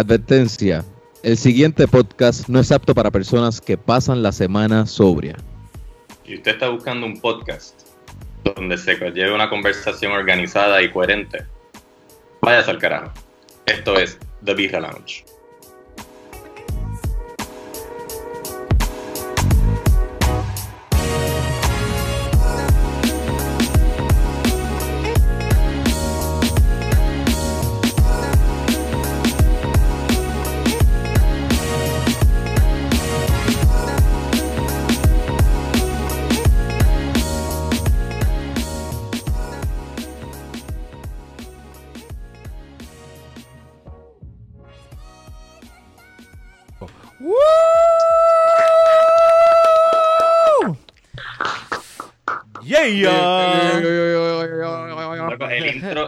[0.00, 0.82] Advertencia.
[1.22, 5.36] El siguiente podcast no es apto para personas que pasan la semana sobria.
[6.24, 7.82] Y usted está buscando un podcast
[8.42, 11.44] donde se lleve una conversación organizada y coherente.
[12.40, 13.12] Váyase al carajo.
[13.66, 15.26] Esto es The Birra Lounge.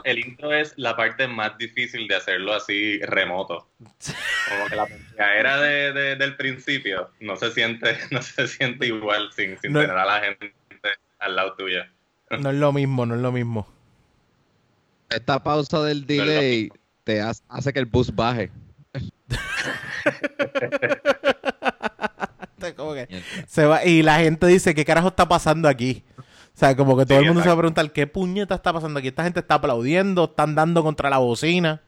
[0.05, 3.69] El intro es la parte más difícil de hacerlo así remoto.
[3.79, 9.57] Como que la era de, del principio no se siente, no se siente igual sin,
[9.57, 10.55] tener a la gente
[11.19, 11.83] al lado tuyo.
[12.31, 13.67] No es lo mismo, no es lo mismo.
[15.11, 16.71] Esta pausa del delay
[17.05, 18.51] te hace que el bus baje.
[23.47, 26.05] se va, y la gente dice, ¿qué carajo está pasando aquí?
[26.55, 28.99] O sea, como que todo el mundo se va a preguntar, ¿qué puñeta está pasando
[28.99, 29.09] aquí?
[29.09, 31.81] Esta gente está aplaudiendo, están dando contra la bocina.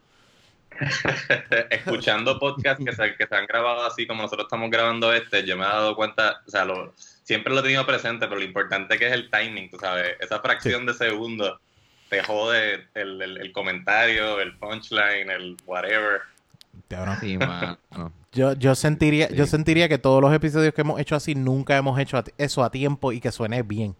[1.70, 5.56] Escuchando podcasts que se, que se han grabado así como nosotros estamos grabando este, yo
[5.56, 8.98] me he dado cuenta, o sea, lo, siempre lo he tenido presente, pero lo importante
[8.98, 11.60] que es el timing, tú sabes, esa fracción de segundo
[12.08, 16.22] te jode el, el, comentario, el punchline, el whatever.
[18.32, 21.96] Yo, yo sentiría, yo sentiría que todos los episodios que hemos hecho así nunca hemos
[22.00, 23.94] hecho eso a tiempo y que suene bien.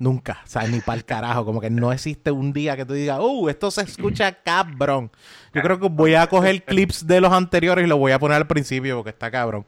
[0.00, 1.44] Nunca, o sea, ni para el carajo.
[1.44, 5.10] Como que no existe un día que tú digas, uh, esto se escucha cabrón.
[5.52, 8.38] Yo creo que voy a coger clips de los anteriores y los voy a poner
[8.38, 9.66] al principio porque está cabrón.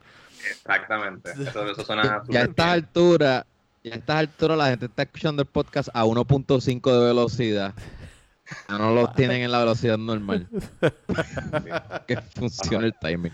[0.49, 1.29] Exactamente.
[1.33, 3.45] Eso, eso suena ya a estas alturas,
[3.83, 7.75] ya a estas alturas la gente está escuchando el podcast a 1.5 de velocidad.
[8.69, 10.47] no los tienen en la velocidad normal.
[12.07, 13.33] que funcione el timing.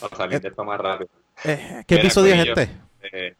[0.00, 1.10] Para salir de esto más rápido.
[1.42, 2.70] Eh, ¿Qué episodio es este?
[3.12, 3.36] Eh,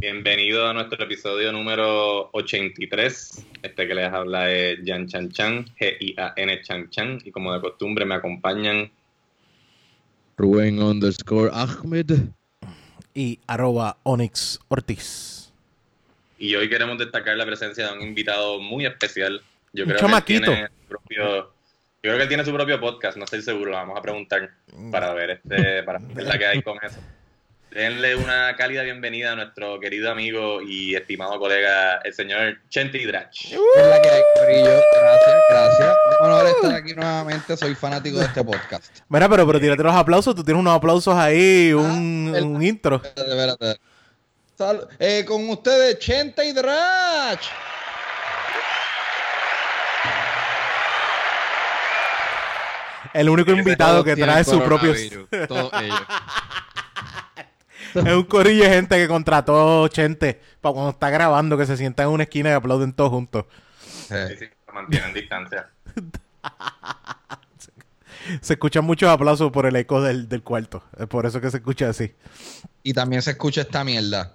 [0.00, 3.46] Bienvenido a nuestro episodio número 83.
[3.64, 7.18] Este que les habla es Jan Chan Chan, G-I-A-N Chan Chan.
[7.24, 8.92] Y como de costumbre me acompañan
[10.36, 12.12] Rubén underscore Ahmed
[13.12, 15.52] y arroba Onyx Ortiz.
[16.38, 19.42] Y hoy queremos destacar la presencia de un invitado muy especial.
[19.72, 21.50] Yo creo que tiene su propio, yo
[22.02, 24.48] creo que él tiene su propio podcast, no estoy seguro, vamos a preguntar
[24.92, 27.00] para ver este, para ver la que hay con eso.
[27.70, 33.52] Denle una cálida bienvenida a nuestro querido amigo y estimado colega, el señor Chente Drach.
[33.76, 34.24] Gracias,
[35.50, 35.96] gracias.
[36.20, 37.56] Un honor estar aquí nuevamente.
[37.58, 39.00] Soy fanático de este podcast.
[39.08, 40.34] Mira, pero, pero tírate los aplausos.
[40.34, 43.02] Tú tienes unos aplausos ahí, un, ah, un intro.
[43.04, 43.78] Espérate,
[44.98, 47.46] eh, con ustedes, Chente Drach.
[53.12, 54.94] El único invitado que trae su propio.
[55.46, 56.00] Todos ellos.
[57.94, 62.06] Es un corillo de gente que contrató Chente para cuando está grabando que se sientan
[62.06, 63.44] en una esquina y aplauden todos juntos.
[63.80, 65.68] Sí, sí, se mantienen distancia.
[68.40, 70.82] se escuchan muchos aplausos por el eco del, del, cuarto.
[70.98, 72.14] Es por eso que se escucha así.
[72.82, 74.34] Y también se escucha esta mierda.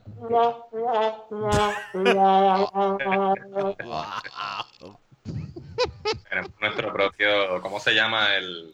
[6.60, 8.74] nuestro propio, ¿cómo se llama el,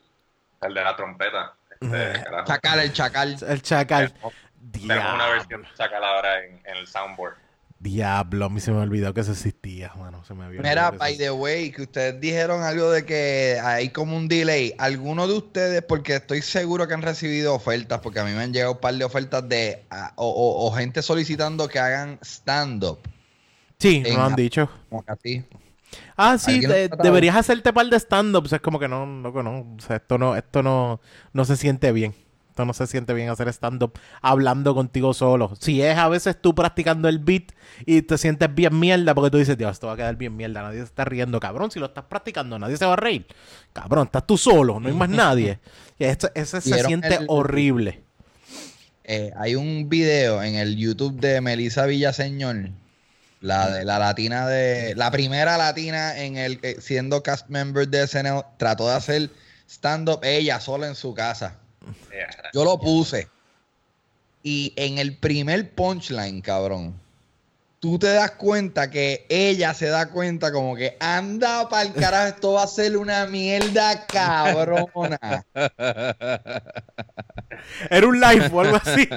[0.62, 1.54] el de la trompeta?
[1.82, 3.38] Este, chacal, el chacal.
[3.48, 4.14] El chacal.
[4.72, 5.66] Tenemos una versión
[6.66, 7.36] en, el soundboard.
[7.80, 10.22] Diablo, a mí se me olvidó que eso existía, mano.
[10.26, 14.18] Se me había Mira, by the way, que ustedes dijeron algo de que hay como
[14.18, 14.74] un delay.
[14.78, 18.52] ¿Alguno de ustedes, porque estoy seguro que han recibido ofertas, porque a mí me han
[18.52, 23.00] llegado un par de ofertas de o, gente solicitando que hagan stand-up?
[23.78, 24.70] Sí, me lo han dicho.
[24.90, 25.46] Como que
[26.18, 26.62] Ah, sí,
[27.02, 28.52] deberías hacerte par de stand-ups.
[28.52, 29.76] Es como que no, no, no.
[29.78, 31.00] O sea, esto no, esto no,
[31.32, 32.14] no se siente bien
[32.66, 35.54] no se siente bien hacer stand-up hablando contigo solo.
[35.60, 37.52] Si es a veces tú practicando el beat
[37.86, 40.62] y te sientes bien mierda porque tú dices, Dios, esto va a quedar bien mierda,
[40.62, 41.72] nadie se está riendo, cabrón.
[41.72, 43.26] Si lo estás practicando, nadie se va a reír.
[43.74, 45.60] Cabrón, estás tú solo, no hay más nadie.
[46.00, 48.04] Y ese se siente horrible.
[49.04, 52.70] Eh, hay un video en el YouTube de Melissa Villaseñor,
[53.42, 54.94] la de la latina de.
[54.96, 59.30] La primera latina en el que siendo cast member de SNL, trató de hacer
[59.68, 61.56] stand-up ella sola en su casa.
[62.54, 63.28] Yo lo puse.
[64.42, 67.00] Y en el primer punchline, cabrón,
[67.80, 72.28] tú te das cuenta que ella se da cuenta como que anda para el carajo,
[72.28, 75.46] esto va a ser una mierda cabrona.
[77.90, 79.10] Era un live o algo así.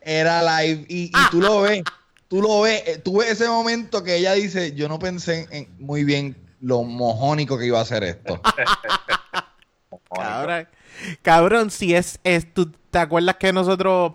[0.00, 1.82] Era live y, tú lo ves,
[2.28, 5.68] tú lo ves, eh, tú ves ese momento que ella dice, yo no pensé en,
[5.78, 8.40] muy bien lo mojónico que iba a ser esto.
[10.14, 10.68] cabrón,
[11.22, 14.14] cabrón, si es, es, tú te acuerdas que nosotros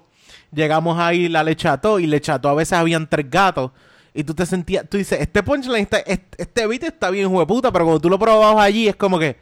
[0.51, 3.71] llegamos ahí, la le cható y le cható a veces habían tres gatos.
[4.13, 7.71] Y tú te sentías, tú dices, este punchline, está, este, este beat está bien hueputa,
[7.71, 9.37] pero cuando tú lo probabas allí es como que,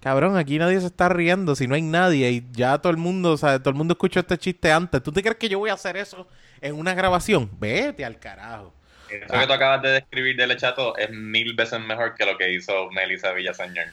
[0.00, 3.32] cabrón, aquí nadie se está riendo, si no hay nadie y ya todo el mundo,
[3.32, 5.02] o sea, todo el mundo escuchó este chiste antes.
[5.02, 6.28] ¿Tú te crees que yo voy a hacer eso
[6.60, 7.50] en una grabación?
[7.58, 8.72] Vete al carajo.
[9.10, 12.52] Eso que tú acabas de describir de Lechato es mil veces mejor que lo que
[12.52, 13.86] hizo Melissa Villaseñor.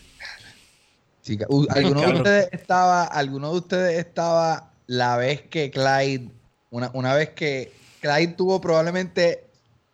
[1.69, 6.29] ¿alguno, de ustedes estaba, ¿Alguno de ustedes estaba la vez que Clyde
[6.71, 9.43] una, una vez que Clyde tuvo probablemente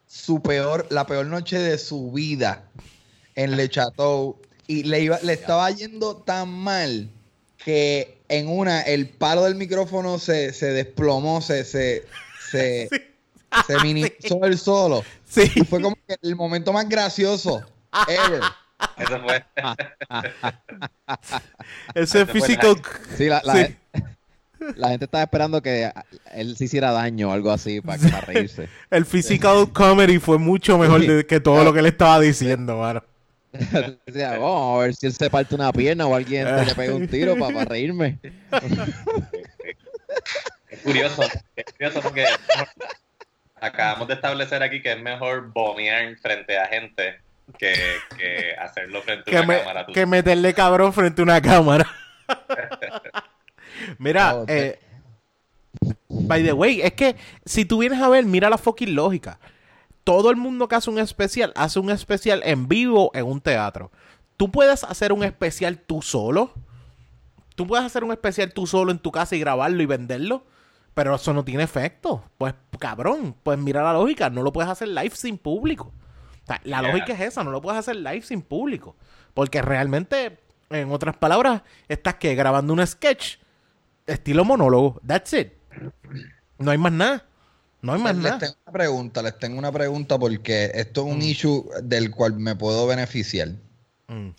[0.07, 2.63] su peor, la peor noche de su vida
[3.35, 4.37] en Le Chateau
[4.67, 7.09] y le, iba, le estaba yendo tan mal
[7.57, 12.05] que en una el palo del micrófono se, se desplomó, se, se,
[12.49, 12.89] se,
[13.67, 15.03] se minimizó el solo.
[15.25, 15.51] Sí.
[15.55, 17.61] Y fue como que el momento más gracioso
[18.07, 18.41] ever.
[18.97, 19.45] Eso fue.
[21.95, 22.75] Ese físico.
[23.15, 23.69] Sí, la, la,
[24.75, 25.91] la gente estaba esperando que
[26.33, 28.69] él se hiciera daño o algo así para, reírse.
[28.89, 33.03] el physical comedy fue mucho mejor que todo lo que él estaba diciendo, mano.
[34.13, 37.37] Vamos a ver si él se parte una pierna o alguien le pega un tiro
[37.37, 38.19] para, reírme.
[40.69, 41.23] Es curioso,
[41.55, 42.25] es curioso porque
[43.55, 47.19] acabamos de establecer aquí que es mejor bomear frente a gente
[47.57, 47.73] que,
[48.17, 49.85] que hacerlo frente a una cámara.
[49.87, 51.87] Que meterle cabrón frente a una cámara.
[53.99, 54.79] Mira, eh,
[56.09, 57.15] by the way, es que
[57.45, 59.39] si tú vienes a ver, mira la fucking lógica.
[60.03, 63.91] Todo el mundo que hace un especial, hace un especial en vivo en un teatro.
[64.37, 66.53] Tú puedes hacer un especial tú solo.
[67.55, 70.45] Tú puedes hacer un especial tú solo en tu casa y grabarlo y venderlo.
[70.93, 72.23] Pero eso no tiene efecto.
[72.37, 74.29] Pues, cabrón, pues mira la lógica.
[74.29, 75.91] No lo puedes hacer live sin público.
[76.63, 77.43] La lógica es esa.
[77.43, 78.95] No lo puedes hacer live sin público.
[79.33, 80.39] Porque realmente,
[80.69, 83.37] en otras palabras, estás que grabando un sketch
[84.05, 84.99] estilo monólogo.
[85.05, 85.53] That's it.
[86.57, 87.25] No hay más nada.
[87.81, 88.39] No hay más les nada.
[88.39, 91.21] Tengo una pregunta, les tengo una pregunta porque esto es un mm.
[91.21, 93.49] issue del cual me puedo beneficiar.
[94.07, 94.29] Mm.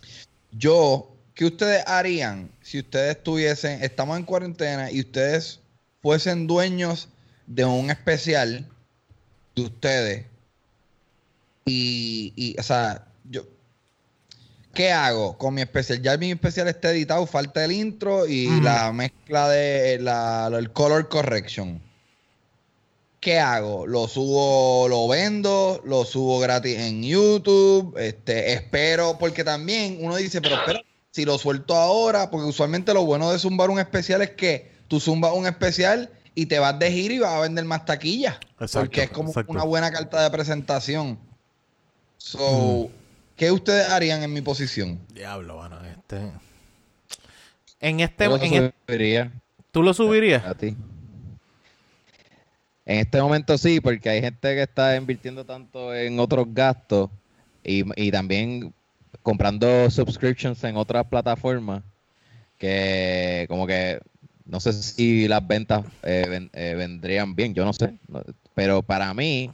[0.53, 5.61] Yo, ¿qué ustedes harían si ustedes estuviesen, estamos en cuarentena y ustedes
[6.03, 7.09] fuesen dueños
[7.47, 8.67] de un especial
[9.55, 10.27] de ustedes?
[11.69, 13.45] Y, y o sea, yo,
[14.79, 16.01] ¿Qué hago con mi especial?
[16.03, 21.09] Ya mi especial está editado, falta el intro y la mezcla de la, el color
[21.09, 21.83] correction.
[23.19, 23.89] ¿Qué hago?
[23.89, 25.83] ¿Lo subo, lo vendo?
[25.85, 27.97] ¿Lo subo gratis en YouTube?
[27.99, 30.81] Este, espero, porque también uno dice, pero espera,
[31.11, 35.01] si lo suelto ahora, porque usualmente lo bueno de zumbar un especial es que tú
[35.01, 38.37] zumbas un especial y te vas de giro y vas a vender más taquillas.
[38.73, 41.19] porque es como una buena carta de presentación.
[42.19, 42.91] So,
[43.37, 44.99] ¿Qué ustedes harían en mi posición?
[45.15, 46.33] Diablo, bueno, este.
[47.81, 48.25] En este.
[48.25, 49.33] Yo lo subiría.
[49.71, 50.45] ¿Tú lo subirías?
[50.45, 50.77] A ti.
[52.85, 57.11] En este momento sí, porque hay gente que está invirtiendo tanto en otros gastos
[57.63, 58.75] y, también
[59.23, 61.83] comprando subscriptions en otras plataformas
[62.57, 64.01] que como que
[64.47, 67.95] no sé si las ventas eh, eh, vendrían bien, yo no sé,
[68.55, 69.51] pero para mí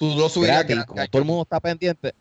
[0.00, 2.14] tú lo subirías como todo el mundo está pendiente,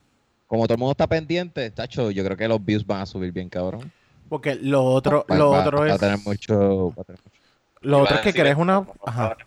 [0.48, 3.32] como todo el mundo está pendiente, tacho, yo creo que los views van a subir
[3.32, 3.92] bien, cabrón.
[4.28, 5.92] Porque lo otro, lo otro es.
[5.94, 6.94] Va a tener mucho.
[7.82, 8.86] Lo otro es que querés una.
[9.06, 9.38] Ajá.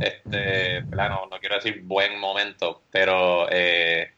[0.00, 4.10] este, no, no quiero decir buen momento, pero eh,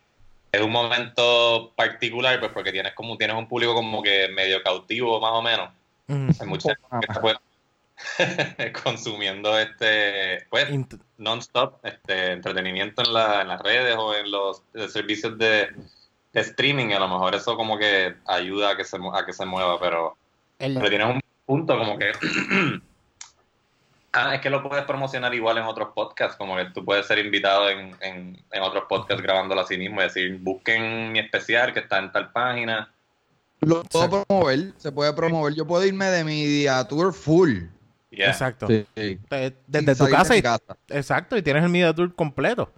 [0.52, 5.20] es un momento particular, pues porque tienes como tienes un público como que medio cautivo,
[5.20, 5.70] más o menos.
[6.08, 10.68] Hay mucha gente que está consumiendo este pues
[11.22, 15.68] non-stop este entretenimiento en, la, en, las redes o en los servicios de,
[16.32, 19.78] streaming a lo mejor eso como que ayuda a que se, a que se mueva
[19.78, 20.16] pero,
[20.58, 22.12] pero tienes un punto como que
[24.12, 27.18] ah es que lo puedes promocionar igual en otros podcasts como que tú puedes ser
[27.18, 31.80] invitado en, en, en otros podcasts grabándolo así mismo y decir busquen mi especial que
[31.80, 32.90] está en tal página
[33.62, 35.54] lo puedo promover, se puede promover.
[35.54, 37.66] Yo puedo irme de mi día tour full.
[38.12, 38.66] Exacto.
[38.66, 40.42] Desde tu casa, y,
[40.88, 42.72] Exacto, y tienes el media tour completo.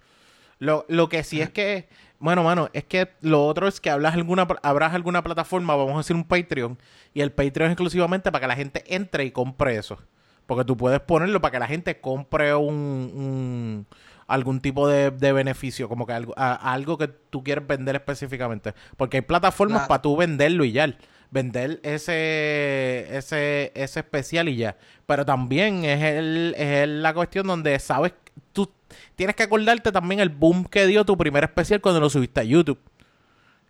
[0.59, 1.89] Lo, lo que sí es que,
[2.19, 5.97] bueno, mano, es que lo otro es que hablas alguna, habrás alguna plataforma, vamos a
[5.97, 6.77] decir un Patreon,
[7.13, 9.97] y el Patreon es exclusivamente para que la gente entre y compre eso.
[10.45, 13.87] Porque tú puedes ponerlo para que la gente compre un,
[14.27, 18.73] algún tipo de, beneficio, como que algo, algo que tú quieres vender específicamente.
[18.95, 20.95] Porque hay plataformas para tú venderlo y ya.
[21.35, 24.77] Vender ese, ese, ese especial y ya.
[25.05, 28.13] Pero también es, el, es la cuestión donde sabes,
[28.53, 28.71] tú
[29.17, 32.43] tienes que acordarte también el boom que dio tu primer especial cuando lo subiste a
[32.43, 32.79] YouTube.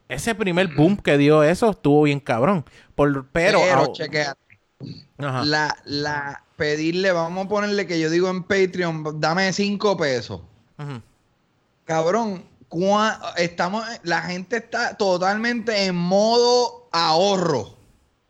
[0.07, 2.65] Ese primer boom que dio eso estuvo bien cabrón.
[2.93, 3.59] Por, pero,
[5.17, 10.39] La, la, pedirle, vamos a ponerle que yo digo en Patreon, dame cinco pesos.
[11.85, 12.45] Cabrón,
[13.37, 17.77] estamos, la gente está totalmente en modo ahorro.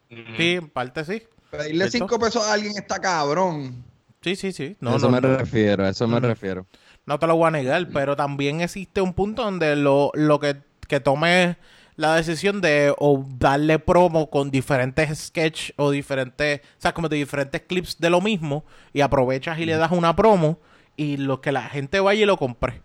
[0.09, 1.23] Sí, en parte sí.
[1.51, 3.83] Pedirle cinco pesos a alguien está cabrón.
[4.21, 4.75] Sí, sí, sí.
[4.79, 6.65] No, eso me refiero, eso me refiero.
[7.05, 10.57] No te lo voy a negar, pero también existe un punto donde lo, lo que,
[10.87, 11.57] que tomes
[11.95, 17.17] la decisión de o darle promo con diferentes sketches o diferentes, o sea, como de
[17.17, 20.59] diferentes clips de lo mismo y aprovechas y le das una promo
[20.97, 22.81] y lo que la gente vaya y lo compre.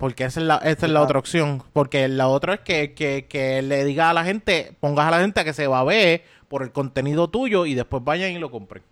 [0.00, 1.62] Porque esa es la, esa es la otra opción.
[1.74, 5.20] Porque la otra es que, que, que le digas a la gente, pongas a la
[5.20, 8.50] gente que se va a ver por el contenido tuyo y después vayan y lo
[8.50, 8.82] compren.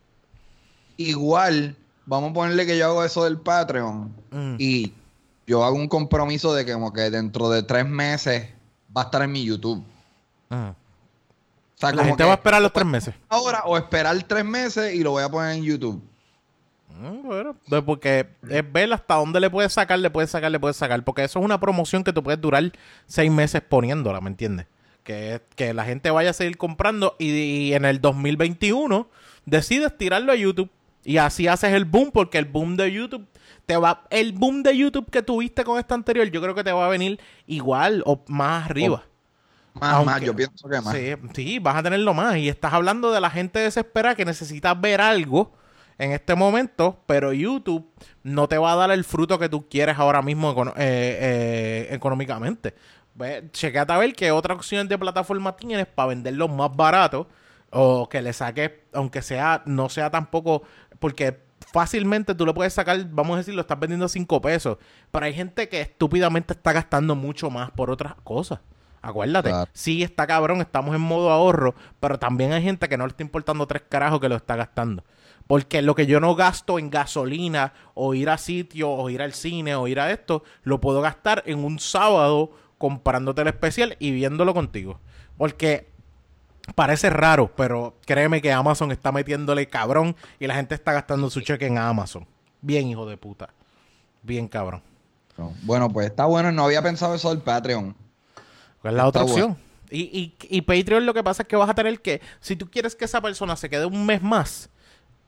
[0.98, 4.56] Igual, vamos a ponerle que yo hago eso del Patreon mm.
[4.58, 4.92] y
[5.46, 8.50] yo hago un compromiso de que como que dentro de tres meses
[8.94, 9.82] va a estar en mi YouTube.
[10.50, 10.74] O
[11.74, 13.14] sea, la gente va a esperar los tres meses.
[13.30, 16.02] Ahora, o esperar tres meses y lo voy a poner en YouTube.
[16.98, 20.58] Mm, bueno, pues porque es ver hasta dónde le puedes sacar, le puedes sacar, le
[20.58, 21.02] puedes sacar.
[21.04, 22.72] Porque eso es una promoción que tú puedes durar
[23.06, 24.66] seis meses poniéndola, ¿me entiendes?
[25.04, 29.08] Que, que la gente vaya a seguir comprando y, y, en el 2021
[29.46, 30.70] decides tirarlo a YouTube.
[31.04, 33.26] Y así haces el boom, porque el boom de YouTube
[33.64, 36.72] te va, el boom de YouTube que tuviste con esta anterior, yo creo que te
[36.72, 39.04] va a venir igual o más arriba.
[39.74, 40.94] más, más, yo pienso que más.
[40.94, 42.36] Sí, sí, vas a tenerlo más.
[42.36, 45.52] Y estás hablando de la gente desesperada que necesita ver algo
[45.98, 47.90] en este momento, pero YouTube
[48.22, 52.74] no te va a dar el fruto que tú quieres ahora mismo eh, eh, económicamente.
[53.52, 57.28] chequeate a ver qué otra opción de plataforma tienes para venderlo más barato
[57.70, 60.62] o que le saques, aunque sea, no sea tampoco,
[61.00, 61.40] porque
[61.72, 64.78] fácilmente tú lo puedes sacar, vamos a decir, lo estás vendiendo a 5 pesos.
[65.10, 68.60] Pero hay gente que estúpidamente está gastando mucho más por otras cosas.
[69.00, 73.10] Acuérdate, sí está cabrón, estamos en modo ahorro, pero también hay gente que no le
[73.10, 75.04] está importando tres carajos que lo está gastando.
[75.48, 79.32] Porque lo que yo no gasto en gasolina, o ir a sitio, o ir al
[79.32, 84.12] cine, o ir a esto, lo puedo gastar en un sábado comprándote el especial y
[84.12, 85.00] viéndolo contigo.
[85.36, 85.88] Porque
[86.74, 91.40] Parece raro, pero créeme que Amazon está metiéndole cabrón y la gente está gastando su
[91.40, 92.26] cheque en Amazon.
[92.60, 93.50] Bien, hijo de puta.
[94.22, 94.82] Bien, cabrón.
[95.62, 96.52] Bueno, pues está bueno.
[96.52, 97.96] No había pensado eso del Patreon.
[98.82, 99.56] ¿Cuál es la otra opción?
[99.90, 102.70] Y, y, y Patreon lo que pasa es que vas a tener que, si tú
[102.70, 104.68] quieres que esa persona se quede un mes más,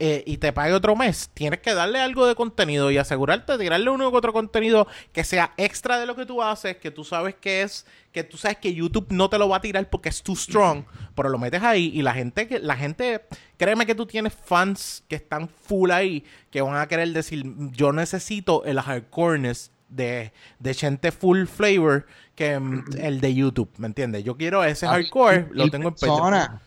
[0.02, 3.58] eh, y te pague otro mes, tienes que darle algo de contenido y asegurarte de
[3.58, 7.04] tirarle uno u otro contenido que sea extra de lo que tú haces, que tú
[7.04, 10.08] sabes que es, que tú sabes que YouTube no te lo va a tirar porque
[10.08, 13.26] es too strong, pero lo metes ahí y la gente, la gente,
[13.58, 17.92] créeme que tú tienes fans que están full ahí, que van a querer decir, yo
[17.92, 24.24] necesito el hardcoreness de, de gente full flavor que mm, el de YouTube, ¿me entiendes?
[24.24, 26.62] Yo quiero ese hardcore, lo tengo en persona.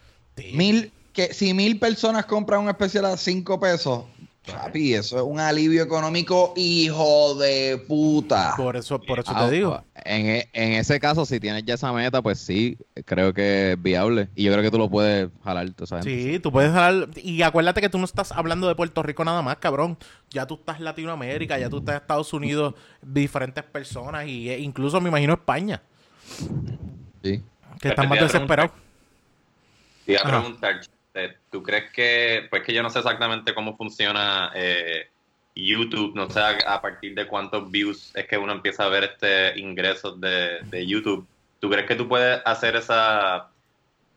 [0.53, 4.03] Mil que si mil personas compran un especial a cinco pesos,
[4.45, 8.55] papi, eso es un alivio económico, hijo de puta.
[8.57, 9.83] Por eso, por eso te digo.
[9.95, 13.81] En, e, en, ese caso, si tienes ya esa meta, pues sí, creo que es
[13.81, 14.27] viable.
[14.35, 16.03] Y yo creo que tú lo puedes jalar, tú sabes.
[16.03, 17.09] Sí, tú puedes jalar.
[17.15, 19.97] Y acuérdate que tú no estás hablando de Puerto Rico nada más, cabrón.
[20.31, 24.59] Ya tú estás en Latinoamérica, ya tú estás en Estados Unidos, diferentes personas, y e
[24.59, 25.81] incluso me imagino España.
[27.23, 27.41] Sí.
[27.79, 28.71] Que están más desesperados.
[30.05, 30.81] Te a preguntar,
[31.51, 35.07] ¿Tú crees que, pues que yo no sé exactamente cómo funciona eh,
[35.55, 39.59] YouTube, no sé a, partir de cuántos views es que uno empieza a ver este
[39.59, 41.27] ingresos de, YouTube?
[41.59, 43.49] ¿Tú crees que tú puedes hacer esa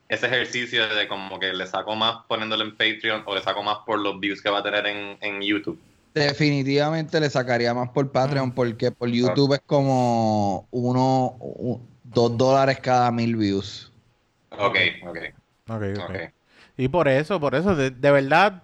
[0.08, 3.78] ese ejercicio de como que le saco más poniéndolo en Patreon o le saco más
[3.84, 5.78] por los views que va a tener en, YouTube?
[6.14, 11.36] Definitivamente le sacaría más por Patreon porque por YouTube es como uno,
[12.04, 13.92] dos dólares cada mil views.
[14.50, 15.18] Ok, ok.
[15.68, 16.35] Ok, ok.
[16.76, 18.62] Y por eso, por eso, de, verdad,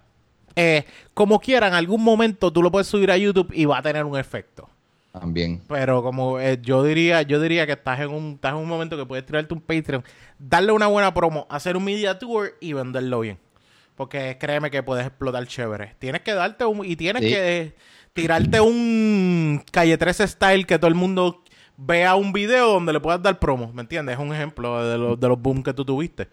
[0.55, 3.81] eh, como quiera, en algún momento tú lo puedes subir a YouTube y va a
[3.81, 4.69] tener un efecto.
[5.11, 5.61] También.
[5.67, 8.97] Pero como eh, yo diría, yo diría que estás en un, estás en un momento
[8.97, 10.03] que puedes tirarte un Patreon,
[10.39, 13.37] darle una buena promo, hacer un media tour y venderlo bien.
[13.95, 15.95] Porque créeme que puedes explotar chévere.
[15.99, 17.75] Tienes que darte un, y tienes que
[18.13, 21.43] tirarte un calle 13 style que todo el mundo
[21.77, 24.15] vea un video donde le puedas dar promo, ¿me entiendes?
[24.15, 26.29] Es un ejemplo de, los de los boom que tú tuviste.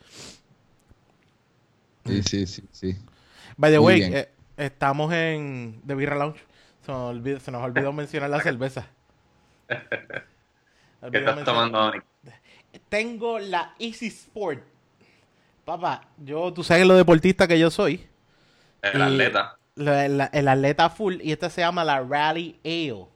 [2.06, 2.96] Sí, sí, sí, sí.
[3.56, 6.40] By the way, eh, estamos en The Birra Lounge.
[6.84, 8.86] Se nos olvidó, se nos olvidó mencionar la cerveza.
[9.68, 11.92] ¿Qué estás tomando,
[12.88, 14.62] Tengo la Easy Sport.
[15.64, 18.06] Papá, yo, tú sabes lo deportista que yo soy.
[18.82, 19.58] El atleta.
[19.76, 21.20] el atleta full.
[21.22, 23.06] Y esta se llama la Rally Ale.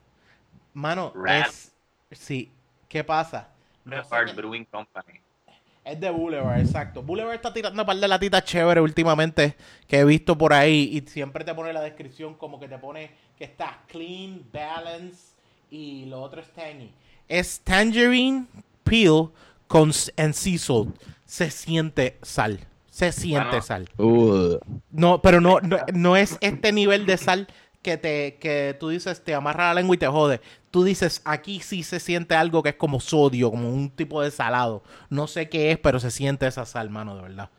[0.75, 1.73] Mano, es.
[2.11, 2.53] Sí.
[2.88, 3.49] ¿Qué pasa?
[3.85, 5.24] Boulevard Brewing Company.
[5.85, 7.03] Es de Boulevard, exacto.
[7.03, 9.55] Boulevard está tirando un par de latitas chéveres últimamente
[9.87, 13.11] que he visto por ahí y siempre te pone la descripción como que te pone
[13.37, 15.35] que está clean, balance
[15.71, 16.91] y lo otro es tangy.
[17.29, 18.47] Es tangerine
[18.83, 19.29] peel
[19.67, 21.03] con en sea salt.
[21.26, 22.61] Se siente sal.
[22.88, 23.88] Se siente sal.
[24.91, 25.59] No, pero no,
[25.93, 27.49] no, es este nivel de sal
[27.85, 30.41] que te que tú dices te amarra la lengua y te jode.
[30.73, 34.33] Tú dices, aquí sí se siente algo que es como sodio, como un tipo de
[34.33, 34.83] salado.
[35.11, 37.50] No sé qué es, pero se siente esa sal, mano, de verdad.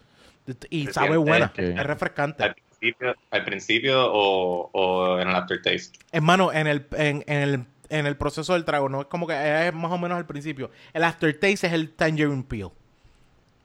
[0.69, 2.43] Y sabe buena, es refrescante.
[2.43, 5.97] Al principio, o, en el aftertaste.
[6.11, 9.73] Hermano, en el, en, el, en el proceso del trago, no es como que es
[9.73, 10.71] más o menos al principio.
[10.93, 12.71] El aftertaste es el tangerine peel.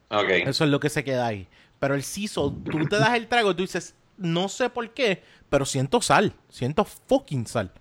[0.09, 0.43] Okay.
[0.43, 1.47] Eso es lo que se queda ahí.
[1.79, 5.23] Pero el siso, tú te das el trago y tú dices, no sé por qué,
[5.49, 6.33] pero siento sal.
[6.49, 7.71] Siento fucking sal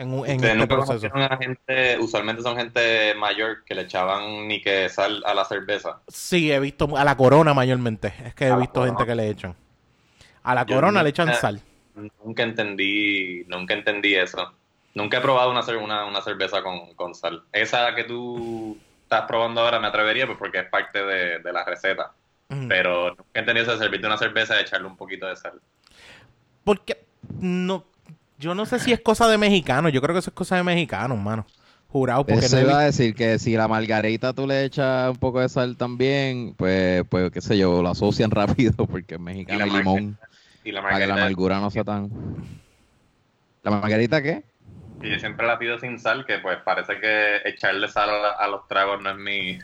[0.00, 1.10] en, en este proceso.
[1.38, 6.00] gente, usualmente son gente mayor que le echaban ni que sal a la cerveza.
[6.08, 8.14] Sí, he visto a la corona mayormente.
[8.24, 9.54] Es que he visto gente que le echan.
[10.42, 11.60] A la corona le echan sal.
[12.24, 14.54] Nunca entendí, nunca entendí eso.
[14.94, 17.42] Nunca he probado una, una, cerveza con, sal.
[17.52, 22.12] Esa que tú estás probando ahora me atrevería pues porque es parte de, la receta.
[22.48, 25.60] Pero nunca he entendido eso de servirte una cerveza y echarle un poquito de sal.
[26.64, 27.04] Porque
[27.38, 27.84] no,
[28.38, 29.88] yo no sé si es cosa de mexicano.
[29.88, 31.46] Yo creo que eso es cosa de mexicano, hermano.
[31.88, 35.40] Jurado porque Eso iba a decir que si la margarita tú le echas un poco
[35.40, 39.70] de sal también, pues, pues qué sé yo, lo asocian rápido porque es mexicano y,
[39.70, 40.18] limón.
[40.62, 42.10] Y la Para que la amargura no sea tan...
[43.62, 44.44] ¿La margarita qué?
[45.02, 48.68] Y yo siempre la pido sin sal, que pues parece que echarle sal a, los
[48.68, 49.58] tragos no es mi...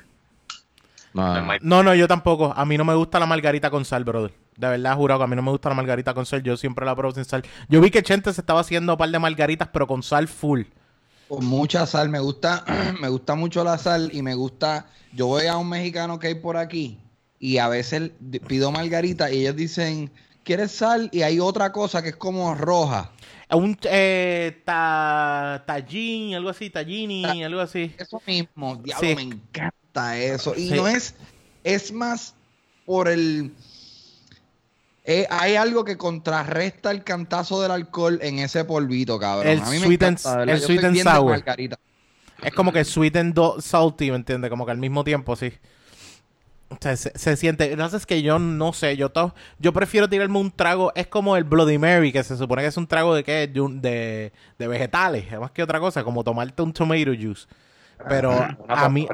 [1.15, 1.83] No.
[1.83, 2.53] no, yo tampoco.
[2.55, 4.33] A mí no me gusta la margarita con sal, brother.
[4.57, 6.43] De verdad, jurado que a mí no me gusta la margarita con sal.
[6.43, 7.43] Yo siempre la pruebo sin sal.
[7.69, 10.63] Yo vi que Chente se estaba haciendo un par de margaritas, pero con sal full.
[11.29, 12.09] Con mucha sal.
[12.09, 12.65] Me gusta,
[13.01, 14.87] me gusta mucho la sal y me gusta...
[15.13, 17.01] Yo voy a un mexicano que hay por aquí
[17.39, 18.13] y a veces
[18.47, 20.11] pido margarita y ellos dicen
[20.43, 23.13] quieres sal y hay otra cosa que es como roja.
[23.51, 27.95] Un eh, tallín, algo así, tallini, algo así.
[27.99, 30.55] Eso mismo, diablo, me encanta eso.
[30.57, 31.15] Y no es,
[31.63, 32.35] es más
[32.85, 33.53] por el...
[35.09, 39.47] Eh, hay algo que contrarresta el cantazo del alcohol en ese polvito, cabrón.
[39.47, 41.45] El sweet and, el sweet and sour.
[42.43, 44.51] Es como que sweet and salty, ¿me entiendes?
[44.51, 45.53] Como que al mismo tiempo, sí.
[46.81, 47.73] Se, se, siente.
[47.73, 48.97] es que yo no sé.
[48.97, 49.13] Yo
[49.61, 50.91] yo prefiero tirarme un trago.
[50.97, 53.47] Es como el Bloody Mary, que se supone que es un trago de qué?
[53.47, 55.31] De, de, vegetales.
[55.39, 57.47] Más que otra cosa, como tomarte un tomato juice.
[58.09, 58.33] Pero
[58.67, 59.07] a mí.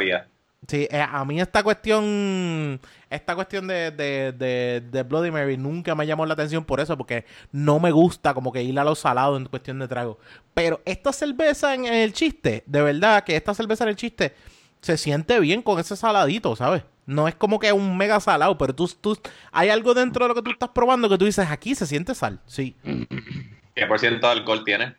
[0.68, 2.80] Sí, eh, a mí esta cuestión.
[3.10, 7.26] Esta cuestión de, de, de, Bloody Mary nunca me llamó la atención por eso, porque
[7.50, 10.18] no me gusta como que ir a lo salado en cuestión de trago.
[10.54, 14.34] Pero esta cerveza en el chiste, de verdad que esta cerveza en el chiste
[14.80, 16.84] se siente bien con ese saladito, ¿sabes?
[17.04, 19.18] No es como que es un mega salado, pero tú, tú,
[19.50, 22.14] hay algo dentro de lo que tú estás probando que tú dices, aquí se siente
[22.14, 22.76] sal, sí.
[23.74, 24.94] ¿Qué por ciento de alcohol tiene?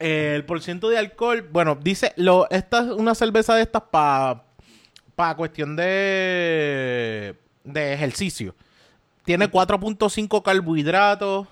[0.00, 4.44] el por ciento de alcohol, bueno, dice, lo, esta es una cerveza de estas para
[5.20, 8.54] pa cuestión de, de ejercicio.
[9.22, 11.46] Tiene 4.5 carbohidratos,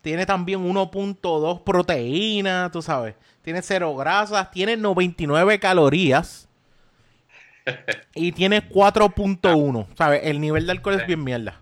[0.00, 3.14] tiene también 1.2 proteínas, tú sabes.
[3.42, 6.48] Tiene cero grasas, tiene 99 calorías
[8.14, 9.86] y tiene 4.1.
[9.98, 10.22] ¿Sabes?
[10.24, 11.60] El nivel de alcohol es bien mierda.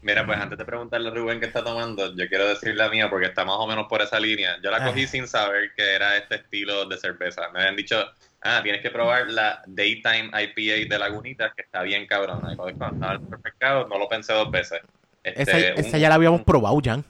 [0.00, 3.10] Mira, pues antes de preguntarle a Rubén qué está tomando, yo quiero decir la mía
[3.10, 4.56] porque está más o menos por esa línea.
[4.62, 5.08] Yo la cogí ah.
[5.08, 7.50] sin saber que era este estilo de cerveza.
[7.52, 8.02] Me habían dicho,
[8.46, 12.52] ah, tienes que probar la Daytime IPA de Lagunitas, que está bien cabrona.
[12.52, 14.80] Y cuando estaba en el supermercado, no lo pensé dos veces.
[15.22, 17.04] Este, esa, ya la habíamos probado, Jan.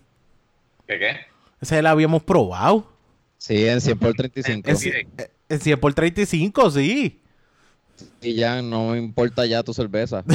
[0.86, 1.16] ¿Qué qué?
[1.60, 2.90] Esa ya la habíamos probado.
[3.38, 4.70] Sí, en 100 por 35.
[4.70, 4.76] En,
[5.48, 7.20] en 100 por 35, sí.
[8.20, 10.24] Y ya no me importa ya tu cerveza.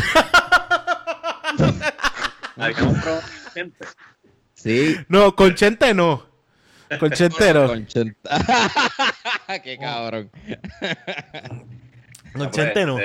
[4.53, 4.95] sí.
[5.07, 5.93] No, con Chente no.
[5.93, 6.30] Con Chente no.
[6.99, 8.15] Con Chente.
[9.63, 10.29] Qué cabrón.
[12.33, 12.97] Con Chente no.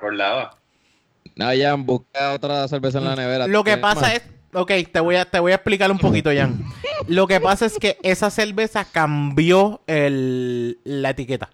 [0.00, 0.50] Por lado.
[1.36, 3.46] No, ya busca otra cerveza en la nevera.
[3.46, 6.64] Lo que pasa es, ok, te voy a, te voy a explicar un poquito, Jan.
[7.08, 11.50] Lo que pasa es que esa cerveza cambió el, la etiqueta.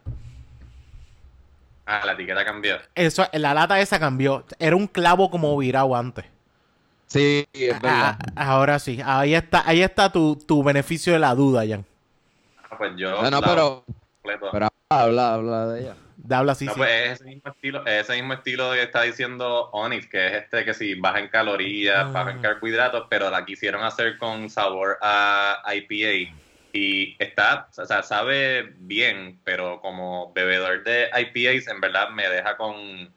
[1.87, 2.77] Ah, la etiqueta cambió.
[2.95, 4.45] Eso, la lata esa cambió.
[4.59, 6.25] Era un clavo como virado antes.
[7.11, 8.19] Sí, es verdad.
[8.37, 9.01] Ah, ahora sí.
[9.05, 11.85] Ahí está, ahí está tu, beneficio de la duda, Jan.
[12.79, 13.21] pues yo.
[13.23, 13.85] No, no, pero.
[14.23, 15.97] Pero habla, habla de ella.
[16.17, 19.71] De habla así, no, pues es ese mismo estilo, ese mismo estilo que está diciendo
[19.73, 22.13] Onyx, que es este que si baja en calorías, ah.
[22.13, 26.33] baja en carbohidratos, pero la quisieron hacer con sabor a IPA.
[26.73, 32.57] Y está, o sea, sabe bien, pero como bebedor de IPAs, en verdad me deja
[32.57, 33.13] con,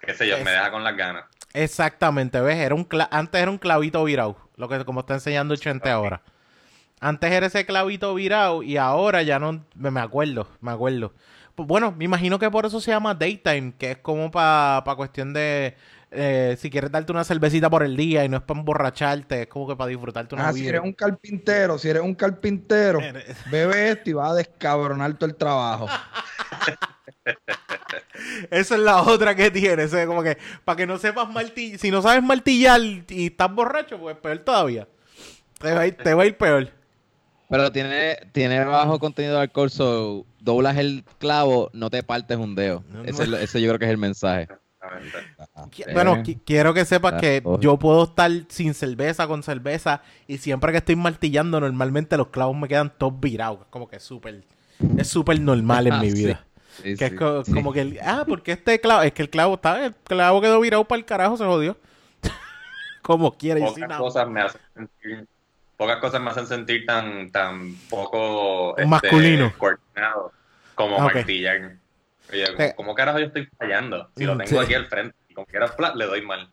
[0.00, 1.26] qué sé yo, me deja con las ganas.
[1.52, 2.56] Exactamente, ¿ves?
[2.56, 6.22] Era un antes era un clavito virado, lo que como está enseñando Chente ahora.
[7.00, 11.12] Antes era ese clavito virado y ahora ya no me acuerdo, me acuerdo.
[11.54, 14.96] Pues bueno, me imagino que por eso se llama daytime, que es como para pa
[14.96, 15.74] cuestión de
[16.10, 19.46] eh, si quieres darte una cervecita por el día y no es para emborracharte, es
[19.48, 23.00] como que para disfrutarte una ah, Si eres un carpintero, si eres un carpintero,
[23.50, 25.88] bebe esto y vas a descabronar todo el trabajo.
[28.50, 29.94] Esa es la otra que tienes.
[30.06, 34.16] como que para que no sepas martillar, si no sabes martillar y estás borracho, pues
[34.16, 34.88] peor todavía.
[35.58, 36.70] Te va a ir, te va a ir peor.
[37.48, 42.54] Pero tiene, tiene bajo contenido de alcohol, so doblas el clavo, no te partes un
[42.54, 42.82] dedo.
[43.04, 44.48] Ese, yo creo que es el mensaje.
[45.92, 50.78] Bueno, quiero que sepas que yo puedo estar sin cerveza, con cerveza, y siempre que
[50.78, 53.60] estoy martillando, normalmente los clavos me quedan todos virados.
[53.70, 54.44] Como que es súper,
[54.98, 56.44] es súper normal en mi vida.
[56.82, 60.40] Que es como, que, ah, porque este clavo, es que el clavo está, el clavo
[60.40, 61.76] quedó virado para el carajo, se jodió.
[63.02, 63.60] como quiere.
[63.60, 65.26] Pocas cosas me hacen sentir
[65.76, 70.32] pocas cosas me hacen sentir tan, tan poco este, masculino coordinado
[70.74, 71.76] como martillar.
[72.30, 74.10] Oye, ¿cómo, carajo yo estoy fallando?
[74.16, 76.48] Si lo mm, tengo aquí al frente y como quiera le doy mal.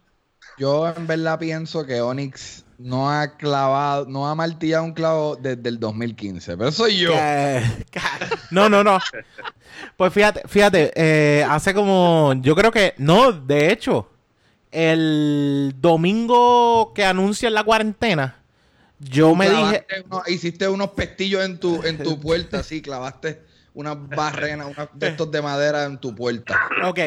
[0.58, 5.69] Yo en verdad pienso que Onyx no ha clavado, no ha martillado un clavo desde
[5.69, 7.13] el 2015, pero soy yo.
[8.51, 8.99] No, no, no.
[9.97, 14.10] Pues fíjate, fíjate, eh, hace como, yo creo que, no, de hecho,
[14.71, 18.43] el domingo que anuncian la cuarentena,
[18.99, 19.86] yo me dije.
[20.27, 23.41] hiciste unos pestillos en tu, en tu puerta, sí, clavaste
[23.73, 26.60] unas barrenas, unos de estos de madera en tu puerta.
[26.86, 26.99] Ok.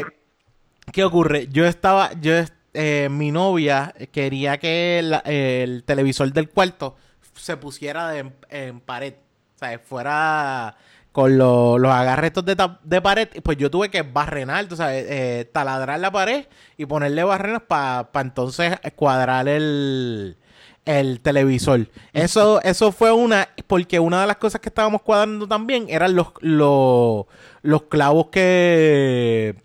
[0.92, 1.48] ¿Qué ocurre?
[1.50, 2.12] Yo estaba.
[2.20, 2.34] Yo,
[2.76, 6.96] eh, mi novia quería que el, televisor del cuarto
[7.34, 9.14] se pusiera en pared.
[9.56, 10.76] O sea, fuera
[11.16, 15.98] con los agarres de, de, pared, pues yo tuve que barrenar, o sea, eh, taladrar
[15.98, 16.44] la pared
[16.76, 20.36] y ponerle barrenas para entonces cuadrar el,
[20.84, 21.88] el televisor.
[22.12, 26.32] Eso, eso fue una, porque una de las cosas que estábamos cuadrando también eran los,
[26.40, 27.24] los,
[27.62, 29.56] los clavos que...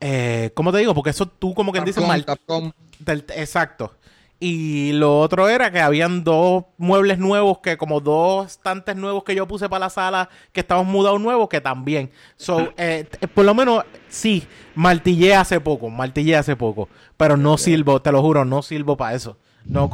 [0.00, 0.94] Eh, ¿Cómo te digo?
[0.94, 2.24] Porque eso tú como que dices mal.
[3.34, 3.92] exacto.
[4.40, 9.34] Y lo otro era que habían dos muebles nuevos, que como dos estantes nuevos que
[9.34, 12.12] yo puse para la sala, que estaban mudados nuevos, que también.
[12.36, 16.88] So, eh, por lo menos, sí, martillé hace poco, martillé hace poco.
[17.16, 19.36] Pero no sirvo, te lo juro, no sirvo para eso.
[19.64, 19.90] No,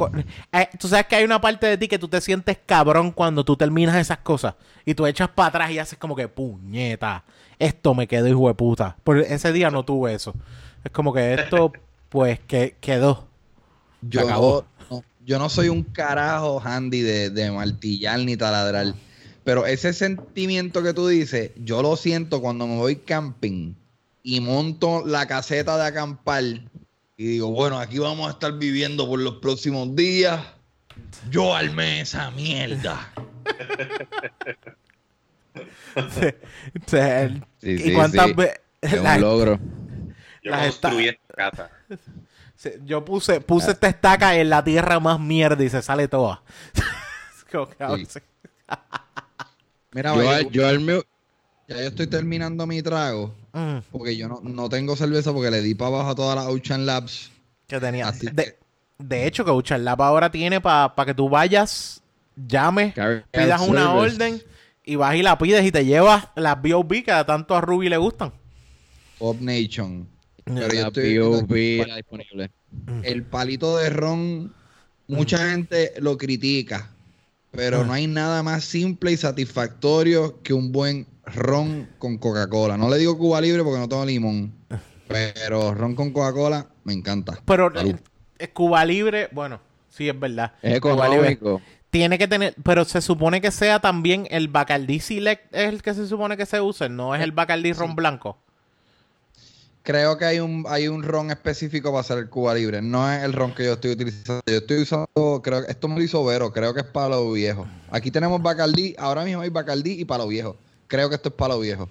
[0.53, 3.43] eh, tú sabes que hay una parte de ti que tú te sientes cabrón cuando
[3.43, 4.53] tú terminas esas cosas
[4.85, 7.25] y tú echas para atrás y haces como que puñeta,
[7.59, 8.97] esto me quedó hijo de puta.
[9.03, 10.33] Por ese día no tuve eso.
[10.83, 11.71] Es como que esto,
[12.09, 13.27] pues, que quedó.
[14.01, 14.65] Yo, acabó.
[14.89, 18.93] No, yo no soy un carajo handy de, de martillar ni taladrar.
[19.43, 23.75] Pero ese sentimiento que tú dices, yo lo siento cuando me voy camping
[24.23, 26.43] y monto la caseta de acampar
[27.17, 30.41] y digo, bueno, aquí vamos a estar viviendo por los próximos días.
[31.29, 33.13] Yo armé esa mierda.
[37.61, 38.59] ¿Y cuántas veces?
[38.93, 39.59] un logro.
[40.43, 41.69] Yo construí esta casa.
[42.85, 46.41] Yo puse, puse esta estaca en la tierra más mierda y se sale toda.
[49.91, 51.03] Mira, yo, yo, yo,
[51.67, 53.33] ya yo estoy terminando mi trago.
[53.53, 53.77] Mm.
[53.91, 57.31] Porque yo no, tengo cerveza porque le di para abajo a todas las Ocean Labs.
[57.67, 58.11] Que tenía.
[58.97, 62.01] De, hecho, que Ocean Lab ahora tiene para que tú vayas,
[62.35, 62.93] llames,
[63.31, 64.41] pidas una orden
[64.85, 67.03] y vas y la pides y te llevas las B.O.B.
[67.03, 68.31] que a tanto a Ruby le gustan.
[69.17, 70.07] Pop Nation.
[70.43, 71.17] Pero yo estoy
[71.95, 72.51] disponible.
[72.71, 72.99] Mm.
[73.03, 74.53] El palito de ron,
[75.07, 75.49] mucha mm.
[75.49, 76.91] gente lo critica,
[77.51, 82.77] pero no hay nada más simple y satisfactorio que un buen ron con Coca-Cola.
[82.77, 84.53] No le digo Cuba Libre porque no tengo limón.
[85.07, 87.39] Pero ron con Coca-Cola me encanta.
[87.45, 87.95] Pero eh,
[88.37, 90.53] es Cuba Libre, bueno, sí es verdad.
[90.61, 91.61] Es económico.
[91.95, 95.93] Tiene que tener, pero se supone que sea también el Bacardi Select es el que
[95.93, 98.37] se supone que se use, no es el Bacardi ron blanco.
[99.81, 103.23] Creo que hay un hay un ron específico para hacer el Cuba Libre, no es
[103.23, 104.41] el ron que yo estoy utilizando.
[104.45, 107.33] Yo estoy usando, creo que esto me lo hizo Vero, creo que es para los
[107.33, 107.65] viejos.
[107.89, 110.57] Aquí tenemos Bacardi, ahora mismo hay Bacardi y para los viejos.
[110.87, 111.89] Creo que esto es palo viejo.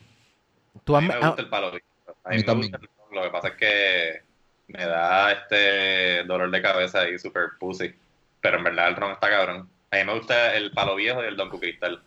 [0.86, 1.86] a mí me gusta el palo viejo.
[2.24, 2.72] A mí, también.
[2.72, 4.22] Gusta Lo que pasa es que
[4.68, 7.94] me da este dolor de cabeza ahí super pussy.
[8.42, 9.73] Pero en verdad el ron está cabrón.
[9.94, 12.02] A mí me gusta el palo viejo y el Don Cristal.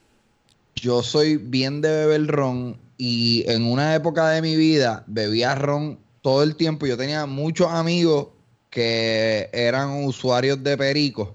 [0.75, 5.97] yo soy bien de beber ron y en una época de mi vida bebía ron
[6.21, 6.85] todo el tiempo.
[6.85, 8.27] Yo tenía muchos amigos
[8.69, 11.33] que eran usuarios de perico.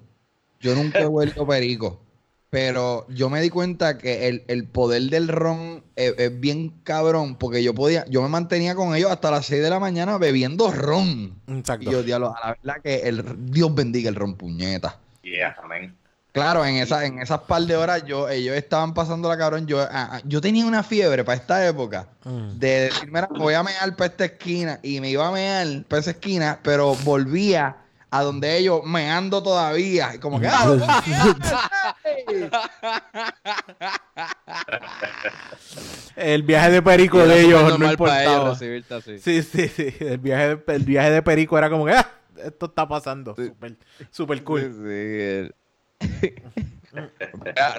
[0.60, 2.02] Yo nunca he vuelto perico.
[2.50, 7.74] Pero yo me di cuenta que el, poder del ron es, bien cabrón, porque yo
[7.74, 11.34] podía, yo me mantenía con ellos hasta las 6 de la mañana bebiendo ron.
[11.46, 11.88] Exacto.
[11.88, 14.98] Y yo, diablo, a la verdad que el, Dios bendiga el ron puñeta.
[15.22, 15.96] Yeah, amén.
[16.32, 19.66] Claro, en, esa, en esas par de horas yo, ellos estaban pasando la cabrón.
[19.66, 22.58] Yo, ah, ah, yo tenía una fiebre para esta época mm.
[22.58, 26.12] de decirme, voy a mear para esta esquina y me iba a mear para esa
[26.12, 27.76] esquina, pero volvía
[28.10, 30.14] a donde ellos meando todavía.
[30.14, 31.94] Y como que, ¡ah,
[36.16, 38.54] El viaje de perico de ellos no importaba.
[38.54, 38.82] sí,
[39.20, 39.94] sí, sí.
[40.00, 42.06] El viaje, de, el viaje de perico era como que, ¡ah!
[42.36, 43.34] Esto está pasando.
[43.36, 43.76] Súper
[44.10, 45.54] super cool.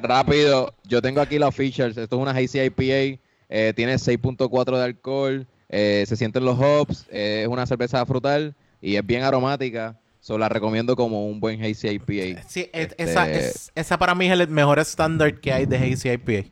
[0.02, 1.98] Rápido, yo tengo aquí los features.
[1.98, 3.20] Esto es una Hazy IPA.
[3.50, 5.48] Eh, tiene 6.4 de alcohol.
[5.70, 7.06] Eh, se sienten los hops.
[7.10, 10.00] Eh, es una cerveza frutal y es bien aromática.
[10.20, 12.44] So, la recomiendo como un buen Hazy IPA.
[12.48, 16.48] Sí, esa, este, esa para mí es el mejor estándar que hay de Hazy IPA.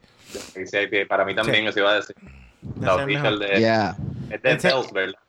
[0.55, 2.15] Hazy IPA, para mí también, eso iba a decir.
[2.79, 3.45] La oficial de...
[4.29, 5.19] Es de Bells, ¿verdad?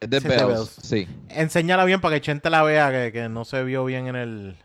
[0.00, 1.08] Es de Bells, sí.
[1.28, 4.56] Enséñala bien para que Chente la vea, que, que no se vio bien en el...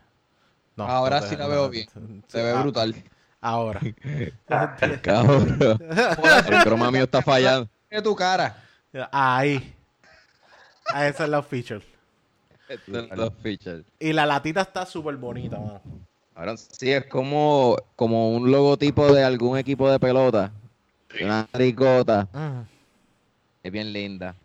[0.77, 1.87] Ahora sí la veo bien.
[2.27, 2.95] Se ve brutal.
[3.41, 3.81] Ahora.
[5.01, 5.57] Cabrón.
[6.49, 7.69] El croma mío está fallando.
[7.89, 8.63] De tu cara.
[9.11, 9.73] Ahí.
[10.93, 11.83] Ahí esa es la feature.
[12.87, 13.85] Los features.
[13.99, 15.81] Y la latita está súper bonita,
[16.35, 20.51] Ahora sí, es como, como un logotipo de algún equipo de pelota.
[21.21, 22.27] Una ricota.
[22.33, 22.61] Mm.
[23.61, 24.35] Es bien linda.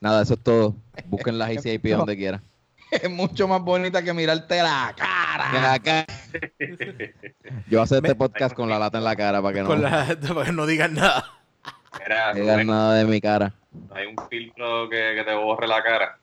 [0.00, 0.74] Nada, eso es todo.
[1.06, 2.42] Busquen la ICIP donde quieran.
[2.90, 5.78] es mucho más bonita que mirarte la cara.
[7.66, 9.68] Yo voy a hacer este podcast con la lata en la cara para que no,
[9.68, 11.24] para que no digan nada.
[12.34, 13.54] no digan nada de mi cara.
[13.90, 16.18] Hay un filtro que, que te borre la cara.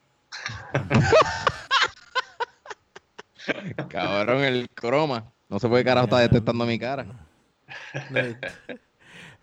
[3.89, 5.31] Cabrón, el croma.
[5.49, 7.05] No se puede carajo estar detectando mi cara.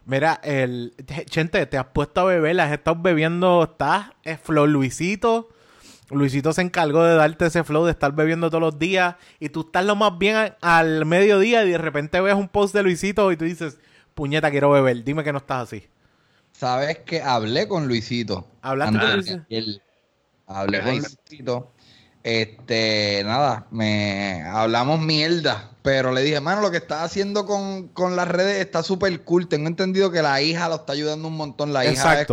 [0.05, 0.95] Mira, el
[1.27, 5.51] Chente, te has puesto a beber, has estado bebiendo, estás es Flor Luisito
[6.13, 9.63] Luisito se encargó de darte ese flow de estar bebiendo todos los días y tú
[9.63, 13.37] estás lo más bien al mediodía y de repente ves un post de Luisito y
[13.37, 13.79] tú dices,
[14.15, 15.87] puñeta, quiero beber, dime que no estás así.
[16.53, 18.47] Sabes que hablé con Luisito.
[18.61, 19.83] ¿Hablaste con Luisito?
[20.47, 21.73] hablé con Luisito.
[22.23, 28.15] Este, nada, me hablamos mierda, pero le dije, mano, lo que estás haciendo con, con
[28.15, 29.49] las redes está súper cool.
[29.49, 31.73] Tengo entendido que la hija lo está ayudando un montón.
[31.73, 32.29] La hija es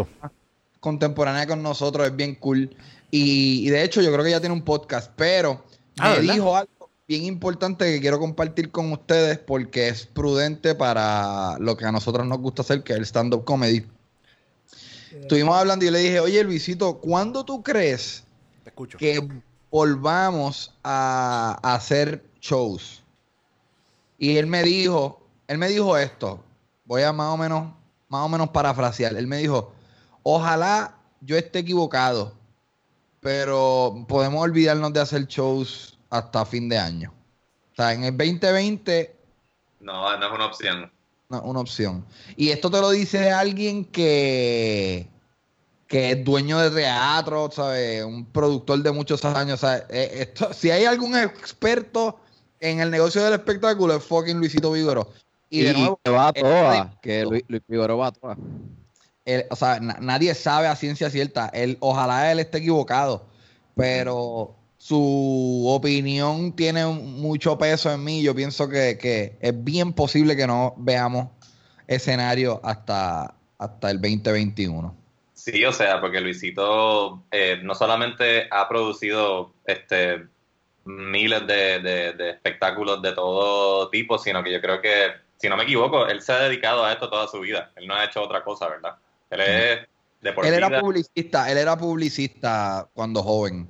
[0.80, 2.76] contemporánea con nosotros, es bien cool.
[3.12, 5.64] Y, de hecho, yo creo que ya tiene un podcast, pero
[6.00, 11.58] ah, me dijo algo bien importante que quiero compartir con ustedes porque es prudente para
[11.60, 13.86] lo que a nosotros nos gusta hacer, que es el stand-up comedy.
[15.12, 18.24] Estuvimos hablando y le dije, oye Luisito, ¿cuándo tú crees
[19.00, 19.28] que
[19.72, 23.02] volvamos a, a hacer shows?
[24.20, 26.44] Y él me dijo, él me dijo esto,
[26.86, 27.74] voy a más o menos,
[28.08, 29.16] más o menos parafrasear.
[29.16, 29.72] Él me dijo,
[30.22, 32.34] ojalá yo esté equivocado,
[33.22, 37.14] pero podemos olvidarnos de hacer shows hasta fin de año.
[37.74, 39.16] O sea, en el 2020...
[39.82, 40.92] No, no es una opción.
[41.30, 42.06] No, una opción.
[42.36, 45.08] Y esto te lo dice alguien que,
[45.88, 48.04] que es dueño de teatro, ¿sabes?
[48.04, 49.60] Un productor de muchos años.
[49.60, 49.84] ¿sabes?
[49.90, 52.20] Eh, esto, si hay algún experto
[52.60, 55.12] en el negocio del espectáculo, es fucking Luisito Vigoro.
[55.50, 58.38] Y, de nuevo, va a toa, que Luis, Luis Vigoro va a toa
[59.50, 61.50] o sea, nadie sabe a ciencia cierta.
[61.54, 63.26] Él, ojalá él esté equivocado,
[63.76, 68.24] pero su opinión tiene mucho peso en mí.
[68.24, 71.28] Yo pienso que, es bien posible que no veamos
[71.88, 74.96] escenario hasta, hasta el 2021.
[75.34, 80.28] Sí, o sea, porque Luisito eh, no solamente ha producido este
[80.86, 85.64] miles de, de, espectáculos de todo tipo, sino que yo creo que, si no me
[85.64, 87.72] equivoco, él se ha dedicado a esto toda su vida.
[87.76, 88.96] Él no ha hecho otra cosa, ¿verdad?
[89.30, 89.88] Él es
[90.22, 93.68] Él era publicista, él era publicista cuando joven.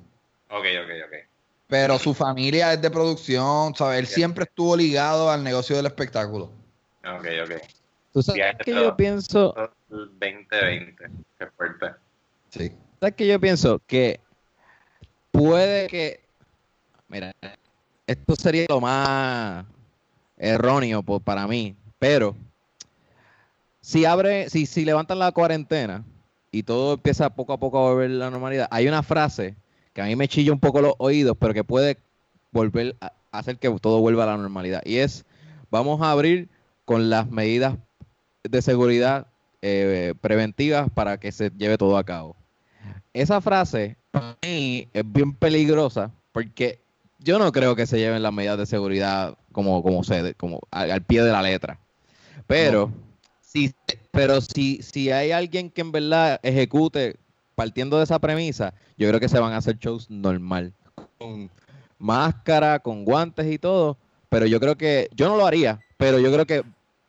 [0.48, 1.14] Ok, ok, ok.
[1.68, 4.00] Pero su familia es de producción, ¿sabes?
[4.00, 6.50] Él siempre estuvo ligado al negocio del espectáculo.
[7.04, 7.62] Ok, ok.
[8.12, 9.54] ¿Tú sabes que yo pienso?
[9.88, 11.04] 2020,
[11.38, 11.86] qué fuerte.
[12.48, 12.72] Sí.
[12.98, 13.80] ¿Sabes que yo pienso?
[13.86, 14.20] Que
[15.30, 16.20] puede que.
[17.06, 17.32] Mira,
[18.06, 19.64] esto sería lo más
[20.36, 22.34] erróneo para mí, pero
[23.80, 26.04] si abre, si, si levantan la cuarentena
[26.50, 29.56] y todo empieza poco a poco a volver a la normalidad, hay una frase
[29.92, 31.98] que a mí me chilla un poco los oídos, pero que puede
[32.52, 34.82] volver a hacer que todo vuelva a la normalidad.
[34.84, 35.24] Y es,
[35.70, 36.48] vamos a abrir
[36.84, 37.76] con las medidas
[38.42, 39.26] de seguridad
[39.62, 42.36] eh, preventivas para que se lleve todo a cabo.
[43.12, 46.80] Esa frase para mí es bien peligrosa porque
[47.18, 51.02] yo no creo que se lleven las medidas de seguridad como, como, se, como al,
[51.02, 51.78] pie de la letra.
[52.46, 52.90] Pero,
[53.52, 53.74] si,
[54.12, 57.16] pero si, si hay alguien que en verdad ejecute
[57.56, 60.72] partiendo de esa premisa, yo creo que se van a hacer shows normal,
[61.18, 61.50] con
[61.98, 63.98] máscara, con guantes y todo.
[64.28, 66.62] Pero yo creo que, yo no lo haría, pero yo creo que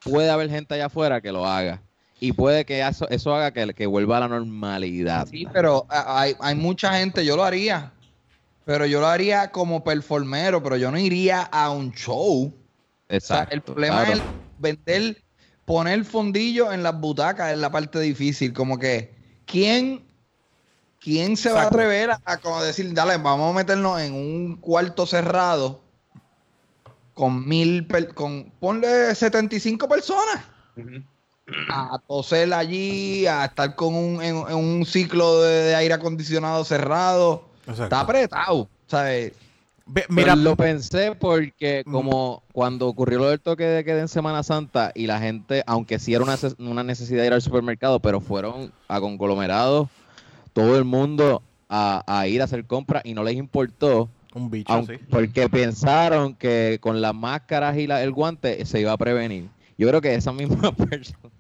[0.04, 1.80] puede haber gente allá afuera que lo haga.
[2.20, 5.28] Y puede que eso, eso haga que, que vuelva a la normalidad.
[5.28, 7.92] Sí, pero hay, hay mucha gente, yo lo haría.
[8.66, 12.52] Pero yo lo haría como performero, pero yo no iría a un show.
[13.10, 13.54] Exacto.
[13.54, 14.22] el problema es
[14.58, 15.22] vender,
[15.72, 18.52] poner fondillo en las butacas es la parte difícil.
[18.52, 20.04] Como que, ¿quién,
[21.00, 25.06] quién se va a atrever a, como decir, dale, vamos a meternos en un cuarto
[25.06, 25.82] cerrado
[27.14, 30.44] con mil, con, ponle 75 personas?
[31.70, 38.02] A toser allí, a estar con un, en, un ciclo de aire acondicionado cerrado Está
[38.02, 39.32] apretado, ¿sabes?
[40.10, 44.91] Mira, lo pensé porque como cuando ocurrió lo del toque de queda en Semana Santa
[44.96, 49.00] y la gente, aunque sí era una, necesidad de ir al supermercado, pero fueron a
[49.00, 49.89] conglomerados
[50.54, 54.10] todo el mundo a, ir a hacer compras y no les importó.
[54.34, 54.94] Un bicho, sí.
[55.10, 59.50] Porque pensaron que con las máscaras y el guante se iba a prevenir.
[59.78, 61.31] Yo creo que esa misma persona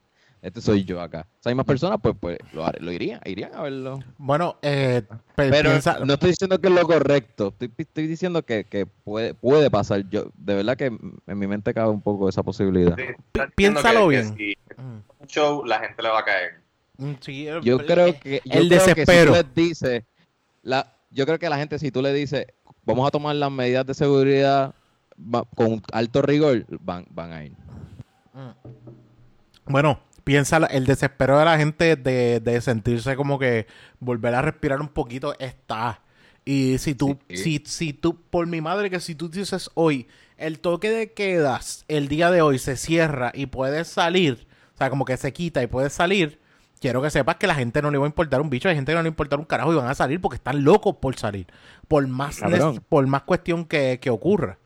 [0.41, 1.27] este soy yo acá.
[1.39, 3.99] Esas mismas personas, pues, pues lo, lo irían, irían a verlo.
[4.17, 5.03] Bueno, eh,
[5.35, 5.69] pero
[6.03, 7.53] no estoy diciendo que es lo correcto.
[7.77, 10.09] Estoy, diciendo que, puede, puede pasar.
[10.09, 12.97] Yo, de verdad que en mi mente cabe un poco esa posibilidad.
[13.55, 14.35] Piénsalo bien.
[14.35, 16.61] si un show, la gente le va a caer.
[16.97, 17.13] Mm,
[17.63, 19.33] yo creo que el desespero.
[19.55, 20.05] dice,
[20.63, 22.47] la, yo creo que la gente, si tú le dices,
[22.83, 24.73] vamos a tomar las medidas de seguridad
[25.55, 27.53] con alto rigor, van, van a ir.
[29.65, 29.99] Bueno,
[30.31, 33.67] piensa el desespero de la gente de, sentirse como que
[33.99, 35.99] volver a respirar un poquito está.
[36.45, 40.59] Y si tú, si, si tú, por mi madre, que si tú dices hoy, el
[40.59, 45.03] toque de quedas el día de hoy se cierra y puedes salir, o sea, como
[45.03, 46.39] que se quita y puedes salir,
[46.79, 48.93] quiero que sepas que la gente no le va a importar un bicho, hay gente
[48.93, 50.95] que no le va a importar un carajo y van a salir porque están locos
[51.01, 51.47] por salir,
[51.89, 52.39] por más,
[52.87, 54.59] por más cuestión que, que ocurra.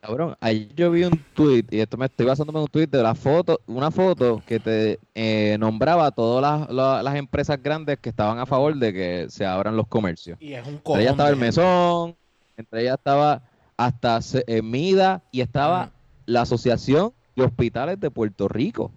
[0.00, 3.02] Cabrón, ayer yo vi un tweet, y esto me estoy basándome en un tweet de
[3.02, 8.46] la foto, una foto que te eh, nombraba todas las, empresas grandes que estaban a
[8.46, 10.38] favor de que se abran los comercios.
[10.40, 12.14] Y es un entre ellas estaba el mesón,
[12.56, 13.42] entre ellas estaba
[13.76, 15.90] hasta eh, MIDA y estaba
[16.26, 18.92] la Asociación de Hospitales de Puerto Rico.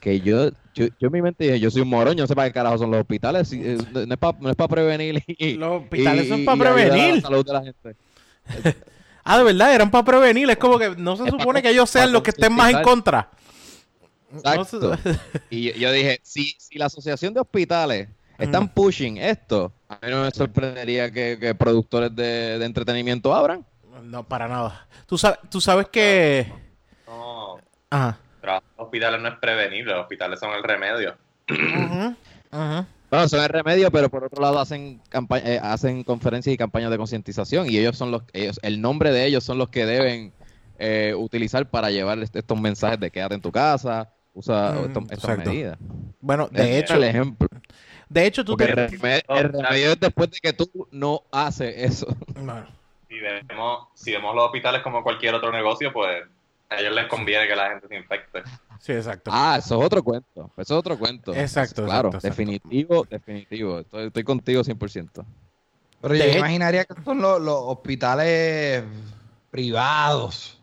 [0.00, 2.48] Que yo, yo, en mi mente dije, yo soy un morón, yo no sé para
[2.48, 5.22] qué carajo son los hospitales, eh, no es para no prevenir.
[5.58, 7.14] los hospitales son para prevenir.
[7.14, 7.96] La salud de la gente.
[9.28, 10.48] Ah, de verdad, eran para prevenir.
[10.48, 13.30] Es como que no se supone que ellos sean los que estén más en contra.
[14.32, 14.98] Exacto.
[15.50, 20.22] y yo, dije, si, si la asociación de hospitales están pushing esto, a mí no
[20.22, 23.64] me sorprendería que, productores de, entretenimiento abran.
[24.02, 24.86] No, para nada.
[25.06, 26.50] Tú sabes, tú sabes que...
[27.06, 27.58] No.
[27.90, 28.18] Ajá.
[28.40, 31.16] Pero los hospitales no es prevenir, los hospitales son el remedio.
[31.48, 32.16] Ajá.
[32.50, 32.86] Ajá.
[33.10, 35.00] Bueno, son el remedio, pero por otro lado hacen
[35.42, 39.24] eh, hacen conferencias y campañas de concientización y ellos son los ellos, el nombre de
[39.24, 40.32] ellos son los que deben
[40.78, 45.78] eh, utilizar para llevar estos mensajes de quédate en tu casa, usa mm, estas medidas.
[46.20, 47.48] Bueno, de hecho, el ejemplo.
[48.08, 48.64] De hecho, tú te...
[48.64, 52.06] el, remedio, es después de que tú no haces eso.
[53.08, 56.24] Si vemos, si vemos los hospitales como cualquier otro negocio, pues
[56.68, 58.42] a ellos les conviene que la gente se infecte.
[58.80, 59.30] Sí, exacto.
[59.32, 60.52] Ah, eso es otro cuento.
[60.56, 61.34] Eso es otro cuento.
[61.34, 61.84] Exacto.
[61.84, 63.80] Claro, definitivo, definitivo.
[63.80, 65.24] Estoy, estoy contigo 100%.
[66.00, 68.84] Pero yo imaginaría que son los, hospitales
[69.50, 70.60] privados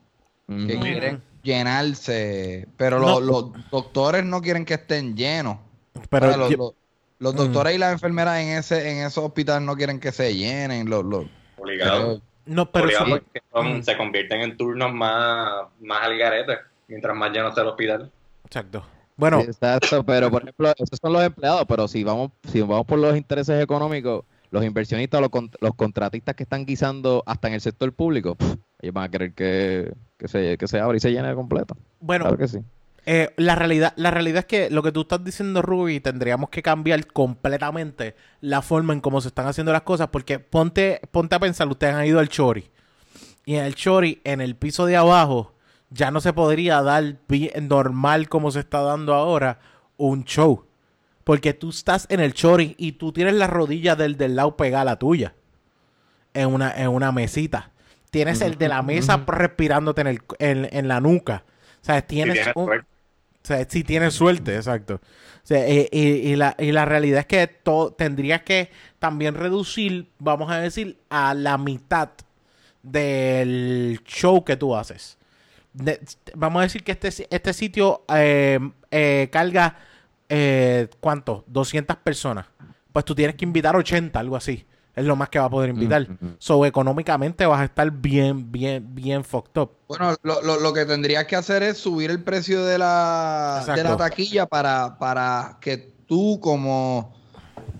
[0.47, 5.57] que quieren llenarse, pero los, doctores no quieren que estén llenos.
[6.09, 6.49] Pero
[7.19, 10.89] los, doctores y las enfermeras en ese en esos hospitales no quieren que se llenen.
[10.89, 11.25] Los, los,
[12.45, 12.89] no, pero
[13.81, 18.11] se convierten en turnos más, más al garete mientras más lleno esté el hospital.
[18.45, 18.83] Exacto.
[19.17, 22.99] Bueno, exacto, pero por ejemplo, esos son los empleados, pero si vamos, si vamos por
[22.99, 25.29] los intereses económicos, los inversionistas, los,
[25.61, 28.35] los contratistas que están guisando hasta en el sector público,
[28.81, 29.93] ellos van a querer que,
[30.25, 31.77] se, que se abra y se llene de completo.
[31.99, 32.59] Bueno, claro que sí.
[33.07, 36.63] Eh, la realidad, la realidad es que lo que tú estás diciendo, Ruby, tendríamos que
[36.63, 41.39] cambiar completamente la forma en cómo se están haciendo las cosas, porque ponte, ponte a
[41.39, 42.69] pensar, ustedes han ido al Chori.
[43.45, 45.53] Y en el Chori, en el piso de abajo,
[45.89, 47.17] ya no se podría dar
[47.61, 49.59] normal como se está dando ahora
[49.97, 50.65] un show.
[51.23, 54.81] Porque tú estás en el chori y tú tienes la rodilla del, del lado pegada
[54.81, 55.33] a la tuya.
[56.33, 57.71] En una, en una mesita.
[58.11, 61.43] Tienes el de la mesa respirándote en, el, en, la nuca.
[61.81, 62.85] O sea, tienes un,
[63.45, 64.95] o sea, si tienes suerte, exacto.
[64.95, 70.09] O sea, y, y, la, y, la, realidad es que todo, tendrías que también reducir,
[70.17, 72.09] vamos a decir, a la mitad
[72.81, 75.19] del show que tú haces.
[76.33, 79.77] vamos a decir que este, este sitio eh, eh, carga,
[80.27, 81.43] eh, ¿cuánto?
[81.45, 82.47] 200 personas.
[82.91, 84.65] Pues tú tienes que invitar 80, algo así
[84.95, 86.07] es lo más que va a poder invitar.
[86.39, 89.71] So, económicamente vas a estar bien, bien, bien fucked up.
[89.87, 93.83] Bueno, lo, lo, lo que tendrías que hacer es subir el precio de la, de
[93.83, 95.77] la taquilla para, para que
[96.07, 97.13] tú como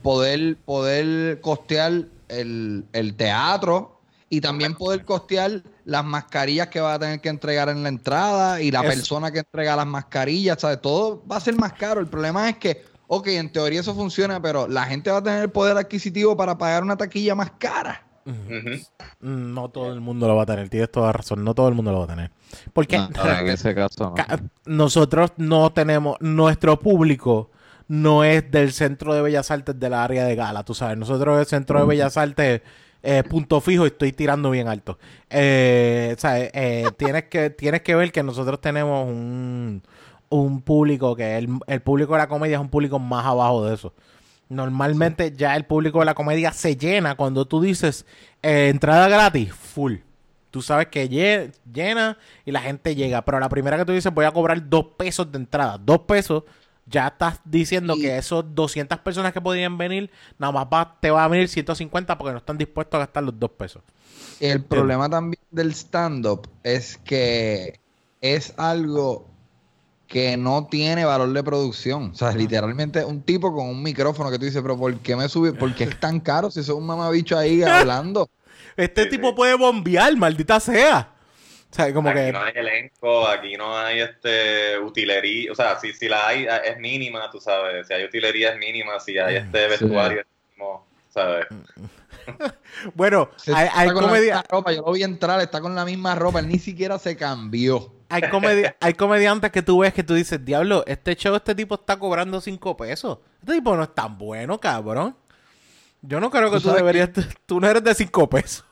[0.02, 7.00] poder, poder costear el, el teatro y también poder costear las mascarillas que va a
[7.00, 10.82] tener que entregar en la entrada y la persona que entrega las mascarillas, ¿sabes?
[10.82, 12.02] Todo va a ser más caro.
[12.02, 15.44] El problema es que ok, en teoría eso funciona, pero la gente va a tener
[15.44, 18.02] el poder adquisitivo para pagar una taquilla más cara.
[19.20, 21.92] No todo el mundo lo va a tener, tienes toda razón, no todo el mundo
[21.92, 22.32] lo va a tener.
[22.74, 24.16] Porque en ese caso,
[24.66, 27.52] nosotros no tenemos, nuestro público
[27.88, 31.40] no es del centro de Bellas Artes de la área de Gala, tú sabes, nosotros
[31.40, 32.62] el centro de Bellas Artes
[33.08, 34.98] eh, punto fijo y estoy tirando bien alto.
[35.30, 39.84] Eh, eh, tienes, que, tienes que ver que nosotros tenemos un,
[40.30, 43.76] un público que el, el público de la comedia es un público más abajo de
[43.76, 43.94] eso.
[44.50, 48.06] Normalmente ya el público de la comedia se llena cuando tú dices
[48.44, 49.96] eh, entrada gratis, full.
[50.52, 53.26] Tú sabes que llena y la gente llega.
[53.26, 56.44] Pero la primera que tú dices voy a cobrar dos pesos de entrada, dos pesos,
[56.86, 61.28] ya estás diciendo que esos 200 personas que podían venir, nada más te va a
[61.28, 63.82] venir 150 porque no están dispuestos a gastar los dos pesos.
[64.40, 67.80] El problema también del stand-up es que
[68.22, 69.28] es algo
[70.08, 72.12] que no tiene valor de producción.
[72.12, 75.28] O sea, literalmente un tipo con un micrófono que tú dices, pero ¿por qué me
[75.30, 75.54] sube?
[75.54, 78.30] ¿Por qué es tan caro si es un mamabicho ahí hablando?
[78.78, 81.12] este tipo puede bombear, maldita sea.
[81.72, 85.92] O sea, como aquí no hay elenco, aquí no hay este utilería, o sea, si,
[85.92, 89.68] si la hay es mínima, tú sabes, si hay utilería es mínima, si hay este
[89.68, 91.48] vestuario es mínimo, ¿sabes?
[92.94, 94.46] bueno, hay, hay comedia...
[94.48, 97.95] Ropa, yo lo vi entrar, está con la misma ropa, él ni siquiera se cambió
[98.10, 98.24] hay,
[98.80, 102.42] hay comediantes que tú ves que tú dices, diablo, este show, este tipo está cobrando
[102.42, 103.20] cinco pesos.
[103.40, 105.16] Este tipo no es tan bueno, cabrón.
[106.02, 107.10] Yo no creo que tú, deberías,
[107.46, 108.64] tú no eres de cinco pesos.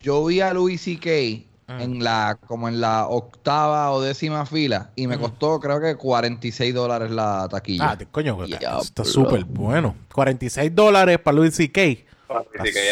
[0.00, 1.48] Yo vi a Louis C.K.
[1.70, 1.82] Ah.
[1.82, 6.72] en la, como en la octava o décima fila y me costó creo que 46
[6.72, 7.90] dólares la taquilla.
[7.90, 9.94] Ah, coño, está súper bueno.
[10.14, 11.80] 46 dólares para Louis C.K.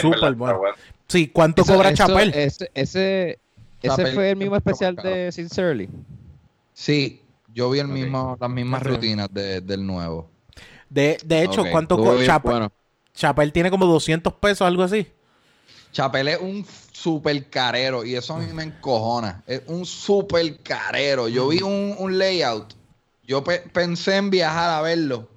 [0.02, 0.60] Súper bueno.
[1.08, 2.32] Sí, ¿cuánto cobra Chapel?
[2.34, 3.38] ese ¿Ese
[4.14, 5.88] fue el mismo especial de Sincerely?
[6.72, 7.22] Sí,
[7.54, 10.28] yo vi el mismo, las mismas rutinas del nuevo.
[10.88, 12.68] De, de hecho, ¿cuánto Chapel?
[13.14, 15.06] Chapel tiene como 200 pesos, algo así.
[15.90, 19.42] Chapel es un super carero y eso a mí me encojona.
[19.46, 21.28] Es un super carero.
[21.28, 22.74] Yo vi un, layout.
[23.24, 25.28] Yo pensé en viajar a verlo.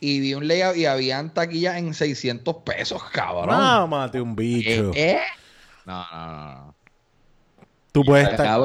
[0.00, 3.88] Y vi un layout y habían taquillas en 600 pesos, cabrón.
[3.88, 4.90] mate un bicho.
[4.94, 5.20] ¿Eh?
[5.86, 6.73] No, no, no.
[7.94, 8.60] Tú puedes estar.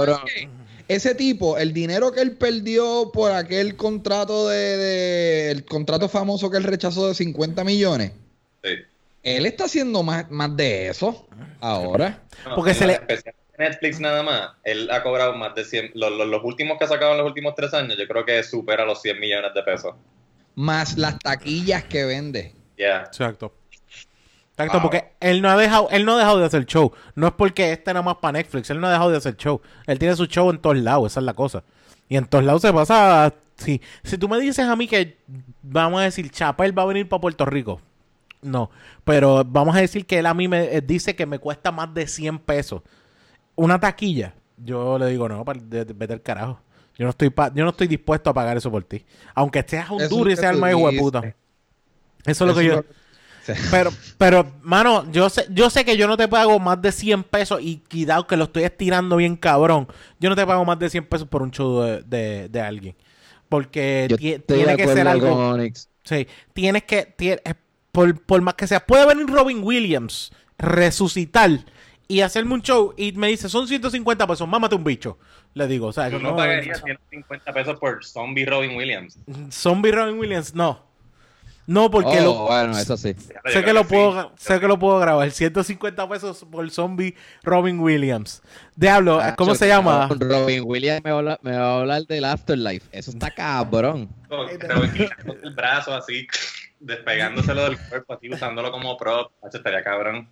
[0.88, 6.58] Ese tipo, el dinero que él perdió por aquel contrato de, el contrato famoso que
[6.58, 8.12] él rechazó de 50 millones.
[9.22, 11.28] Él está haciendo más, más de eso
[11.60, 12.24] ahora.
[12.56, 13.00] Porque se le
[13.60, 17.12] Netflix nada más, él ha cobrado más de 100, los, los, últimos que ha sacado
[17.12, 19.96] en los últimos tres años, yo creo que supera los 100 millones de pesos.
[20.56, 22.56] Más las taquillas que vende.
[22.78, 23.02] Ya.
[23.02, 23.54] Exacto.
[24.60, 26.92] Exacto, porque él no ha dejado, él no ha dejado de hacer show.
[27.16, 29.62] No es porque este nada más para Netflix, él no ha dejado de hacer show.
[29.88, 31.64] Él tiene su show en todos lados, esa es la cosa.
[32.10, 33.34] Y en todos lados se pasa.
[33.56, 35.18] Si, si tú me dices a mí que
[35.62, 37.82] vamos a decir Chapel va a venir para Puerto Rico,
[38.42, 38.70] no.
[39.04, 41.94] Pero vamos a decir que él a mí me eh, dice que me cuesta más
[41.94, 42.82] de 100 pesos.
[43.56, 44.34] Una taquilla.
[44.58, 46.60] Yo le digo, no, vete al carajo.
[46.98, 49.06] Yo no estoy yo no estoy dispuesto a pagar eso por ti.
[49.34, 51.36] Aunque estés un duro y sea el más hijo de puta.
[52.26, 52.84] Eso es lo que yo.
[53.72, 57.24] Pero, pero, mano, yo sé, yo sé que yo no te pago más de 100
[57.24, 59.88] pesos y cuidado que lo estoy estirando bien cabrón.
[60.20, 62.96] Yo no te pago más de 100 pesos por un show de, de, alguien.
[63.48, 64.08] Porque
[64.48, 65.58] tiene que ser algo.
[66.04, 67.16] Sí, tienes que.
[67.92, 71.52] Por, por más que sea, puede venir Robin Williams, resucitar
[72.12, 75.20] y hacerme un show y me dice, son 150 pesos, mámate un bicho.
[75.54, 79.20] Le digo, o sea, yo no, pagaría 150 pesos por Zombie Robin Williams.
[79.52, 80.89] Zombie Robin Williams, no.
[81.70, 82.34] No, porque oh, lo.
[82.48, 83.14] Bueno, eso sí.
[83.46, 85.30] Sé que, lo puedo, sé que lo puedo grabar.
[85.30, 87.14] 150 pesos por zombie
[87.44, 88.42] Robin Williams.
[88.76, 90.10] Diablo, ah, ¿cómo se llama?
[90.18, 92.88] Robin Williams me va, a hablar, del Afterlife.
[92.92, 94.10] Eso está cabrón.
[95.44, 96.26] el brazo así,
[96.80, 99.32] despegándoselo del cuerpo, así usándolo como prop.
[99.48, 100.28] Eso estaría cabrón.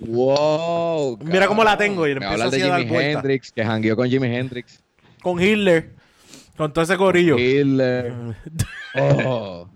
[0.00, 1.18] Wow.
[1.24, 2.06] Mira cómo la tengo.
[2.06, 4.82] Y me hablar de Jimi Hendrix, que jangueó con Jimi Hendrix.
[5.22, 5.92] Con Hitler.
[6.58, 7.36] Con todo ese corillo.
[8.96, 9.70] oh.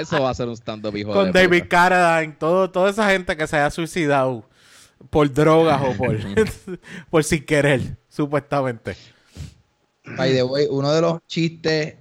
[0.00, 3.46] Eso va a ser un stand-up, hijo Con David Carradine, todo, toda esa gente que
[3.46, 4.48] se haya suicidado
[5.10, 6.16] por drogas o por,
[7.10, 8.96] por sin querer, supuestamente.
[10.16, 11.94] By the way, uno de los chistes,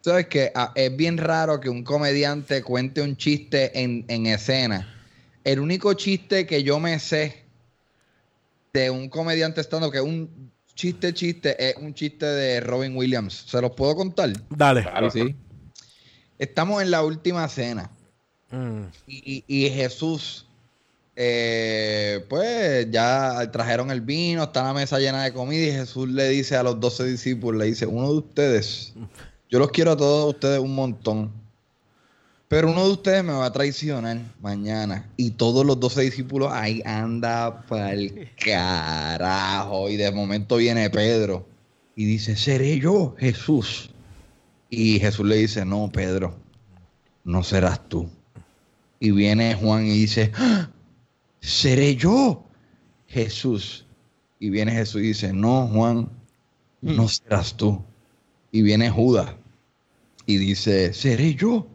[0.00, 4.94] ¿sabes que ah, Es bien raro que un comediante cuente un chiste en, en escena.
[5.44, 7.44] El único chiste que yo me sé
[8.72, 13.44] de un comediante estando que un chiste chiste es un chiste de Robin Williams.
[13.48, 14.30] ¿Se los puedo contar?
[14.50, 14.86] Dale.
[15.10, 15.34] sí.
[16.38, 17.90] Estamos en la última cena.
[18.50, 18.82] Mm.
[19.06, 20.46] Y, Jesús,
[21.16, 26.28] eh, pues ya trajeron el vino, está la mesa llena de comida y Jesús le
[26.28, 28.94] dice a los doce discípulos, le dice, uno de ustedes,
[29.50, 31.32] yo los quiero a todos ustedes un montón,
[32.48, 35.10] pero uno de ustedes me va a traicionar mañana.
[35.18, 39.90] Y todos los doce discípulos ahí anda para el carajo.
[39.90, 41.46] Y de momento viene Pedro
[41.94, 43.90] y dice, seré yo, Jesús.
[44.70, 46.38] Y Jesús le dice, no, Pedro,
[47.24, 48.10] no serás tú.
[49.00, 50.70] Y viene Juan y dice, ¡Ah!
[51.40, 52.44] seré yo,
[53.06, 53.86] Jesús.
[54.40, 56.08] Y viene Jesús y dice, no, Juan,
[56.80, 57.08] no mm.
[57.08, 57.82] serás tú.
[58.52, 59.34] Y viene Judas
[60.26, 61.66] y dice, seré yo,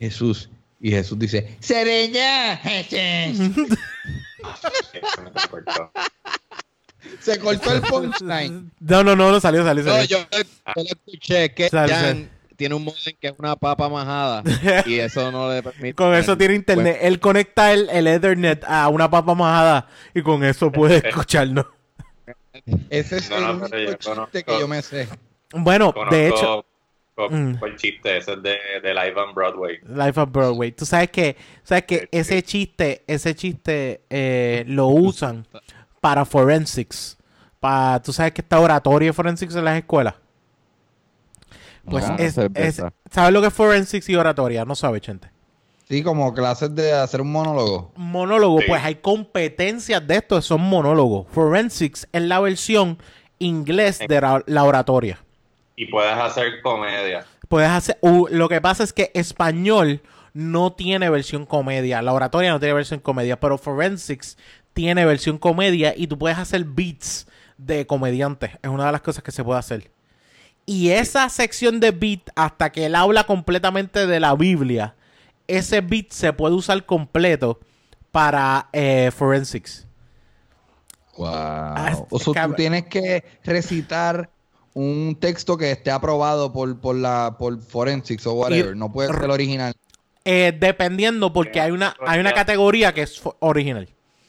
[0.00, 0.50] Jesús.
[0.80, 3.66] Y Jesús dice, seré ya, Jesús.
[7.20, 8.70] Se cortó el punchline.
[8.80, 10.04] No, no, no, no salió, salió, salió.
[10.04, 10.38] yo, yo,
[10.76, 11.68] escuché que
[12.58, 14.42] tiene un modem que es una papa majada
[14.84, 15.94] y eso no le permite.
[15.94, 16.98] con eso tiene internet.
[17.00, 21.66] Él conecta el, el, Ethernet a una papa majada y con eso puede escucharnos.
[22.90, 25.08] Ese es el chiste que yo me sé.
[25.52, 26.64] Bueno, de hecho.
[27.16, 27.64] Mm.
[27.64, 29.78] el chiste ese es de, de, Live on Broadway.
[29.88, 30.72] Live on Broadway.
[30.72, 35.46] Tú sabes que, sabes que ese chiste, ese chiste eh, lo usan
[36.00, 37.16] para forensics.
[37.60, 40.14] Para, tú sabes que está oratoria forensics en las escuelas.
[41.88, 42.34] Pues es,
[43.10, 44.64] ¿Sabes lo que es forensics y oratoria?
[44.64, 45.30] No sabe, gente.
[45.88, 47.92] Sí, como clases de hacer un monólogo.
[47.96, 51.26] Monólogo, pues hay competencias de esto, son monólogos.
[51.30, 52.98] Forensics es la versión
[53.38, 55.18] inglés de la, oratoria.
[55.76, 57.24] Y puedes hacer comedia.
[57.48, 57.98] Puedes hacer.
[58.02, 60.02] lo que pasa es que español
[60.34, 62.02] no tiene versión comedia.
[62.02, 64.36] La oratoria no tiene versión comedia, pero Forensics
[64.74, 67.26] tiene versión comedia y tú puedes hacer beats
[67.56, 68.50] de comediantes.
[68.62, 69.90] Es una de las cosas que se puede hacer.
[70.68, 74.96] Y esa sección de beat, hasta que él habla completamente de la Biblia,
[75.46, 77.58] ese beat se puede usar completo
[78.12, 79.86] para eh, forensics.
[81.16, 81.26] Wow.
[81.30, 84.28] Ah, o sea, tú tienes que recitar
[84.74, 88.76] un texto que esté aprobado por, por la por forensics o whatever.
[88.76, 89.72] no puede ser el original.
[90.26, 93.88] Eh, dependiendo, porque hay una, hay una categoría que es original,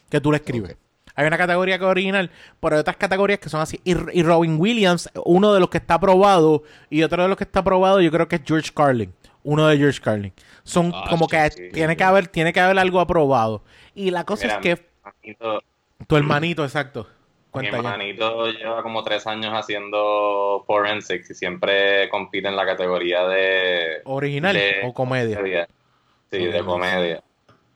[0.10, 0.78] que tú le escribes.
[1.16, 3.80] Hay una categoría que es original, pero hay otras categorías que son así.
[3.84, 7.60] Y, Robin Williams, uno de los que está aprobado, y otro de los que está
[7.60, 9.14] aprobado, yo creo que es George Carlin.
[9.44, 10.34] Uno de George Carlin.
[10.64, 13.64] Son ah, como que tiene que haber, tiene que haber algo aprobado.
[13.96, 14.86] Y la cosa es que.
[16.08, 17.08] tu hermanito, exacto.
[17.54, 24.02] mi hermanito lleva como tres años haciendo forensics y siempre compite en la categoría de.
[24.06, 25.68] ¿Original o comedia?
[26.32, 27.24] Sí, de comedia.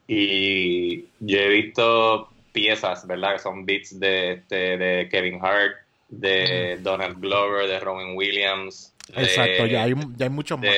[0.06, 3.34] Y yo he visto piezas, ¿verdad?
[3.34, 5.76] Que son beats de, este, de Kevin Hart,
[6.08, 8.94] de Donald Glover, de Robin Williams.
[9.14, 10.70] Exacto, ya, hay, ya hay muchos más.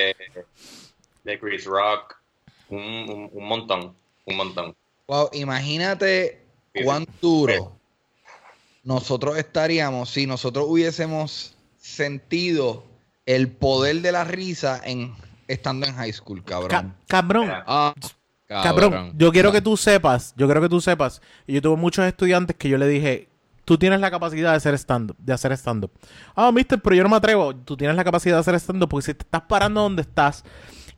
[1.22, 2.16] De Chris Rock,
[2.70, 4.74] un, un, montón, un montón.
[5.06, 6.40] Wow, imagínate
[6.82, 7.76] cuán duro
[8.82, 12.84] nosotros estaríamos si nosotros hubiésemos sentido
[13.26, 15.14] el poder de la risa en
[15.48, 16.94] estando en high school, cabrón.
[17.06, 17.50] cabrón.
[17.66, 17.94] Ah.
[18.46, 22.04] Cabrón, yo quiero que tú sepas, yo quiero que tú sepas, y yo tuve muchos
[22.04, 23.28] estudiantes que yo le dije,
[23.66, 25.90] tú tienes la capacidad de hacer stand-up, de hacer stand-up.
[26.34, 27.54] Ah, mister, pero yo no me atrevo.
[27.54, 30.44] Tú tienes la capacidad de hacer stand-up porque si te estás parando donde estás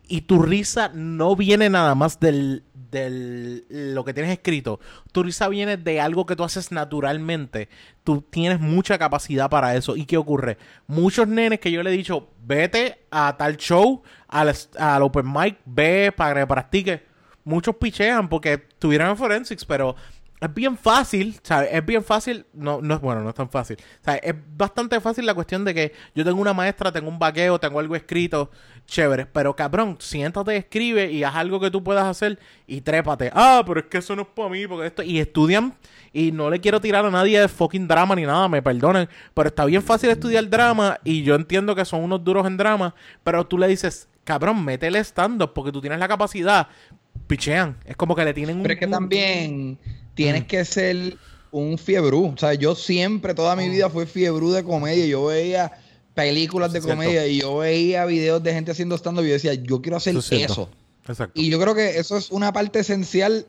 [0.06, 4.80] y tu risa no viene nada más del, del lo que tienes escrito,
[5.12, 7.70] tu risa viene de algo que tú haces naturalmente.
[8.04, 9.96] Tú tienes mucha capacidad para eso.
[9.96, 10.58] ¿Y qué ocurre?
[10.86, 15.56] Muchos nenes que yo le he dicho, vete a tal show, al, al open mic,
[15.64, 17.00] ve para que practiques
[17.48, 19.96] muchos pichean porque tuvieron en forensics, pero
[20.40, 21.70] es bien fácil, ¿sabes?
[21.72, 23.76] Es bien fácil, no, no es bueno, no es tan fácil.
[24.22, 27.80] Es bastante fácil la cuestión de que yo tengo una maestra, tengo un vaqueo, tengo
[27.80, 28.50] algo escrito,
[28.86, 33.30] chévere, pero cabrón, siéntate, escribe y haz algo que tú puedas hacer y trépate.
[33.34, 35.02] Ah, pero es que eso no es para mí, porque esto.
[35.02, 35.74] Y estudian,
[36.12, 39.48] y no le quiero tirar a nadie de fucking drama ni nada, me perdonen, pero
[39.48, 42.94] está bien fácil estudiar drama y yo entiendo que son unos duros en drama,
[43.24, 46.68] pero tú le dices, cabrón, métele stand-up porque tú tienes la capacidad,
[47.28, 47.76] pichean.
[47.84, 48.62] Es como que le tienen un.
[48.62, 49.78] Pero es que también
[50.14, 51.16] tienes que ser
[51.52, 52.32] un fiebrú.
[52.34, 55.06] O sea, yo siempre, toda mi vida fui fiebrú de comedia.
[55.06, 55.72] Yo veía
[56.14, 59.80] películas de comedia y yo veía videos de gente haciendo stand-up y yo decía, yo
[59.80, 60.68] quiero hacer eso.
[61.34, 63.46] Y yo creo que eso es una parte esencial,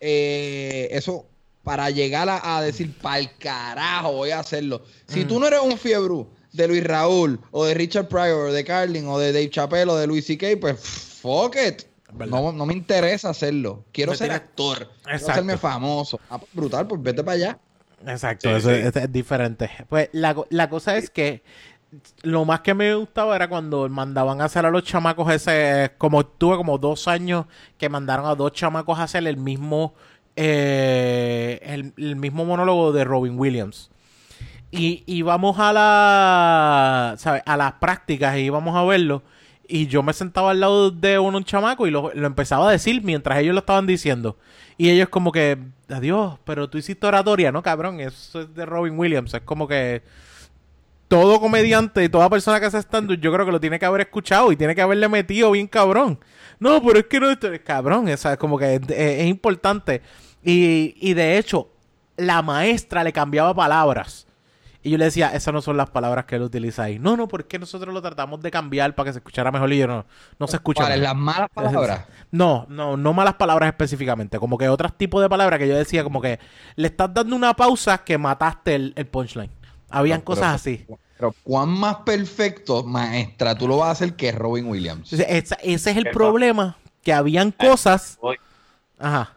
[0.00, 1.26] eh, eso,
[1.64, 4.82] para llegar a, decir, para el carajo voy a hacerlo.
[5.06, 5.40] Si tú mm.
[5.40, 9.18] no eres un fiebre de Luis Raúl, o de Richard Pryor, o de Carlin, o
[9.18, 11.84] de Dave Chappelle, o de Luis C.K., pues fuck it.
[12.26, 13.84] No, me interesa hacerlo.
[13.92, 14.90] Quiero ser actor.
[15.02, 16.20] Quiero hacerme famoso.
[16.30, 17.58] Ah, pues, brutal, pues vete para allá.
[18.06, 19.70] Exacto, eso Es, diferente.
[19.88, 21.42] Pues la, la cosa es que
[22.22, 26.26] lo más que me gustaba era cuando mandaban a hacer a los chamacos ese, como
[26.26, 27.46] tuve como dos años
[27.78, 29.94] que mandaron a dos chamacos a hacer el mismo,
[30.36, 31.60] eh,
[31.96, 33.90] el, mismo monólogo de Robin Williams.
[34.70, 37.16] Y íbamos a la,
[37.46, 39.22] a las prácticas y íbamos a verlo.
[39.68, 42.72] Y yo me sentaba al lado de uno, un chamaco y lo, lo empezaba a
[42.72, 44.38] decir mientras ellos lo estaban diciendo.
[44.78, 45.58] Y ellos como que,
[45.88, 48.00] adiós, pero tú hiciste oratoria, ¿no, cabrón?
[48.00, 49.34] Eso es de Robin Williams.
[49.34, 50.02] Es como que
[51.08, 54.02] todo comediante y toda persona que hace stand yo creo que lo tiene que haber
[54.02, 56.20] escuchado y tiene que haberle metido bien cabrón.
[56.60, 60.02] No, pero es que no es cabrón, es como que es, importante.
[60.44, 61.70] Y, y, de hecho,
[62.16, 64.27] la maestra le cambiaba palabras.
[64.88, 66.98] Y yo le decía, esas no son las palabras que él utiliza ahí.
[66.98, 69.86] No, no, porque nosotros lo tratamos de cambiar para que se escuchara mejor y yo
[69.86, 70.06] no,
[70.38, 70.84] no se escucha.
[70.84, 71.00] ¿Cuáles?
[71.00, 72.06] ¿Las malas palabras?
[72.30, 74.38] No, no, no malas palabras específicamente.
[74.38, 76.40] Como que otros tipos de palabras que yo decía, como que
[76.76, 79.50] le estás dando una pausa que mataste el, el punchline.
[79.90, 80.86] Habían cosas así.
[81.18, 85.12] Pero ¿cuán más perfecto, maestra, tú lo vas a hacer que Robin Williams?
[85.12, 88.18] Ese, es el problema, que habían cosas...
[88.98, 89.34] Ajá.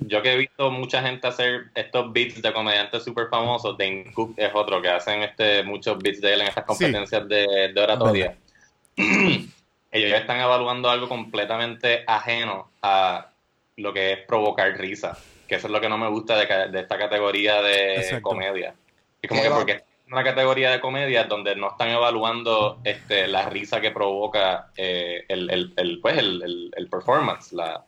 [0.00, 4.34] Yo que he visto mucha gente hacer estos beats de comediantes súper famosos, Dane Cook
[4.36, 8.36] es otro, que hacen este muchos beats de él en estas competencias de, oratoria.
[8.96, 13.30] Ellos ya están evaluando algo completamente ajeno a
[13.76, 15.18] lo que es provocar risa,
[15.48, 18.74] que eso es lo que no me gusta de, esta categoría de comedia.
[19.22, 23.80] Y como que porque una categoría de comedia donde no están evaluando este, la risa
[23.80, 27.84] que provoca eh, el, el, pues, el, performance, la,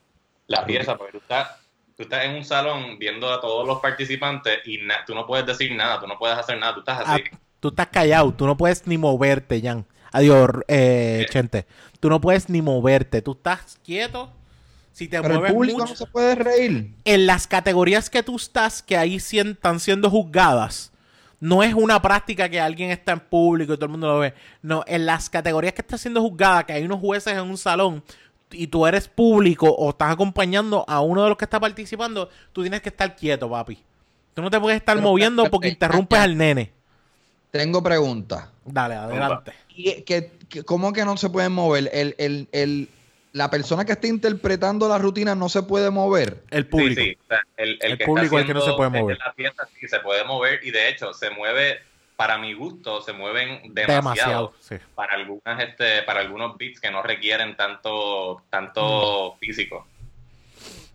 [0.66, 1.48] pieza, porque tú estás,
[1.96, 5.74] tú estás en un salón viendo a todos los participantes y tú no puedes decir
[5.74, 7.22] nada, tú no puedes hacer nada, tú estás así.
[7.32, 9.86] Ah, tú estás callado, tú no puedes ni moverte, Jan.
[10.12, 11.66] Adiós, eh, Chente.
[12.00, 14.30] Tú no puedes ni moverte, tú estás quieto.
[14.92, 16.94] Si te Pero el público no se puede reír.
[17.04, 20.92] En las categorías que tú estás, que ahí están siendo juzgadas,
[21.40, 24.34] no es una práctica que alguien está en público y todo el mundo lo ve.
[24.60, 28.04] No, en las categorías que está siendo juzgada, que hay unos jueces en un salón
[28.52, 32.62] y tú eres público o estás acompañando a uno de los que está participando, tú
[32.62, 33.78] tienes que estar quieto, papi.
[34.34, 36.72] Tú no te puedes estar moviendo porque interrumpes al nene.
[37.50, 38.48] Tengo preguntas.
[38.64, 39.52] Dale, adelante.
[39.76, 40.04] ¿Y
[40.64, 41.90] cómo que no se pueden mover?
[41.92, 42.88] El, el, el,
[43.32, 46.42] la persona que está interpretando la rutina no se puede mover.
[46.50, 47.00] El público.
[47.00, 47.18] Sí,
[47.56, 49.18] el, público es el que no se puede mover.
[49.18, 51.80] La pieza sí se puede mover y de hecho se mueve,
[52.22, 54.54] para mi gusto, se mueven demasiado,
[54.94, 59.38] para algunas este, para algunos beats que no requieren tanto tanto mm.
[59.38, 59.88] físico.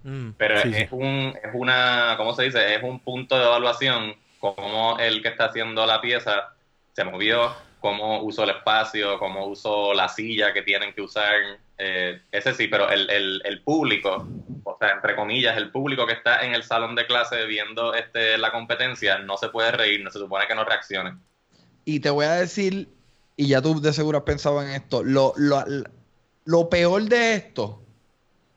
[0.03, 2.75] Mm, Pero es un es una, ¿cómo se dice?
[2.75, 6.53] Es un punto de evaluación como el que está haciendo la pieza
[6.93, 11.33] se movió, cómo usó el espacio, cómo usó la silla que tienen que usar
[11.79, 14.27] eh, ese sí, pero el, el, público,
[14.63, 18.37] o sea, entre comillas, el público que está en el salón de clase viendo este,
[18.39, 21.17] la competencia no se puede reír, no se supone que no reaccione.
[21.85, 22.89] Y te voy a decir,
[23.35, 25.63] y ya tú de seguro has pensado en esto, lo, lo,
[26.45, 27.83] lo peor de esto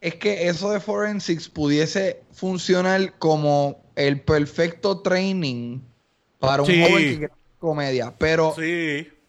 [0.01, 5.81] es que eso de forensics pudiese funcionar como el perfecto training
[6.39, 8.55] para un joven que comedia, pero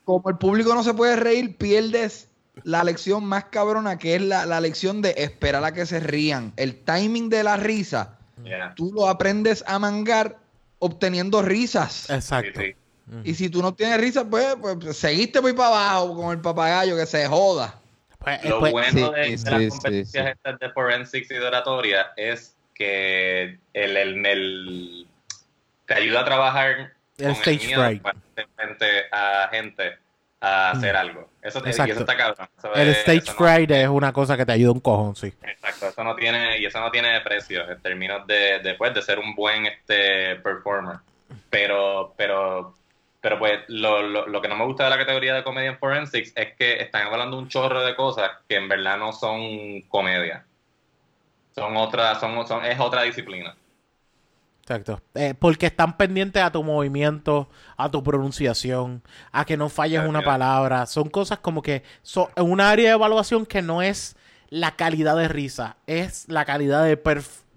[0.05, 2.30] como el público no se puede reír, pierdes
[2.63, 6.53] la lección más cabrona, que es la, lección de esperar a que se rían.
[6.57, 8.17] El timing de la risa,
[8.75, 10.37] tú lo aprendes a mangar
[10.79, 12.09] obteniendo risas.
[12.09, 12.61] Exacto.
[13.23, 16.95] Y si tú no tienes risas, pues, pues seguiste muy para abajo con el papagayo
[16.95, 17.75] que se joda.
[18.19, 23.59] Pues, lo pues, bueno de, las competencias estas de forensics y de oratoria es que
[23.73, 25.07] el, el,
[25.87, 28.03] te ayuda a trabajar el stage fright.
[28.55, 29.97] frente a gente
[30.41, 31.29] a hacer algo.
[31.41, 32.47] Eso, eso está cabrón.
[32.75, 35.31] el stage fright es una cosa que te ayuda un cojón, sí.
[35.43, 39.01] Exacto, eso no tiene, y eso no tiene precio en términos de, de, pues, de
[39.03, 40.97] ser un buen este performer.
[41.49, 42.73] Pero, pero,
[43.21, 46.33] pero pues lo, lo, lo, que no me gusta de la categoría de Comedian Forensics
[46.35, 50.45] es que están hablando un chorro de cosas que en verdad no son comedia.
[51.53, 53.55] Son otra, son, son, es otra disciplina.
[54.71, 55.01] Exacto.
[55.15, 60.21] Eh, porque están pendientes a tu movimiento, a tu pronunciación, a que no falles una
[60.21, 60.85] palabra.
[60.85, 64.15] Son cosas como que son un área de evaluación que no es
[64.49, 66.99] la calidad de risa, es la calidad de,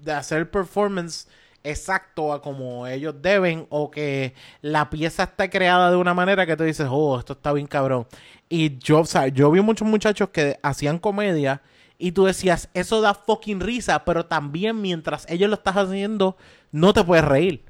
[0.01, 1.29] de hacer performance
[1.65, 6.57] exacto a como ellos deben o que la pieza está creada de una manera que
[6.57, 8.07] tú dices, oh, esto está bien cabrón.
[8.49, 11.63] Y yo, o sea, yo vi muchos muchachos que hacían comedia
[11.99, 16.37] y tú decías, eso da fucking risa, pero también mientras ellos lo estás haciendo,
[16.75, 17.63] no te puedes reír.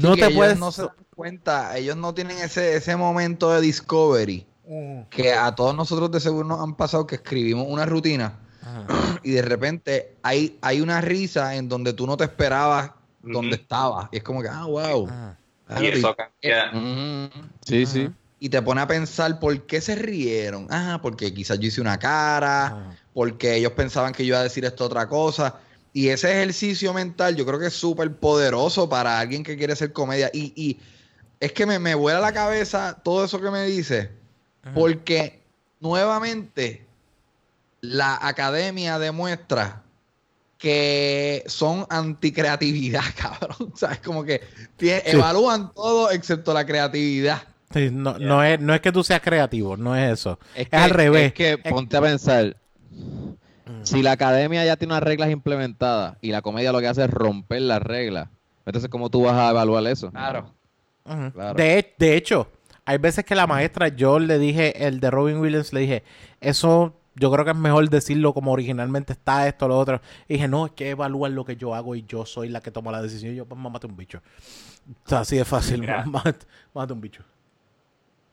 [0.00, 0.58] No te puedes...
[0.58, 4.44] No se dan cuenta, ellos no tienen ese, ese momento de discovery
[5.10, 8.40] que a todos nosotros de seguro nos han pasado que escribimos una rutina
[9.22, 12.90] y de repente hay, hay una risa en donde tú no te esperabas
[13.22, 14.08] donde estabas.
[14.10, 15.08] Y es como que, ah, wow.
[15.80, 16.16] y eso
[17.64, 18.10] Sí, sí.
[18.40, 20.66] Y te pone a pensar por qué se rieron.
[20.68, 24.64] Ah, porque quizás yo hice una cara, porque ellos pensaban que yo iba a decir
[24.64, 25.60] esto otra cosa.
[25.94, 29.92] Y ese ejercicio mental yo creo que es súper poderoso para alguien que quiere hacer
[29.92, 30.28] comedia.
[30.34, 30.80] Y, y
[31.38, 34.10] es que me, me vuela la cabeza todo eso que me dice,
[34.74, 35.40] porque
[35.78, 36.84] nuevamente
[37.80, 39.82] la academia demuestra
[40.58, 43.70] que son anticreatividad, cabrón.
[43.72, 44.40] O sea, es como que
[44.78, 47.42] evalúan todo excepto la creatividad.
[47.92, 50.40] no, no, es, no es que tú seas creativo, no es eso.
[50.56, 51.26] Es, al revés.
[51.26, 52.56] Es que ponte a pensar.
[53.84, 57.10] Si la academia ya tiene unas reglas implementadas y la comedia lo que hace es
[57.10, 58.28] romper las reglas,
[58.66, 60.10] entonces ¿cómo tú vas a evaluar eso?
[60.10, 60.52] Claro.
[61.54, 62.48] De, de hecho,
[62.84, 66.02] hay veces que la maestra, yo le dije, el de Robin Williams, le dije,
[66.40, 70.00] eso yo creo que es mejor decirlo como originalmente está esto, lo otro.
[70.28, 72.70] Y dije, no, es que evalúan lo que yo hago y yo soy la que
[72.70, 73.32] toma la decisión.
[73.32, 74.20] Y yo, pues, mate un bicho.
[75.04, 75.86] O sea, así de fácil,
[76.74, 77.22] mate, un bicho.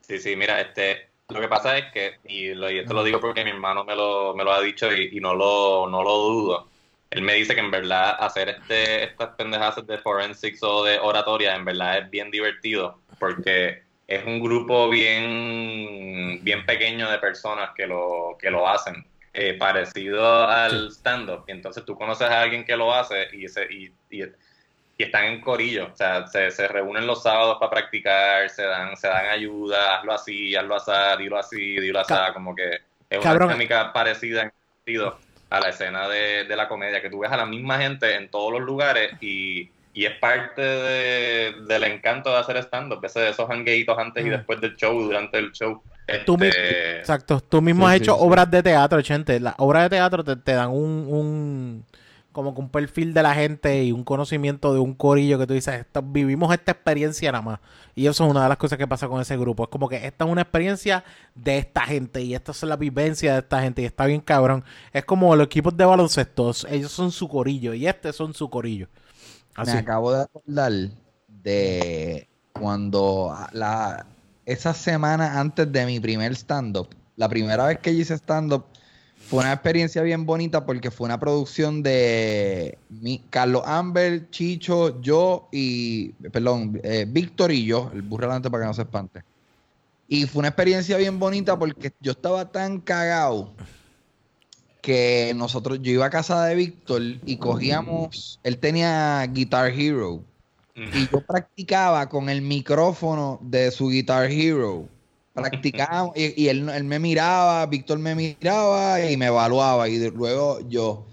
[0.02, 3.52] Sí, sí, mira, este, lo que pasa es que, y, esto lo digo porque mi
[3.52, 6.68] hermano me lo, me lo ha dicho y, no, lo, no lo dudo.
[7.10, 11.56] Él me dice que en verdad hacer este, estas pendejas de forensics o de oratoria
[11.56, 17.88] en verdad es bien divertido porque es un grupo bien, bien pequeño de personas que
[17.88, 21.46] lo, que lo hacen, eh, parecido al stand-up.
[21.48, 24.24] Y entonces tú conoces a alguien que lo hace y, se, y, y,
[25.04, 25.90] están en corillo.
[25.92, 30.14] O sea, se, se, reúnen los sábados para practicar, se dan, se dan ayuda, hazlo
[30.14, 30.92] así, hazlo así,
[31.24, 32.80] dilo así, dilo así, como que
[33.10, 35.18] es una dinámica parecida en sentido
[35.50, 38.30] a la escena de, de la comedia, que tú ves a la misma gente en
[38.30, 43.98] todos los lugares y y es parte del encanto de hacer stand-up, de esos hangueitos
[43.98, 44.32] antes y mm.
[44.32, 45.82] después del show, durante el show.
[46.26, 49.40] Tú este, exacto, tú mismo has hecho obras de teatro, gente.
[49.40, 51.86] Las obras de teatro te, dan un, un,
[52.32, 55.54] como que un perfil de la gente y un conocimiento de un corillo que tú
[55.54, 57.60] dices, vivimos esta experiencia nada más.
[57.94, 59.64] Y eso es una de las cosas que pasa con ese grupo.
[59.64, 61.04] Es como que esta es una experiencia
[61.36, 64.64] de esta gente y esta es la vivencia de esta gente y está bien cabrón.
[64.94, 68.88] Es como los equipos de baloncesto, ellos son su corillo y este son su corillo.
[69.66, 70.72] Me acabo de acordar
[71.28, 74.06] de cuando la,
[74.46, 78.66] esa semana antes de mi primer stand-up, la primera vez que hice stand-up,
[79.32, 85.48] fue una experiencia bien bonita porque fue una producción de mi, Carlos Amber, Chicho, yo
[85.54, 89.24] y, perdón, eh, Víctor y yo, el burro adelante para que no se espante.
[90.10, 93.54] Y fue una experiencia bien bonita porque yo estaba tan cagado
[94.82, 100.26] que nosotros, yo iba a casa de Víctor y cogíamos, él tenía Guitar Hero
[100.76, 104.90] y yo practicaba con el micrófono de su Guitar Hero.
[105.34, 111.06] Practicábamos y, él, él, me miraba, Víctor me miraba y me evaluaba y luego yo.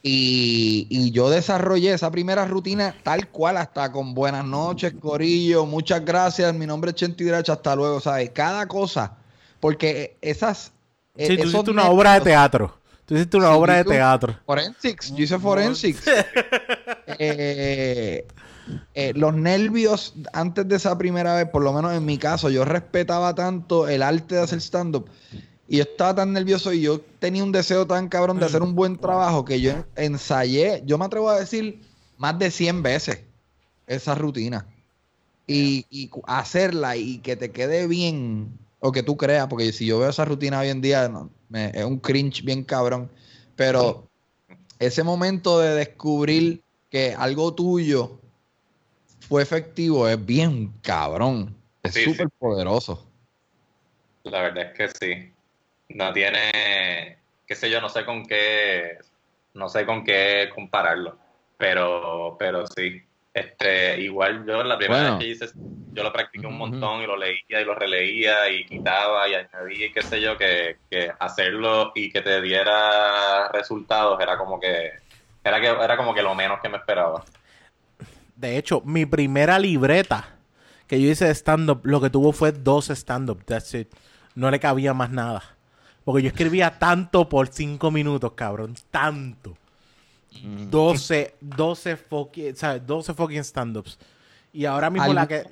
[0.00, 6.04] Y, y, yo desarrollé esa primera rutina tal cual, hasta con buenas noches, Corillo, muchas
[6.04, 8.30] gracias, mi nombre es Chenti hasta luego, ¿sabes?
[8.30, 9.16] Cada cosa,
[9.60, 10.72] porque esas...
[11.16, 12.78] Sí, tú hiciste una obra de teatro.
[13.06, 14.38] Tú hiciste una obra de teatro.
[14.46, 16.02] Forensics, yo hice forensics.
[17.18, 18.26] Eh,
[18.94, 22.64] eh, los nervios antes de esa primera vez, por lo menos en mi caso, yo
[22.64, 25.08] respetaba tanto el arte de hacer stand-up
[25.66, 28.74] y yo estaba tan nervioso y yo tenía un deseo tan cabrón de hacer un
[28.74, 31.80] buen trabajo que yo ensayé, yo me atrevo a decir,
[32.18, 33.20] más de 100 veces
[33.86, 34.66] esa rutina.
[35.46, 39.98] Y, y hacerla y que te quede bien o que tú creas, porque si yo
[39.98, 41.10] veo esa rutina hoy en día,
[41.52, 43.10] es un cringe bien cabrón.
[43.56, 44.08] Pero
[44.78, 48.20] ese momento de descubrir que algo tuyo
[49.28, 51.54] fue efectivo es bien cabrón.
[51.82, 53.06] Es súper poderoso.
[54.24, 55.32] La verdad es que sí.
[55.88, 58.98] No tiene, qué sé yo, no sé con qué,
[59.54, 61.18] no sé con qué compararlo.
[61.56, 63.02] Pero, pero sí.
[63.32, 65.46] Este, igual yo la primera vez que hice,
[65.92, 69.86] yo lo practiqué un montón y lo leía y lo releía y quitaba y añadía
[69.86, 70.76] y qué sé yo, que,
[71.18, 74.92] hacerlo y que te diera resultados era como que,
[75.42, 77.24] era que, era como que lo menos que me esperaba.
[78.36, 80.34] De hecho, mi primera libreta
[80.86, 83.88] que yo hice de stand-up, lo que tuvo fue dos stand-up, that's it.
[84.34, 85.42] No le cabía más nada.
[86.04, 89.56] Porque yo escribía tanto por cinco minutos, cabrón, tanto.
[90.42, 92.86] 12, 12 fucking, ¿sabes?
[92.86, 93.98] 12 fucking stand-ups.
[94.52, 95.44] Y ahora mismo la que...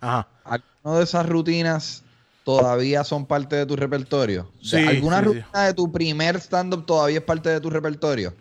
[0.00, 0.28] Ajá.
[0.44, 2.04] ¿Alguna de esas rutinas
[2.44, 4.50] todavía son parte de tu repertorio?
[4.62, 8.34] Sí, ¿Alguna rutina de tu primer stand-up todavía es parte de tu repertorio?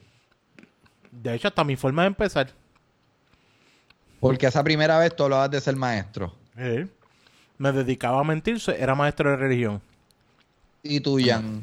[1.10, 2.52] De hecho, hasta mi forma de empezar.
[4.24, 6.34] Porque esa primera vez tú hablabas de ser maestro.
[7.58, 9.82] Me dedicaba a mentir, era maestro de religión.
[10.82, 11.62] ¿Y tú, Jan?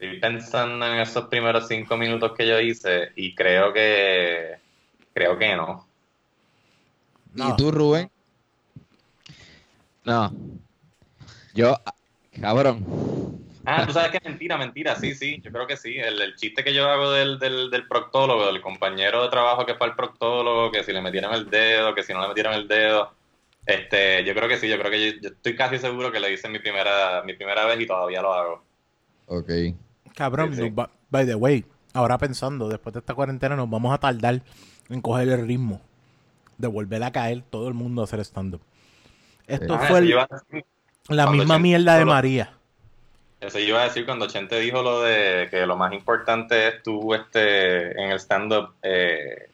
[0.00, 4.56] Estoy pensando en esos primeros cinco minutos que yo hice y creo que
[5.12, 5.86] creo que no.
[7.34, 8.10] ¿Y tú, Rubén?
[10.04, 10.32] No.
[11.52, 11.76] Yo,
[12.40, 12.82] cabrón.
[13.68, 15.96] Ah, tú sabes que es mentira, mentira, sí, sí, yo creo que sí.
[15.98, 19.88] El, chiste que yo hago del, del, del, proctólogo, del compañero de trabajo que fue
[19.88, 23.12] el proctólogo, que si le metieron el dedo, que si no le metieron el dedo,
[23.66, 26.48] este, yo creo que sí, yo creo que yo, estoy casi seguro que lo hice
[26.48, 28.62] mi primera, mi primera vez y todavía lo hago.
[29.26, 29.50] Ok.
[30.14, 30.54] Cabrón,
[31.10, 34.42] by the way, ahora pensando, después de esta cuarentena nos vamos a tardar
[34.88, 35.80] en coger el ritmo
[36.56, 38.60] de volver a caer todo el mundo a hacer stand-up.
[39.48, 40.02] Esto ah, fue
[41.08, 42.55] la misma mierda de María.
[43.40, 46.82] Eso yo iba a decir cuando Chente dijo lo de que lo más importante es
[46.82, 49.50] tú este, en el stand-up, eh,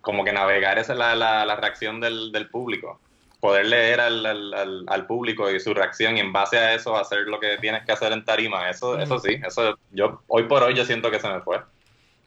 [0.00, 3.00] como que navegar esa es la, la, reacción del, del público
[3.40, 7.20] poder leer al, al, al, público y su reacción y en base a eso hacer
[7.26, 8.68] lo que tienes que hacer en tarima.
[8.68, 11.60] Eso, eso sí, eso yo hoy por hoy yo siento que se me fue.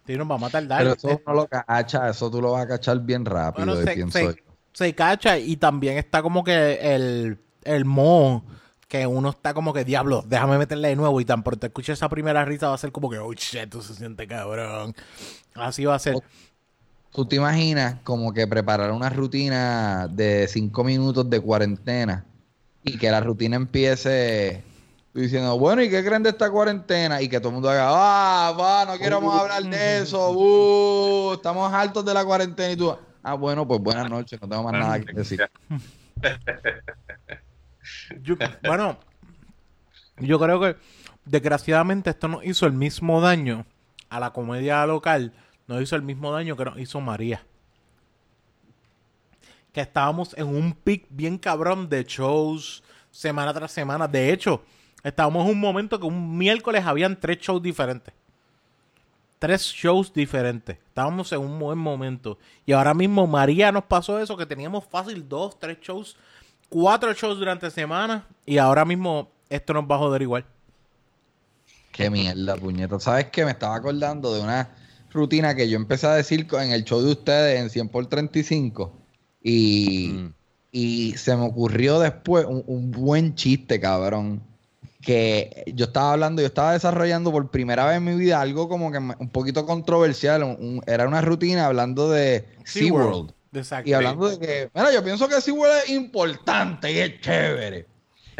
[0.05, 0.79] Sí, nos vamos a tardar.
[0.79, 3.75] Pero eso no lo cacha, eso tú lo vas a cachar bien rápido,
[4.71, 8.45] se, cacha y también está como que el, el mo
[8.89, 11.99] que uno está como que, diablo, déjame meterle de nuevo y tan por te escuches
[11.99, 14.95] esa primera risa va a ser como que, oh shit, tú se siente cabrón.
[15.53, 16.15] Así va a ser.
[17.11, 22.25] ¿Tú te imaginas como que preparar una rutina de cinco minutos de cuarentena
[22.83, 24.63] y que la rutina empiece
[25.13, 27.21] diciendo, bueno, ¿y qué creen de esta cuarentena?
[27.21, 31.71] Y que todo el mundo haga, ah, va, no queremos hablar de eso, uh, estamos
[31.71, 34.99] altos de la cuarentena y tú, ah, bueno, pues buenas noches, no tengo más nada
[34.99, 35.47] que decir.
[38.63, 38.99] bueno,
[40.17, 40.75] yo creo que
[41.25, 43.65] desgraciadamente esto nos hizo el mismo daño
[44.09, 45.33] a la comedia local
[45.69, 47.45] nos hizo el mismo daño que nos hizo María.
[49.71, 54.07] Que estábamos en un pic bien cabrón de shows semana tras semana.
[54.07, 54.63] De hecho,
[55.03, 58.15] estábamos en un momento que un miércoles habían tres shows diferentes.
[59.37, 60.75] Tres shows diferentes.
[60.87, 62.39] Estábamos en un buen momento.
[62.65, 66.17] Y ahora mismo María nos pasó eso, que teníamos fácil dos, tres shows,
[66.69, 68.25] cuatro shows durante semana.
[68.45, 70.45] Y ahora mismo esto nos va a joder igual.
[71.91, 72.99] Qué mierda, puñeta.
[72.99, 73.43] ¿Sabes qué?
[73.43, 74.69] Me estaba acordando de una
[75.11, 78.93] rutina que yo empecé a decir en el show de ustedes en 100 por 35
[79.41, 80.33] y, mm.
[80.71, 84.41] y se me ocurrió después un, buen chiste, cabrón.
[85.01, 88.91] Que yo estaba hablando, yo estaba desarrollando por primera vez en mi vida algo como
[88.91, 90.57] que un poquito controversial.
[90.87, 93.31] era una rutina hablando de SeaWorld.
[93.85, 97.87] Y hablando de que, mira, yo pienso que SeaWorld es importante y es chévere.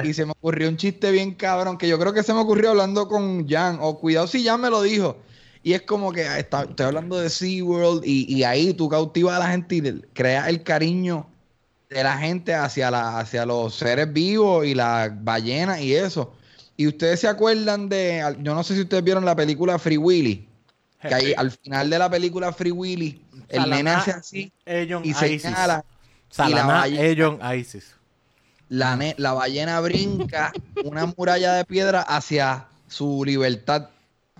[0.03, 2.69] Y se me ocurrió un chiste bien cabrón que yo creo que se me ocurrió
[2.69, 3.79] hablando con Jan.
[3.81, 5.17] O cuidado si Jan me lo dijo
[5.61, 9.49] y es como que estoy hablando de SeaWorld y, y ahí tú cautivas a la
[9.49, 11.27] gente y creas el cariño
[11.89, 16.33] de la gente hacia, la, hacia los seres vivos y las ballenas y eso.
[16.77, 20.47] Y ustedes se acuerdan de, yo no sé si ustedes vieron la película Free Willy,
[21.01, 24.51] que ahí, al final de la película Free Willy, el nene hace así
[25.03, 25.83] y se señala.
[26.47, 27.95] y la ballena, Isis.
[28.69, 30.51] La, la ballena brinca
[30.83, 33.89] una muralla de piedra hacia su libertad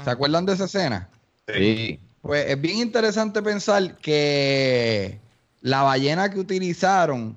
[0.03, 1.10] ¿Se acuerdan de esa escena?
[1.47, 1.99] Sí.
[2.22, 5.20] Pues es bien interesante pensar que
[5.62, 7.36] la ballena que utilizaron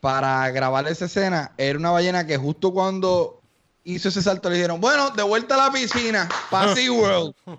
[0.00, 3.40] para grabar esa escena era una ballena que justo cuando
[3.84, 7.34] hizo ese salto le dijeron, bueno, de vuelta a la piscina, para SeaWorld.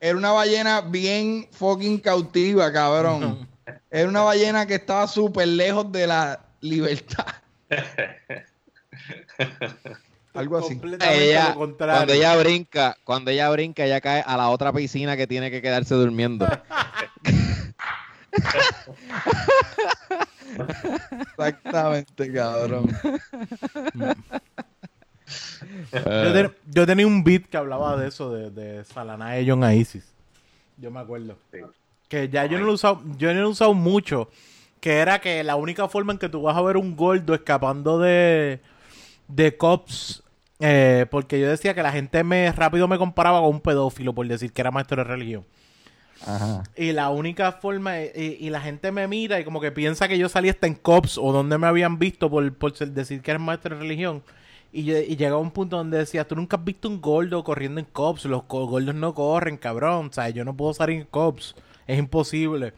[0.00, 3.46] era una ballena bien fucking cautiva, cabrón.
[3.90, 7.26] Era una ballena que estaba súper lejos de la libertad.
[10.32, 10.78] Algo así.
[10.78, 15.60] cuando ella brinca, cuando ella brinca, ella cae a la otra piscina que tiene que
[15.60, 16.46] quedarse durmiendo.
[21.36, 22.96] Exactamente, cabrón.
[26.72, 30.04] Yo, tenía un beat que hablaba de eso, de, de Salana John a Isis.
[30.76, 31.36] Yo me acuerdo.
[32.08, 34.30] Que ya yo no lo he usado, yo no lo he usado mucho.
[34.80, 37.98] Que era que la única forma en que tú vas a ver un gordo escapando
[37.98, 38.60] de,
[39.28, 40.22] de cops
[40.60, 44.28] eh, porque yo decía que la gente me rápido me comparaba con un pedófilo por
[44.28, 45.44] decir que era maestro de religión.
[46.26, 46.62] Ajá.
[46.76, 50.28] Y la única forma, y, la gente me mira y como que piensa que yo
[50.28, 53.74] salí hasta en COPS o donde me habían visto por, por decir que era maestro
[53.74, 54.22] de religión.
[54.72, 57.86] Y, y llegaba un punto donde decía, tú nunca has visto un gordo corriendo en
[57.86, 61.56] cops, los gordos no corren, cabrón, o sea, yo no puedo salir en cops,
[61.86, 62.72] es imposible.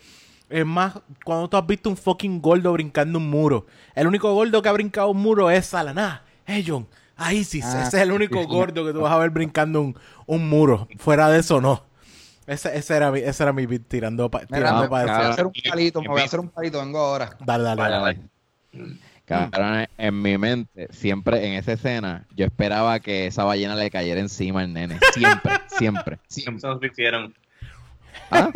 [0.49, 4.63] Es más, cuando tú has visto un fucking gordo brincando un muro, el único gordo
[4.63, 6.87] que ha brincado un muro es Salaná, hey John,
[7.17, 10.49] ahí sí, ese es el único gordo que tú vas a ver brincando un, un
[10.49, 11.85] muro, fuera de eso no.
[12.47, 15.53] Ese, ese, era mi, ese era mi beat tirando, para Me voy a hacer un
[15.71, 17.37] palito, me voy a hacer un palito, vengo ahora.
[17.41, 18.21] Dale, dale, dale.
[19.25, 24.21] Cabrón, en mi mente, siempre en esa escena, yo esperaba que esa ballena le cayera
[24.21, 24.99] encima al nene.
[25.13, 26.19] Siempre, siempre.
[26.29, 27.35] Simpsons hicieron.
[28.31, 28.51] ¿Ah?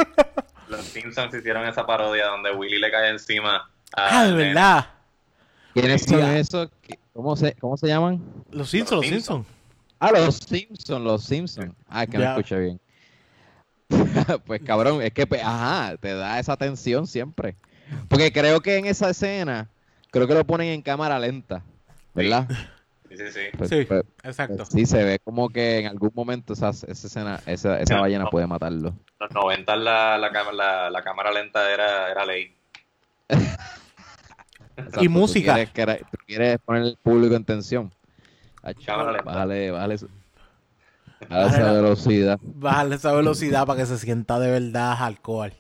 [0.69, 3.71] Los Simpsons hicieron esa parodia donde Willy le cae encima.
[3.97, 4.87] A ah, de verdad.
[5.73, 6.69] ¿Quiénes son esos?
[7.13, 8.23] ¿Cómo se, ¿Cómo se llaman?
[8.51, 9.47] Los Simpsons, los Simpsons.
[9.99, 11.75] Ah, los Simpsons, los Simpsons.
[11.89, 12.81] Ah, que me escucha bien.
[14.47, 17.57] pues cabrón, es que, pues, ajá, te da esa tensión siempre.
[18.09, 19.69] Porque creo que en esa escena
[20.11, 21.63] creo que lo ponen en cámara lenta,
[22.15, 22.49] ¿verdad?
[23.09, 23.41] Sí, sí, sí.
[23.57, 24.65] Pues, sí, pues, exacto.
[24.65, 28.49] sí, se ve como que en algún momento esa, esa escena, esa, esa ballena puede
[28.49, 28.95] matarlo.
[29.21, 32.57] Los 90 la, la, la, cámara lenta era, era ley.
[35.01, 35.55] y música.
[35.65, 37.93] Tú quieres, poner el público en tensión.
[39.25, 42.39] Bájale, bájale, esa velocidad.
[42.43, 45.53] Bájale esa velocidad para que se sienta de verdad alcohol.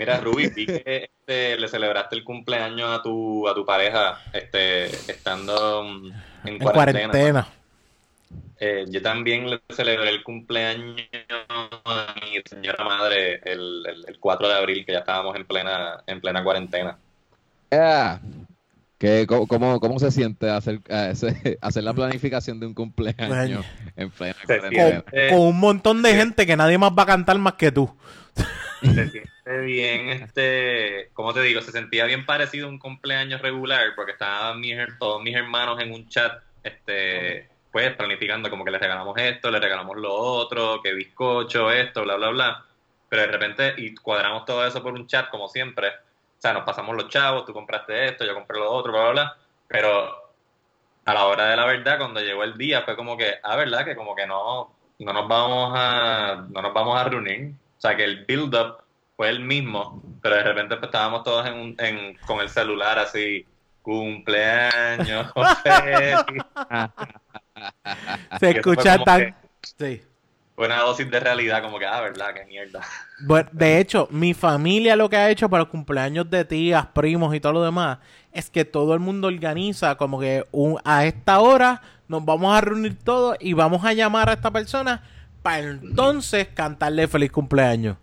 [0.00, 4.86] Mira, Ruby, vi que este, le celebraste el cumpleaños a tu, a tu pareja este,
[4.86, 7.46] estando mm, en, cuarentena.
[8.58, 11.02] Eh, yo también le celebré el cumpleaños
[11.84, 16.18] a mi señora madre el, el, 4 de abril, que ya estábamos en plena, en
[16.22, 16.96] plena cuarentena.
[19.48, 20.80] cómo, cómo, se siente hacer,
[21.60, 25.04] hacer la planificación de un cumpleaños en plena cuarentena?
[25.28, 27.94] Con, un montón de gente que nadie más va a cantar más que tú
[29.64, 34.62] bien, este, como te digo, se sentía bien parecido a un cumpleaños regular porque estaban
[34.98, 39.60] todos mis hermanos en un chat, este, pues planificando como que le regalamos esto, le
[39.60, 42.64] regalamos lo otro, que bizcocho, esto, bla, bla, bla.
[43.08, 45.88] Pero de repente, y cuadramos todo eso por un chat como siempre.
[45.88, 49.10] O sea, nos pasamos los chavos, tú compraste esto, yo compré lo otro, bla, bla,
[49.12, 49.36] bla.
[49.68, 50.32] Pero
[51.04, 53.84] a la hora de la verdad, cuando llegó el día, fue como que, ah, verdad,
[53.84, 57.54] que como que no, no nos vamos a, no nos vamos a reunir.
[57.80, 58.82] O sea, que el build-up
[59.16, 63.46] fue el mismo, pero de repente pues, estábamos todos en, en, con el celular así,
[63.80, 65.32] cumpleaños,
[68.38, 69.34] Se escucha tan...
[69.78, 70.02] Sí.
[70.54, 72.34] Fue una dosis de realidad, como que, ah, ¿verdad?
[72.34, 72.82] Qué mierda.
[73.20, 77.34] Bueno, de hecho, mi familia lo que ha hecho para los cumpleaños de tías, primos
[77.34, 77.96] y todo lo demás,
[78.30, 82.60] es que todo el mundo organiza como que un, a esta hora nos vamos a
[82.60, 85.02] reunir todos y vamos a llamar a esta persona
[85.42, 87.96] para entonces cantarle feliz cumpleaños.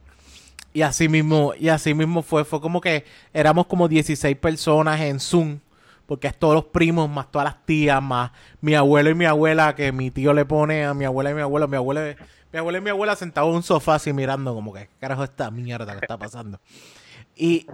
[0.74, 5.20] Y así mismo, y así mismo fue, fue como que éramos como 16 personas en
[5.20, 5.60] Zoom,
[6.06, 8.32] porque es todos los primos, más todas las tías, más
[8.62, 11.42] mi abuelo y mi abuela, que mi tío le pone a mi abuela y mi
[11.42, 12.16] abuelo, mi abuela,
[12.52, 15.24] mi abuela y mi abuela sentados en un sofá así mirando como que, ¿qué carajo
[15.24, 16.60] esta mierda que está pasando?
[17.36, 17.66] Y,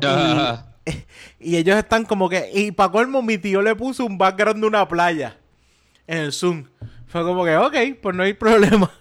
[1.40, 4.68] y, ellos están como que, y para colmo mi tío le puso un background de
[4.68, 5.38] una playa
[6.08, 6.66] en el Zoom.
[7.08, 8.92] Fue como que, ok, pues no hay problema.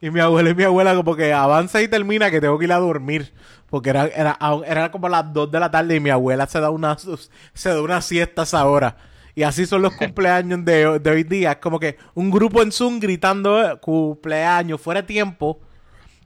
[0.00, 2.72] Y mi abuela y mi abuela como que avanza y termina que tengo que ir
[2.72, 3.32] a dormir.
[3.68, 6.70] Porque era, era, era como las 2 de la tarde y mi abuela se da
[6.70, 8.96] una, se da una siesta a esa hora.
[9.34, 11.52] Y así son los cumpleaños de, de hoy día.
[11.52, 15.60] Es como que un grupo en Zoom gritando eh, cumpleaños fuera de tiempo,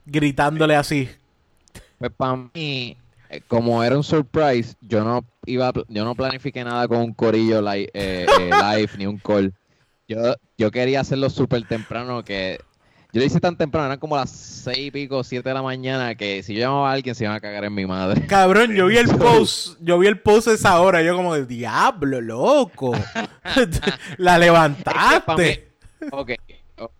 [0.05, 1.09] gritándole así.
[1.99, 2.97] Pues para mí,
[3.29, 7.61] eh, como era un surprise, yo no iba, yo no planifiqué nada con un corillo
[7.61, 8.25] live, eh,
[8.75, 9.53] live ni un call.
[10.07, 12.59] Yo, yo quería hacerlo súper temprano, que
[13.15, 16.15] yo lo hice tan temprano, eran como las seis y pico, siete de la mañana,
[16.15, 18.19] que si yo llamaba a alguien se iban a cagar en mi madre.
[18.27, 22.19] Cabrón, yo vi el post, yo vi el post esa hora, yo como de diablo,
[22.19, 22.91] loco.
[24.17, 25.71] la levantaste.
[26.11, 26.31] ok,
[26.77, 26.91] ok.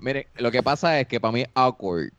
[0.00, 2.10] Mire, lo que pasa es que para mí es awkward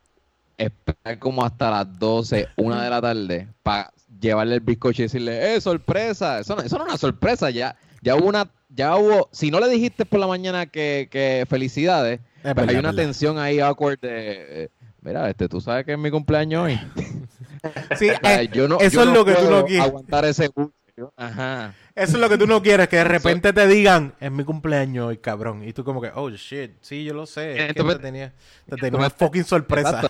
[0.58, 5.56] esperar como hasta las 12, una de la tarde, para llevarle el bizcocho y decirle,
[5.56, 6.40] ¡eh, sorpresa!
[6.40, 9.60] Eso no, eso no es una sorpresa, ya, ya hubo una, ya hubo, si no
[9.60, 12.22] le dijiste por la mañana que, que felicidades,
[12.54, 14.64] pues hay una tensión ahí awkward de.
[14.64, 14.70] Eh,
[15.02, 16.80] mira, este, tú sabes que es mi cumpleaños hoy.
[17.98, 19.86] sí, eh, yo no, eso es lo que tú no quieres.
[19.86, 20.50] Aguantar ese
[21.18, 21.76] Ajá.
[21.94, 25.08] Eso es lo que tú no quieres, que de repente te digan, es mi cumpleaños
[25.08, 25.64] hoy, cabrón.
[25.68, 27.74] Y tú como que, oh, shit, sí, yo lo sé.
[27.74, 28.34] te tenía,
[28.70, 30.10] te tenía una fucking sorpresa.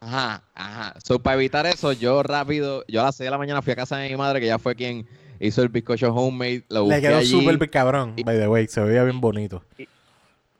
[0.00, 0.94] Ajá, ajá.
[1.04, 3.76] So, para evitar eso, yo rápido, yo a las 6 de la mañana fui a
[3.76, 5.06] casa de mi madre, que ya fue quien
[5.40, 6.64] hizo el bizcocho homemade.
[6.68, 9.64] Lo Le quedó súper cabrón, by the way, se veía bien bonito.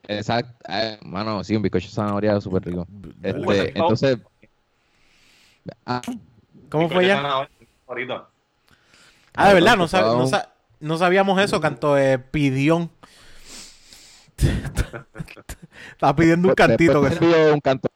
[0.09, 0.53] Exacto.
[0.69, 2.87] Eh, mano, sí, un bizcocho de zanahoria súper rico.
[3.23, 4.19] Este, entonces.
[5.85, 6.01] Ah,
[6.71, 7.47] ¿Cómo fue ya?
[9.35, 9.87] Ah, de verdad, no,
[10.81, 11.61] no, sabíamos eso.
[11.61, 12.91] Cantó eh, Pidión.
[15.93, 17.03] Estaba pidiendo un cantito.
[17.03, 17.51] Que...
[17.53, 17.89] un canto.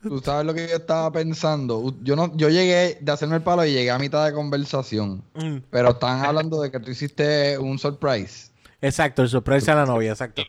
[0.00, 1.94] Tú sabes lo que yo estaba pensando.
[2.02, 5.24] Yo no, yo llegué de hacerme el palo y llegué a mitad de conversación.
[5.34, 5.58] Mm.
[5.70, 8.52] Pero estaban hablando de que tú hiciste un surprise.
[8.80, 10.42] Exacto, el surprise a la novia, exacto.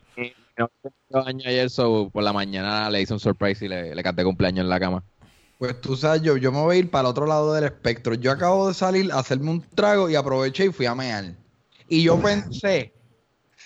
[1.46, 1.70] Ayer,
[2.12, 5.04] por la mañana le hice un surprise y le, le canté cumpleaños en la cama.
[5.58, 8.14] Pues tú sabes, yo, yo me voy a ir para el otro lado del espectro.
[8.14, 11.36] Yo acabo de salir a hacerme un trago y aproveché y fui a mear.
[11.90, 12.94] Y yo pensé,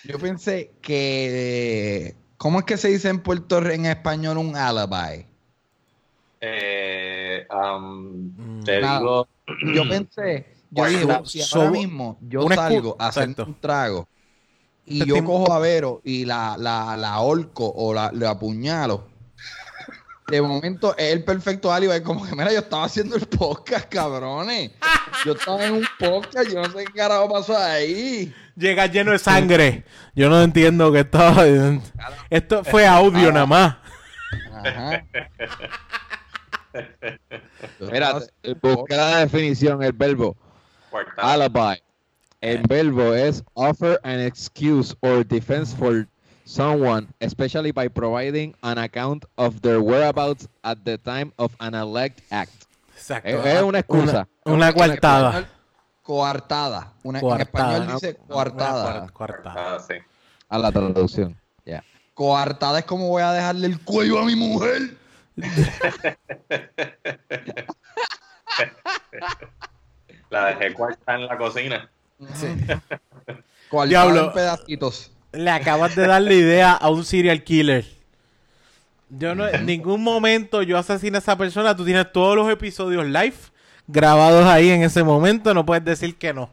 [0.02, 5.26] yo pensé que, ¿cómo es que se dice en Puerto Rico en español un alibi?
[6.40, 9.28] Eh, um, te digo.
[9.72, 14.08] Yo pensé, yo dije, si ahora mismo yo salgo a hacer un trago
[14.86, 19.08] y yo cojo a Vero y la, la, la holco o la, la apuñalo,
[20.28, 22.00] de momento es el perfecto alibi.
[22.02, 24.70] Como que, mira, yo estaba haciendo el podcast, cabrones.
[25.24, 28.34] Yo estaba en un podcast, yo no sé qué carajo pasó ahí.
[28.56, 29.84] Llega lleno de sangre.
[30.14, 31.44] Yo no entiendo que estaba.
[32.30, 33.76] Esto fue audio nada más.
[34.52, 35.04] Ajá.
[37.80, 38.20] Mira,
[38.62, 40.36] busca la definición, el verbo.
[41.16, 41.82] Alibi.
[42.44, 46.06] El verbo es offer an excuse or defense for
[46.44, 52.20] someone, especially by providing an account of their whereabouts at the time of an alleged
[52.30, 52.66] act.
[52.94, 53.42] Exacto.
[53.46, 54.28] Es, una excusa.
[54.44, 55.48] Una, coartada.
[56.02, 56.92] Coartada.
[57.02, 59.08] Una, En español dice coartada.
[59.08, 59.94] Coartada, sí.
[60.50, 61.34] A la traducción.
[61.64, 61.82] Ya.
[62.12, 64.98] Coartada es como voy a dejarle el cuello a mi mujer.
[70.28, 71.90] la dejé cuarta en la cocina.
[72.34, 72.46] Sí.
[73.88, 74.26] Diablo.
[74.26, 75.10] en pedacitos.
[75.32, 77.84] Le acabas de dar la idea a un serial killer.
[79.10, 81.76] Yo no, en ningún momento yo asesino a esa persona.
[81.76, 83.34] Tú tienes todos los episodios live
[83.86, 85.52] grabados ahí en ese momento.
[85.54, 86.50] No puedes decir que no.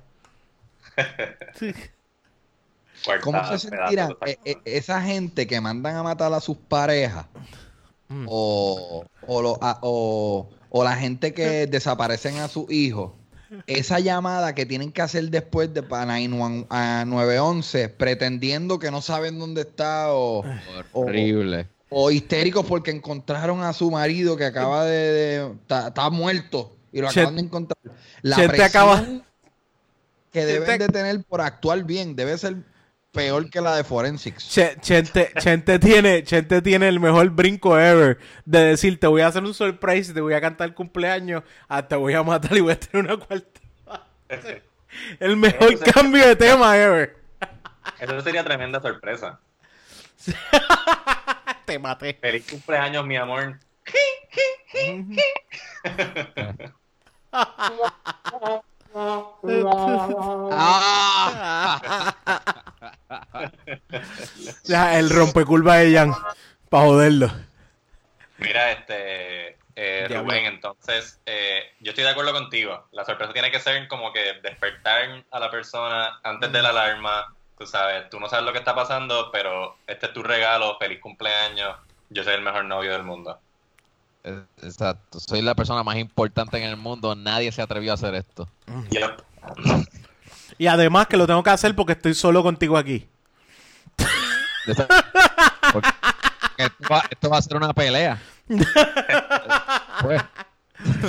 [3.23, 7.25] ¿Cómo se sentirá eh, eh, esa gente que mandan a matar a sus parejas?
[8.09, 8.25] Mm.
[8.27, 13.13] O, o, o, la gente que desaparecen a sus hijos
[13.67, 19.61] esa llamada que tienen que hacer después de para 911 pretendiendo que no saben dónde
[19.61, 20.43] está o
[20.93, 21.67] horrible.
[21.89, 27.35] o, histéricos porque encontraron a su marido que acaba de, está muerto y lo acaban
[27.35, 27.77] de encontrar.
[28.21, 29.05] La presión acaba...
[30.31, 32.70] que deben de tener por actuar bien debe ser
[33.11, 34.49] peor que la de Forensics.
[34.49, 39.53] Chente, tiene, Chente tiene el mejor brinco ever de decir, te voy a hacer un
[39.53, 42.79] surprise, te voy a cantar el cumpleaños, ah, te voy a matar y voy a
[42.79, 43.59] tener una cuarta.
[45.19, 47.17] el mejor cambio de tema ever.
[47.99, 49.39] Eso sería tremenda sorpresa.
[51.65, 52.13] te maté.
[52.13, 53.59] Feliz cumpleaños, mi amor.
[64.63, 66.13] ya, el rompecurva de Jan.
[66.69, 67.31] Para joderlo.
[68.37, 69.57] Mira, este.
[69.75, 72.87] Eh, Rubén, entonces, eh, yo estoy de acuerdo contigo.
[72.91, 77.33] La sorpresa tiene que ser como que despertar a la persona antes de la alarma.
[77.57, 80.77] Tú sabes, tú no sabes lo que está pasando, pero este es tu regalo.
[80.77, 81.77] Feliz cumpleaños.
[82.09, 83.39] Yo soy el mejor novio del mundo.
[84.23, 87.15] Exacto, soy la persona más importante en el mundo.
[87.15, 88.47] Nadie se atrevió a hacer esto.
[90.61, 93.09] Y además que lo tengo que hacer porque estoy solo contigo aquí.
[94.67, 94.85] Esto
[97.31, 98.21] va, a ser una pelea.
[100.03, 100.21] Pues.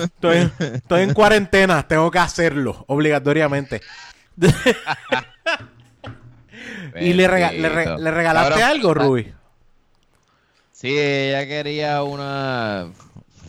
[0.05, 3.83] Estoy, en cuarentena, tengo que hacerlo, obligatoriamente.
[6.99, 9.35] ¿Y le, regalaste algo, Ruby?
[10.73, 12.87] Sí, ella quería una,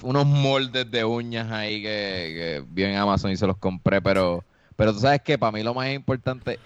[0.02, 4.44] unos moldes de uñas ahí que, vi en Amazon y se los compré, pero,
[4.76, 6.60] pero tú sabes que para mí lo más importante,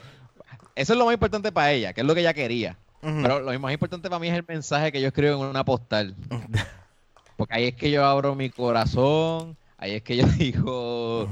[0.75, 2.77] eso es lo más importante para ella, que es lo que ella quería.
[3.01, 6.15] Pero lo más importante para mí es el mensaje que yo escribo en una postal.
[7.37, 11.29] Porque ahí es que yo abro mi corazón, ahí es que yo digo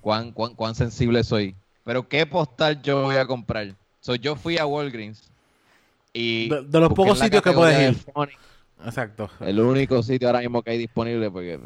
[0.00, 1.54] cuán, cuán, cuán sensible soy.
[1.84, 3.74] Pero ¿qué postal yo voy a comprar?
[4.00, 5.30] So, yo fui a Walgreens
[6.12, 6.48] y...
[6.48, 8.04] De, los pocos sitios que puedes ir.
[8.84, 9.28] Exacto.
[9.40, 11.58] El único sitio ahora mismo que hay disponible porque...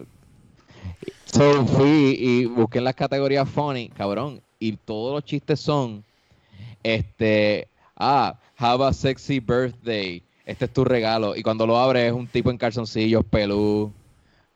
[1.27, 6.05] So, fui y busqué en las categorías funny, cabrón, y todos los chistes son,
[6.85, 7.67] este,
[7.97, 12.29] ah, have a sexy birthday, este es tu regalo, y cuando lo abres es un
[12.29, 13.93] tipo en calzoncillos, pelú,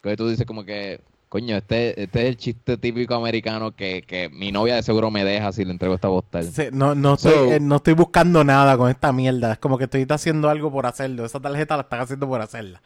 [0.01, 4.29] que tú dices como que, coño, este, este es el chiste típico americano que, que
[4.29, 6.49] mi novia de seguro me deja si le entrego esta postal.
[6.71, 9.55] no, no, estoy, eh, no estoy buscando nada con esta mierda.
[9.55, 11.25] Es como que estoy haciendo algo por hacerlo.
[11.25, 12.81] Esa tarjeta la están haciendo por hacerla.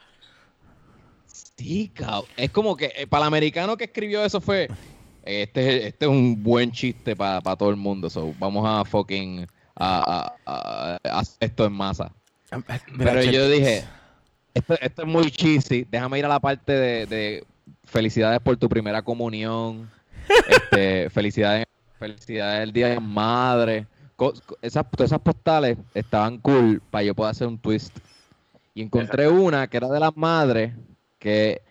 [1.27, 2.25] Sí, cabrón.
[2.35, 4.67] Es como que eh, para el americano que escribió eso fue.
[5.23, 8.09] Este, este es un buen chiste para todo el mundo.
[8.09, 9.47] So, vamos a fucking.
[9.75, 12.11] A, a, esto en masa.
[12.97, 13.83] Pero yo dije,
[14.53, 17.45] esto, esto, es muy cheesy, déjame ir a la parte de,
[17.85, 19.89] felicidades por tu primera comunión,
[20.49, 21.65] este, felicidades,
[21.97, 23.87] felicidades del Día de Madre.
[24.61, 27.97] Esas, todas esas postales estaban cool para yo poder hacer un twist.
[28.73, 30.73] Y encontré una que era de las madres,
[31.17, 31.61] que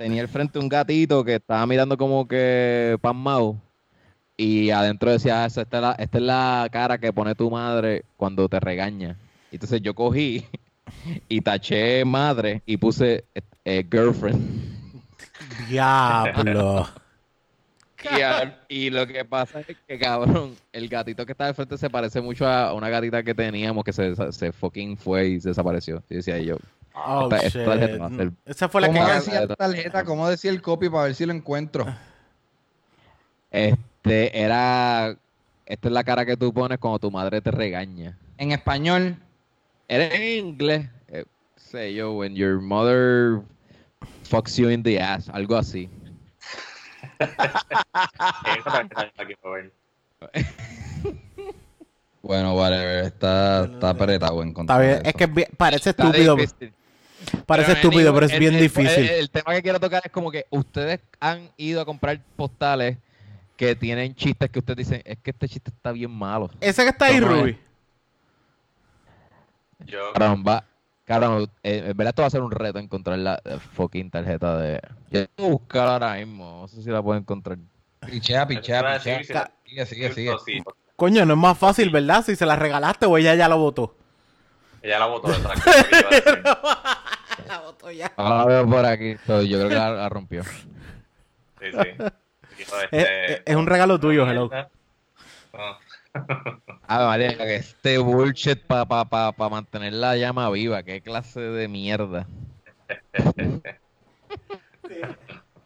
[0.00, 3.56] tenía al frente un gatito que estaba mirando como que pasmado.
[4.34, 8.04] Y adentro decía, ah, esta, es la, esta es la cara que pone tu madre
[8.16, 9.18] cuando te regaña.
[9.52, 10.46] Entonces yo cogí
[11.28, 13.24] y taché madre y puse
[13.64, 14.40] eh, girlfriend.
[15.68, 16.88] Diablo.
[18.70, 22.22] Y, lo que pasa es que, cabrón, el gatito que está al frente se parece
[22.22, 26.02] mucho a una gatita que teníamos que se, se fucking fue y desapareció.
[26.08, 26.56] Y decía yo.
[26.94, 27.28] Oh,
[28.44, 30.04] Esa fue la ¿Cómo decía la tarjeta?
[30.04, 31.86] ¿Cómo decía el copy para ver si lo encuentro?
[33.50, 35.16] Este era.
[35.66, 38.18] Esta es la cara que tú pones cuando tu madre te regaña.
[38.38, 39.16] En español.
[39.88, 40.88] Era en inglés.
[41.08, 41.24] Eh,
[41.56, 43.40] sé yo, when your mother
[44.24, 45.28] fucks you in the ass.
[45.28, 45.88] Algo así.
[52.22, 55.00] bueno, vale, está, está apretado en Está bien.
[55.04, 56.36] Es que parece estúpido.
[57.46, 59.08] Parece estúpido, pero es bien difícil.
[59.08, 62.96] El, tema que quiero tocar es como que ustedes han ido a comprar postales
[63.56, 66.50] que tienen chistes que ustedes dicen, es que este chiste está bien malo.
[66.60, 67.58] Ese que está ahí, Ruby.
[69.86, 70.12] Yo.
[70.12, 70.64] Caramba,
[71.04, 73.40] caramba, eh, en verdad esto va a ser un reto encontrar la
[73.74, 74.80] fucking tarjeta de.
[75.10, 77.58] Yo voy a buscar ahora mismo, no sé si la puedo encontrar.
[78.06, 79.50] Pichea, pichea, pichea.
[79.64, 80.62] Sigue, sigue, sigue.
[80.96, 82.24] Coño, no es más fácil, ¿verdad?
[82.24, 83.94] Si se la regalaste o ella ya la votó.
[84.82, 85.58] Ella la votó detrás.
[87.92, 88.12] la votó ya.
[88.16, 89.16] Ahora la veo por aquí.
[89.26, 90.42] yo creo que la, rompió.
[90.44, 92.04] Sí, sí.
[92.90, 94.50] Este, es, un regalo tuyo, hello.
[96.86, 100.82] Ah, vale, este bullshit para pa, pa, pa mantener la llama viva.
[100.82, 102.26] Qué clase de mierda.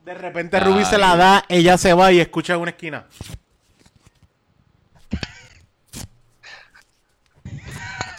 [0.05, 3.07] De repente Ruby se la da, ella se va y escucha en una esquina.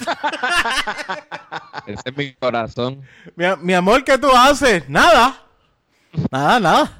[1.87, 3.01] Ese es mi corazón.
[3.35, 4.87] Mi, mi, amor, ¿qué tú haces?
[4.89, 5.41] Nada.
[6.31, 6.97] Nada, nada.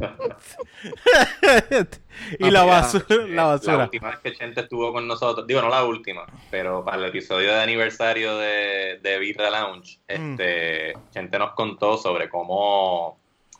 [2.38, 3.76] y la basura, la basura.
[3.76, 7.04] La última vez que Chente estuvo con nosotros, digo, no la última, pero para el
[7.06, 10.12] episodio de aniversario de, de Birra Lounge, mm.
[10.12, 13.18] este, Chente nos contó sobre cómo.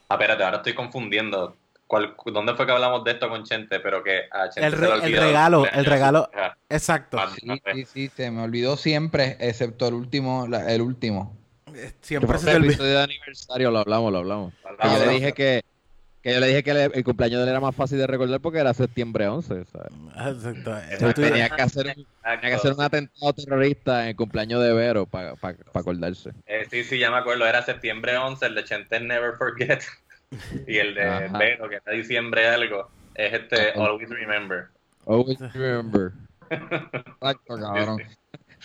[0.08, 1.56] Ah, espérate, ahora estoy confundiendo.
[1.90, 3.80] ¿Cuál, ¿Dónde fue que hablamos de esto con Chente?
[3.80, 6.30] Pero que a Chente el, se el regalo, el regalo.
[6.68, 7.18] Exacto.
[7.18, 11.36] Ah, sí, sí, sí, se me olvidó siempre, excepto el último, el último.
[12.00, 14.54] Siempre se el episodio de aniversario lo hablamos, lo hablamos.
[14.84, 15.64] yo le dije que
[16.22, 18.58] que yo le dije que el, cumpleaños de él era más fácil de recordar porque
[18.58, 19.64] era septiembre 11.
[19.64, 21.14] ¿sabes?
[21.14, 25.34] tenía, que hacer, tenía que hacer un atentado terrorista en el cumpleaños de Vero para
[25.74, 26.30] acordarse.
[26.46, 27.46] Eh, sí, sí, ya me acuerdo.
[27.46, 29.82] Era septiembre 11, el de Chente Never Forget.
[30.66, 34.68] Y el de Vero, que era diciembre algo, es este Always Remember.
[35.06, 36.12] Always Remember.
[36.50, 38.02] Exacto, cabrón.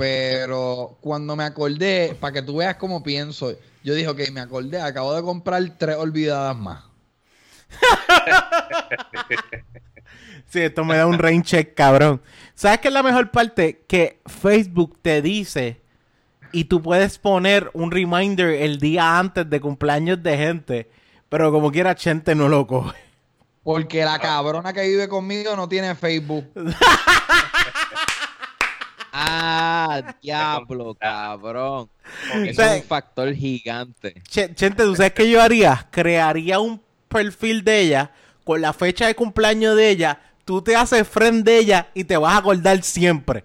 [0.00, 4.80] pero cuando me acordé, para que tú veas cómo pienso, yo dije, ok, me acordé,
[4.80, 6.84] acabo de comprar tres olvidadas más.
[10.46, 12.22] sí, esto me da un rain check, cabrón.
[12.54, 13.84] ¿Sabes qué es la mejor parte?
[13.86, 15.82] Que Facebook te dice
[16.52, 20.90] y tú puedes poner un reminder el día antes de cumpleaños de gente,
[21.28, 22.98] pero como quiera, gente no lo coge.
[23.62, 26.50] Porque la cabrona que vive conmigo no tiene Facebook.
[29.12, 31.90] Ah, diablo, cabrón.
[32.32, 34.14] es un factor gigante.
[34.28, 35.88] Chente, ¿tú sabes qué yo haría?
[35.90, 38.12] Crearía un perfil de ella
[38.44, 40.20] con la fecha de cumpleaños de ella.
[40.44, 43.44] Tú te haces friend de ella y te vas a acordar siempre.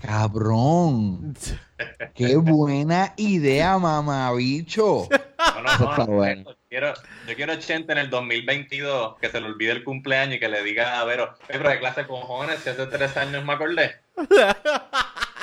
[0.00, 1.36] Cabrón.
[2.14, 5.08] Qué buena idea, mamabicho.
[5.62, 6.94] No, no, Yo quiero,
[7.28, 10.62] yo quiero Chente en el 2022 que se le olvide el cumpleaños y que le
[10.62, 13.92] diga a Vero, pero de clase cojones, si hace tres años me acordé.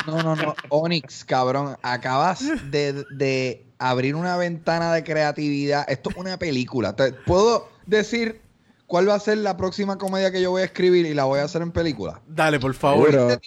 [0.08, 0.56] No, no, no.
[0.70, 1.78] Onyx, cabrón.
[1.82, 5.86] Acabas de, abrir una ventana de creatividad.
[5.90, 6.96] Esto es una película.
[6.96, 8.42] Te puedo decir
[8.88, 11.40] cuál va a ser la próxima comedia que yo voy a escribir y la voy
[11.40, 12.22] a hacer en película.
[12.28, 13.40] Dale, por favor.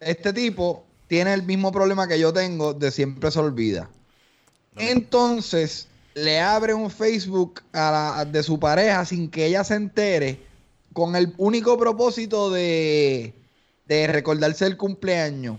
[0.00, 3.90] Este tipo, tiene el mismo problema que yo tengo de siempre se olvida.
[4.76, 10.40] Entonces, le abre un Facebook a de su pareja sin que ella se entere
[10.92, 13.34] con el único propósito de
[13.88, 15.58] de recordarse el cumpleaños,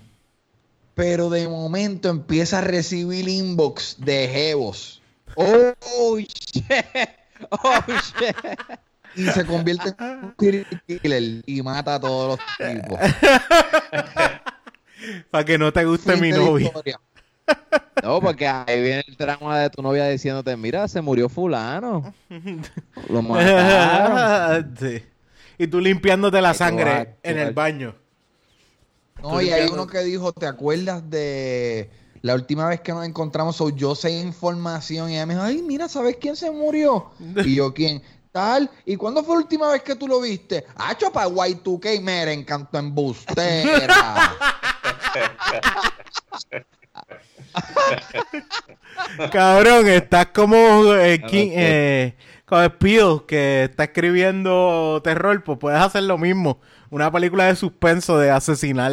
[0.94, 5.02] pero de momento empieza a recibir inbox de jevos.
[5.36, 6.66] Oh, shit.
[7.50, 7.80] Oh,
[8.20, 8.36] shit.
[9.16, 10.36] y se convierte en un
[10.88, 13.00] killer y mata a todos los tipos.
[15.30, 16.72] Para que no te guste mi novia.
[18.04, 22.14] No, porque ahí viene el drama de tu novia diciéndote, mira, se murió fulano.
[23.10, 24.76] Lo mataron.
[24.80, 25.04] sí.
[25.58, 27.96] Y tú limpiándote la sangre en el baño.
[29.22, 31.90] No, y hay uno que dijo, ¿te acuerdas de
[32.22, 33.62] la última vez que nos encontramos?
[33.76, 37.12] yo sé información y ella me dijo, ay, mira, ¿sabes quién se murió?
[37.46, 38.02] y yo, ¿quién?
[38.32, 38.70] Tal.
[38.86, 40.66] ¿Y cuándo fue la última vez que tú lo viste?
[40.76, 44.38] Ah, para Y2K, me encantó embustera.
[49.32, 52.14] Cabrón, estás como eh, King, eh,
[52.80, 56.60] Peel, que está escribiendo terror, pues puedes hacer lo mismo.
[56.90, 58.92] Una película de suspenso de asesinar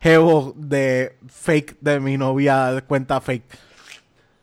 [0.00, 3.44] jevo de fake de mi novia cuenta fake.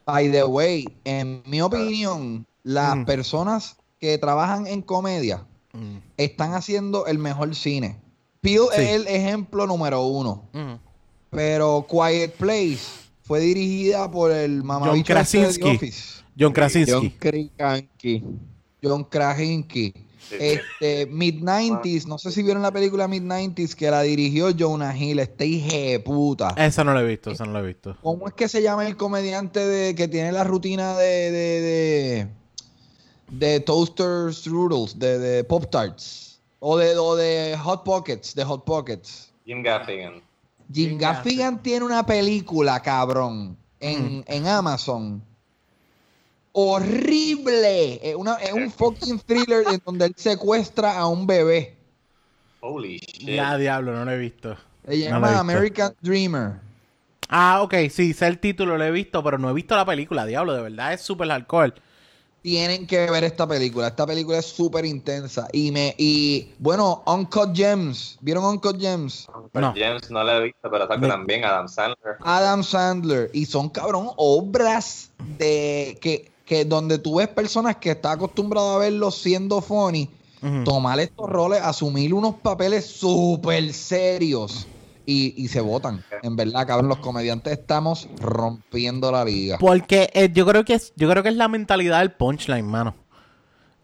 [0.06, 3.06] By the way, en mi opinión, las mm.
[3.06, 5.98] personas que trabajan en comedia mm.
[6.18, 8.00] están haciendo el mejor cine.
[8.40, 10.48] Peel es el ejemplo número uno.
[10.54, 10.85] Mm.
[11.36, 12.80] Pero Quiet Place
[13.24, 15.92] fue dirigida por el mamabicho John este Krasinski.
[16.40, 16.92] John Krasinski.
[16.92, 18.24] John Krasinski.
[18.82, 19.94] John Krasinski.
[20.32, 25.46] Este, Mid-90s, no sé si vieron la película Mid-90s que la dirigió Jonah Hill, este
[25.46, 26.54] hija de puta.
[26.58, 27.96] Esa no la he visto, esa no la he visto.
[28.02, 32.28] ¿Cómo es que se llama el comediante de que tiene la rutina de de, de,
[33.30, 36.40] de Toasters Strudels, de, de Pop Tarts?
[36.60, 39.32] O de, o de Hot Pockets, de Hot Pockets.
[39.46, 40.25] Jim Gaffigan.
[40.72, 45.22] Jim Gaffigan tiene una película, cabrón, en, en Amazon.
[46.52, 48.00] Horrible.
[48.10, 51.76] Es, una, es un fucking thriller en donde él secuestra a un bebé.
[52.62, 53.28] Holy shit.
[53.28, 54.58] Ya, diablo, no lo he visto.
[54.88, 56.54] Se llama American Dreamer.
[57.28, 60.26] Ah, ok, sí, sé el título, lo he visto, pero no he visto la película,
[60.26, 61.74] diablo, de verdad es súper alcohol
[62.46, 63.88] tienen que ver esta película.
[63.88, 65.48] Esta película es súper intensa.
[65.52, 68.20] Y me, y bueno, Uncut Gems.
[68.22, 69.28] ¿Vieron Uncut Gems?
[69.36, 69.74] Uncut no.
[69.74, 72.18] Gems no la he visto, pero está también Adam Sandler.
[72.20, 73.32] Adam Sandler.
[73.34, 75.10] Y son cabrón obras
[75.40, 80.08] de que, que donde tú ves personas que están acostumbradas a verlos siendo funny,
[80.66, 84.68] tomar estos roles, asumir unos papeles súper serios
[85.06, 86.04] y, se votan.
[86.24, 89.58] En verdad, cabrón, los comediantes estamos rompiendo la liga.
[89.60, 92.96] Porque eh, yo creo que es, yo creo que es la mentalidad del punchline, mano.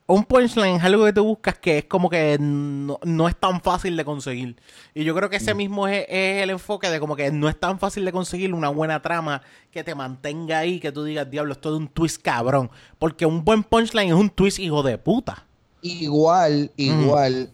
[0.08, 3.96] Un punchline es algo que tú buscas que es como que no, es tan fácil
[3.96, 4.58] de conseguir.
[4.94, 5.58] Y yo creo que ese mm.
[5.58, 9.02] mismo es, el enfoque de como que no es tan fácil de conseguir una buena
[9.02, 9.42] trama
[9.72, 12.70] que te mantenga ahí, que tú digas, diablo, esto es un twist cabrón.
[13.00, 15.46] Porque un buen punchline es un twist hijo de puta.
[15.82, 17.54] Igual, igual,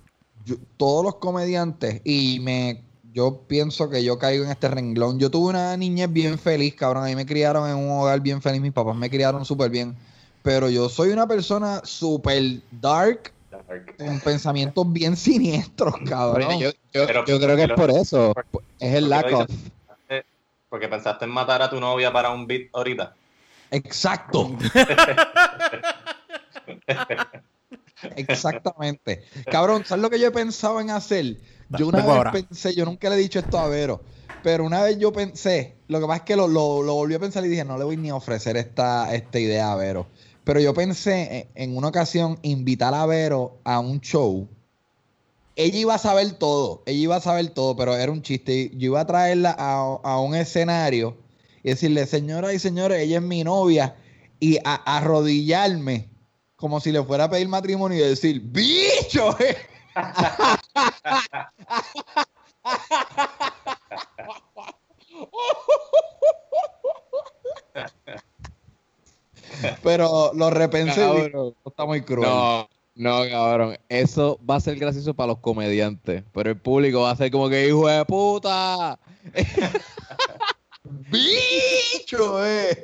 [0.77, 2.86] todos los comediantes, y me
[3.17, 5.17] yo pienso que yo caigo en este renglón.
[5.17, 7.03] Yo tuve una niñez bien feliz, cabrón.
[7.03, 8.61] A mí me criaron en un hogar bien feliz.
[8.61, 9.95] Mis papás me criaron súper bien.
[10.43, 13.33] Pero yo soy una persona súper dark,
[13.97, 16.59] con pensamientos bien siniestros, cabrón.
[16.59, 18.35] Yo, creo que es por eso.
[18.79, 19.49] Es el lack of.
[20.69, 23.15] Porque pensaste en matar a tu novia para un beat ahorita.
[23.71, 24.55] Exacto.
[28.15, 29.23] Exactamente.
[29.49, 31.37] Cabrón, ¿sabes lo que yo he pensado en hacer?
[31.69, 34.01] Yo una vez pensé, yo nunca le he dicho esto a Vero,
[34.43, 37.45] pero una vez yo pensé, lo que pasa es que lo, lo, volví a pensar
[37.45, 40.07] y dije, no le voy ni a ofrecer esta, esta idea a Vero.
[40.43, 44.47] Pero yo pensé en, una ocasión invitar a Vero a un show.
[45.57, 48.71] Ella iba a saber todo, ella iba a saber todo, pero era un chiste.
[48.75, 51.17] Yo iba a traerla a, un escenario
[51.63, 53.97] y decirle, señora y señores, ella es mi novia,
[54.39, 56.09] y a, arrodillarme
[56.55, 59.37] como si le fuera a pedir matrimonio y decir, bicho.
[59.41, 59.57] Eh".
[69.83, 71.31] Pero lo repensé
[71.65, 72.29] está muy cruel.
[72.29, 73.77] No, no, cabrón.
[73.89, 76.23] Eso va a ser gracioso para los comediantes.
[76.33, 78.99] Pero el público va a ser como que hijo de puta.
[81.11, 82.83] Bicho, eh.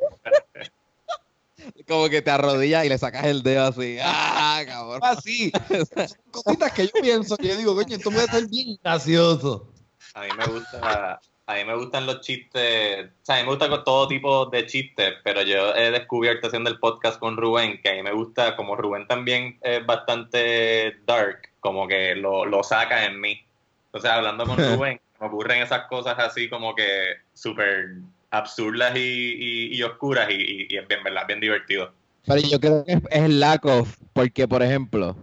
[1.87, 3.97] Como que te arrodillas y le sacas el dedo así.
[4.03, 4.99] ¡Ah, cabrón!
[5.03, 5.51] Así.
[6.31, 9.69] cositas que yo pienso que yo digo, coño, esto puede ser bien gracioso.
[10.13, 11.19] A mí me gusta.
[11.45, 14.65] A mí me gustan los chistes, o sea, a mí me gusta todo tipo de
[14.65, 18.55] chistes, pero yo he descubierto haciendo el podcast con Rubén que a mí me gusta,
[18.55, 23.43] como Rubén también es bastante dark, como que lo, lo saca en mí.
[23.87, 27.97] Entonces, hablando con Rubén, me ocurren esas cosas así como que súper
[28.33, 31.27] absurdas y, oscuras y, es bien, ¿verdad?
[31.27, 31.91] bien divertido.
[32.25, 35.15] Pero yo creo que es, el lack of, porque por ejemplo,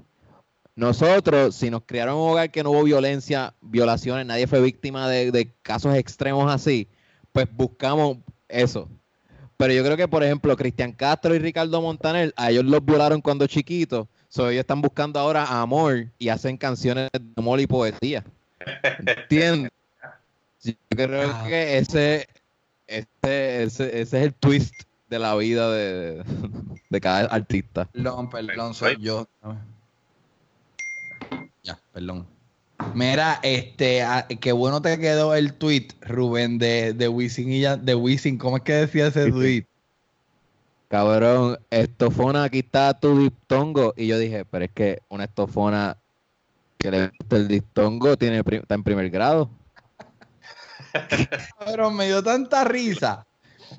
[0.76, 5.52] nosotros, si nos criaron un hogar que no hubo violencia, violaciones, nadie fue víctima de,
[5.62, 6.86] casos extremos así,
[7.32, 8.18] pues buscamos
[8.48, 8.88] eso.
[9.56, 13.20] Pero yo creo que, por ejemplo, Cristian Castro y Ricardo Montaner, a ellos los violaron
[13.20, 14.06] cuando chiquitos.
[14.28, 18.24] So, ellos están buscando ahora amor y hacen canciones de amor y poesía.
[19.06, 19.72] ¿Entiendes?
[20.62, 22.26] Yo creo que ese,
[22.90, 24.74] este, ese, ese es el twist
[25.08, 26.22] de la vida de,
[26.88, 27.86] de cada artista.
[27.86, 29.26] Perdón, perdón, soy yo.
[31.62, 32.26] Ya, perdón.
[32.94, 37.76] Mira, este, ah, qué bueno te quedó el tweet, Rubén, de, de Wisin y ya,
[37.76, 38.38] de Wisin.
[38.38, 39.66] ¿Cómo es que decía ese tweet?
[40.88, 43.94] Cabrón, estofona, aquí está tu diptongo.
[43.96, 45.96] Y yo dije, pero es que una estofona
[46.78, 49.50] que le gusta el diptongo tiene, está en primer grado.
[51.64, 53.26] Pero me dio tanta risa.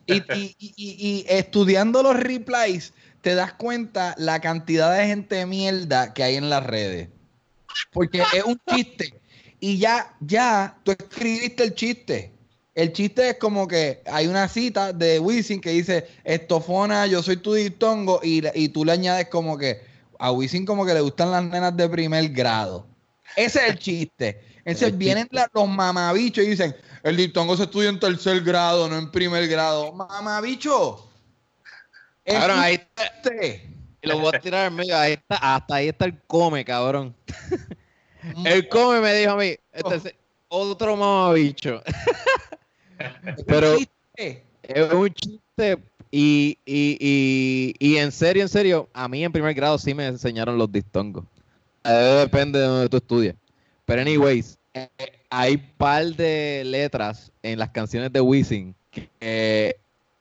[0.05, 6.35] Y, estudiando los replies, te das cuenta la cantidad de gente de mierda que hay
[6.35, 7.09] en las redes.
[7.91, 9.13] Porque es un chiste.
[9.59, 12.33] Y ya, ya, tú escribiste el chiste.
[12.73, 17.37] El chiste es como que hay una cita de Wisin que dice, estofona, yo soy
[17.37, 19.81] tu diptongo, y, y tú le añades como que
[20.17, 22.87] a Wisin como que le gustan las nenas de primer grado.
[23.35, 24.41] Ese es el chiste.
[24.63, 29.11] Entonces vienen los mamabichos y dicen, el diptongo se estudia en tercer grado, no en
[29.11, 29.91] primer grado.
[29.91, 31.07] Mamabicho.
[32.25, 33.11] Cabrón, ahí está.
[34.03, 34.97] Y lo voy a tirar en medio.
[34.97, 37.15] Ahí está, hasta ahí está el come, cabrón.
[38.45, 40.15] el come me dijo a mí, este es
[40.47, 41.81] otro mamabicho.
[43.47, 43.77] Pero
[44.15, 45.77] es un chiste
[46.11, 50.07] y, y, y, y, en serio, en serio, a mí en primer grado sí me
[50.07, 51.23] enseñaron los diptongos.
[51.83, 53.35] Depende de donde tú estudies.
[53.85, 54.89] Pero anyways, eh,
[55.31, 59.77] hay par de letras en las canciones de Wisin que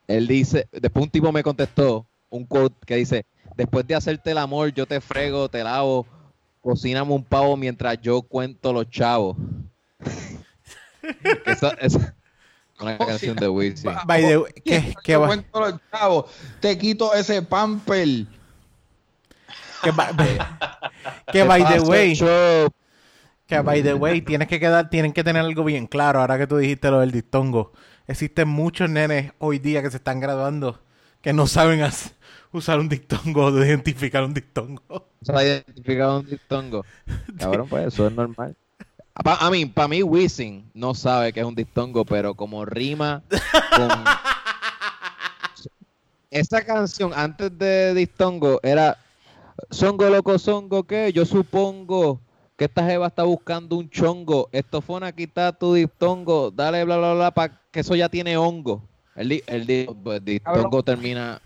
[0.06, 3.26] él dice, después un tipo me contestó un quote que dice,
[3.56, 6.06] después de hacerte el amor, yo te frego, te lavo,
[6.62, 9.36] cocíname un pavo mientras yo cuento los chavos.
[11.44, 11.98] esa, es
[12.80, 13.90] una canción de Wisin.
[14.64, 15.26] ¿qué, qué va?
[15.26, 16.30] cuento los chavos,
[16.60, 18.26] te quito ese pamper.
[19.82, 19.92] Que,
[21.32, 22.14] que by the way,
[23.50, 26.46] que by the way, tienes que quedar, tienen que tener algo bien claro, ahora que
[26.46, 27.72] tú dijiste lo del dictongo.
[28.06, 30.80] Existen muchos nenes hoy día que se están graduando
[31.20, 31.86] que no saben
[32.52, 35.08] usar un dictongo o identificar un dictongo.
[35.22, 36.84] ¿Sabes identificar un dictongo.
[37.38, 38.56] Cabrón, pues eso es normal.
[39.14, 43.22] A mí, para mí, Wisin no sabe que es un dictongo, pero como rima
[43.76, 43.90] con...
[46.30, 48.96] Esa canción antes de dictongo era
[49.68, 52.20] Songo loco songo que yo supongo
[52.60, 56.98] que esta jeva está buscando un chongo, esto fue una quita tu diptongo, dale bla
[56.98, 58.86] bla bla para que eso ya tiene hongo.
[59.16, 61.40] El, el, pues, diptongo termina.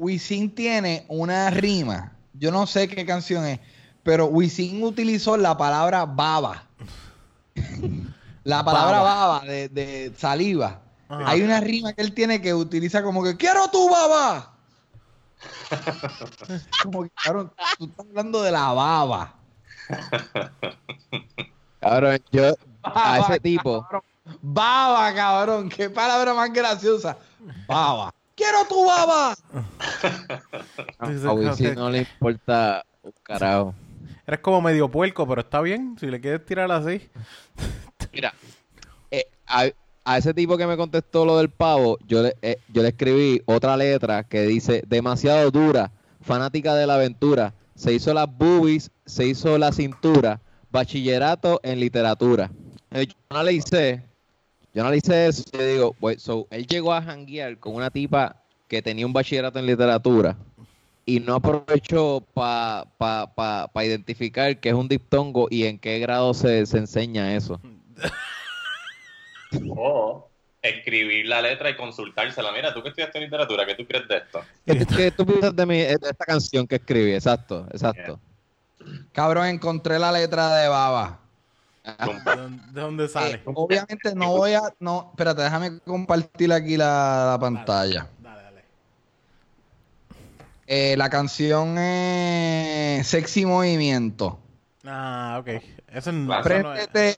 [0.00, 3.60] Wisin tiene una rima, yo no sé qué canción es,
[4.02, 6.66] pero Wisin utilizó la palabra baba.
[8.42, 10.80] la palabra baba, de, saliva.
[11.08, 14.52] Hay una rima que él tiene que utiliza como que quiero tu baba.
[16.82, 17.10] como que,
[17.78, 19.36] tú estás hablando de la baba.
[21.80, 23.86] Cabrón, yo a ese tipo.
[24.42, 25.68] Baba, cabrón.
[25.68, 27.16] Qué palabra más graciosa.
[27.66, 28.14] Baba.
[28.34, 29.34] ¡Quiero tu baba!
[30.98, 33.74] a si no le importa un carajo.
[34.26, 35.96] Eres como medio puerco, pero está bien.
[35.98, 37.10] Si le quieres tirar así.
[38.12, 38.32] Mira,
[39.10, 42.88] eh, a, ese tipo que me contestó lo del pavo, yo le, eh, yo le
[42.88, 45.90] escribí otra letra que dice: demasiado dura,
[46.22, 50.38] fanática de la aventura se hizo las boobies, se hizo la cintura,
[50.70, 52.50] bachillerato en literatura.
[52.90, 54.02] Eh, yo analicé,
[54.74, 58.36] yo analicé eso y digo, pues, so, él llegó a janguear con una tipa
[58.68, 60.36] que tenía un bachillerato en literatura
[61.06, 63.32] y no aprovechó para pa,
[63.72, 67.58] pa, identificar qué es un diptongo y en qué grado se, se enseña eso.
[69.76, 70.29] Oh
[70.62, 72.52] escribir la letra y consultársela.
[72.52, 74.42] Mira, tú que estudiaste en literatura, ¿qué tú crees de esto?
[74.96, 77.14] ¿Qué, tú piensas de, esta canción que escribí?
[77.14, 78.20] Exacto, exacto.
[79.12, 81.20] Cabrón, encontré la letra de Baba.
[82.72, 83.36] ¿De dónde sale?
[83.36, 84.62] Eh, obviamente no voy a...
[84.78, 88.06] No, espérate, déjame compartir aquí la, pantalla.
[88.18, 88.64] Dale, dale.
[90.66, 94.38] Eh, la canción es Sexy Movimiento.
[94.84, 95.62] Ah, ok.
[95.88, 96.42] Eso, es...
[96.42, 97.16] préndete,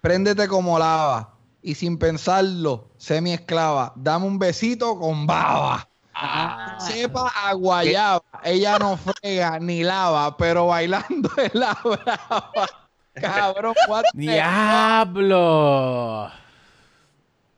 [0.00, 1.31] préndete como lava
[1.62, 5.88] y sin pensarlo, semi esclava, dame un besito con baba.
[6.14, 6.76] Ah.
[6.78, 12.68] Sepa a guayaba, ella no frega ni lava, pero bailando es la brava.
[13.14, 13.74] Cabrón,
[14.14, 14.70] ¡Diablo!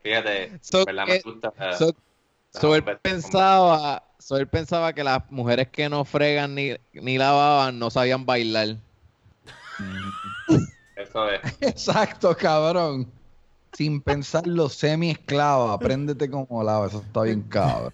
[0.03, 1.07] Fíjate, so, ¿verdad?
[1.07, 1.53] Me gusta.
[2.51, 7.79] So, él pensaba, so él pensaba que las mujeres que no fregan ni, ni lavaban
[7.79, 8.77] no sabían bailar.
[10.97, 11.41] Eso es.
[11.61, 13.11] Exacto, cabrón
[13.75, 15.73] sin pensarlo, semi esclava.
[15.75, 16.87] Apréndete como lava.
[16.87, 17.93] Eso está bien cabrón.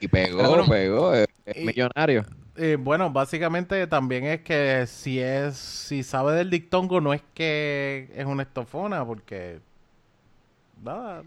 [0.00, 2.26] Y pegó, pegó, es, millonario.
[2.80, 8.26] bueno, básicamente también es que si es, si sabe del dictongo, no es que es
[8.26, 9.60] una estofona, porque
[10.82, 11.22] nada,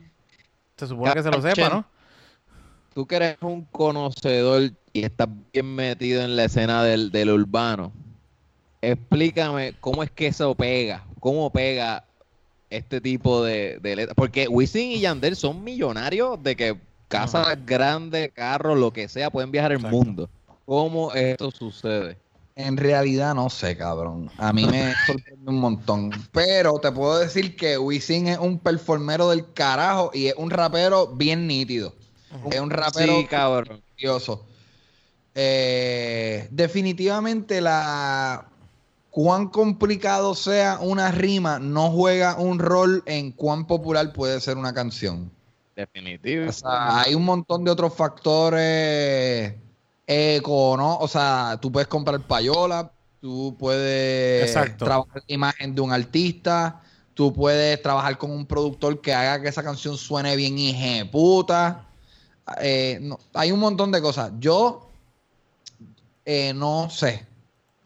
[0.75, 1.85] se supone que se lo sepa, ¿no?
[2.93, 7.91] Tú que eres un conocedor y estás bien metido en la escena del, del urbano,
[8.81, 12.05] explícame cómo es que eso pega, cómo pega
[12.69, 14.13] este tipo de, letras.
[14.15, 16.77] Porque Wisin y Yandel son millonarios de que
[17.07, 20.29] casas grandes, carros, lo que sea, pueden viajar el mundo.
[20.65, 22.17] ¿Cómo esto sucede?
[22.55, 24.31] En realidad no sé, cabrón.
[24.37, 26.11] A mí me sorprende un montón.
[26.31, 31.07] Pero te puedo decir que Wisin es un performero del carajo y es un rapero
[31.07, 31.93] bien nítido.
[32.51, 33.81] Es un rapero sí, cabrón.
[35.35, 38.49] Eh, definitivamente la
[39.18, 44.76] cuán complicado sea una rima no juega un rol en cuán popular puede ser una
[44.76, 45.31] canción.
[45.76, 46.48] Definitivo.
[46.48, 49.56] O sea, hay un montón de otros factores
[50.06, 50.99] eco, ¿no?
[50.99, 56.80] O sea, tú puedes comprar payola, tú puedes trabajar la imagen de un artista,
[57.15, 61.88] tú puedes trabajar con un productor que haga que esa canción suene bien y puta.
[62.61, 64.31] Eh, hay un montón de cosas.
[64.38, 64.91] Yo
[66.23, 67.26] eh, no sé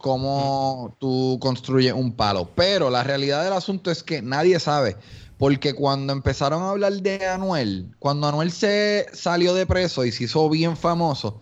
[0.02, 2.50] cómo tú construyes un palo.
[2.56, 4.98] Pero la realidad del asunto es que nadie sabe.
[5.38, 10.26] Porque cuando empezaron a hablar de Anuel, cuando Anuel se salió de preso y se
[10.26, 11.42] hizo bien famoso,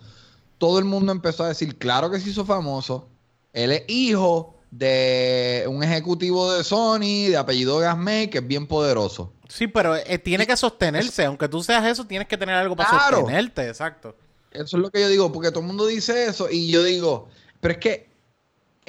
[0.57, 3.09] todo el mundo empezó a decir, claro que se hizo famoso.
[3.51, 9.33] Él es hijo de un ejecutivo de Sony, de apellido Gasmey, que es bien poderoso.
[9.49, 11.25] Sí, pero eh, tiene que sostenerse.
[11.25, 14.15] Aunque tú seas eso, tienes que tener algo para sostenerte, exacto.
[14.51, 17.27] Eso es lo que yo digo, porque todo el mundo dice eso y yo digo,
[17.59, 18.08] pero es que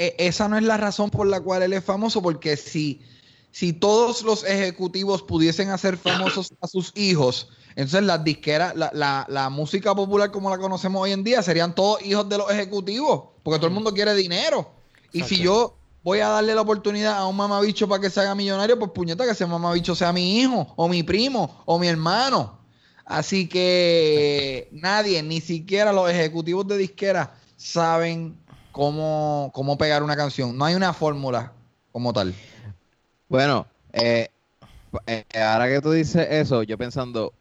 [0.01, 3.03] esa no es la razón por la cual él es famoso, porque si,
[3.51, 9.51] si todos los ejecutivos pudiesen hacer famosos a sus hijos, entonces las disqueras, la, la,
[9.51, 13.59] música popular como la conocemos hoy en día, serían todos hijos de los ejecutivos, porque
[13.59, 14.71] todo el mundo quiere dinero.
[15.13, 18.35] Y si yo voy a darle la oportunidad a un mamabicho para que se haga
[18.35, 22.59] millonario, pues puñeta que ese mamabicho sea mi hijo, o mi primo, o mi hermano.
[23.05, 28.40] Así que nadie, ni siquiera los ejecutivos de disquera, saben
[28.73, 30.57] cómo, cómo pegar una canción.
[30.57, 31.53] No hay una fórmula
[31.93, 32.35] como tal.
[33.29, 34.29] Bueno, eh,
[35.07, 37.33] eh, ahora que tú dices eso, yo pensando,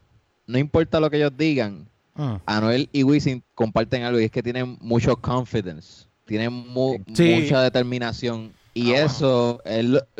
[0.45, 2.39] no importa lo que ellos digan, ah.
[2.45, 8.53] Anuel y Wisin comparten algo y es que tienen mucho confidence, tienen mucha determinación.
[8.73, 9.05] Y ah.
[9.05, 9.61] eso,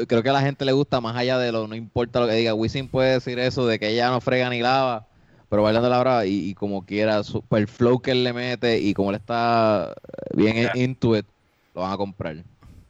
[0.08, 2.34] creo que a la gente le gusta más allá de lo, no importa lo que
[2.34, 2.54] diga.
[2.54, 5.06] Wisin puede decir eso de que ella no frega ni lava,
[5.50, 7.22] pero bailando la brava y, como quiera,
[7.52, 9.96] el flow que él le mete y como él está
[10.34, 11.26] bien into it,
[11.74, 12.38] lo van a comprar.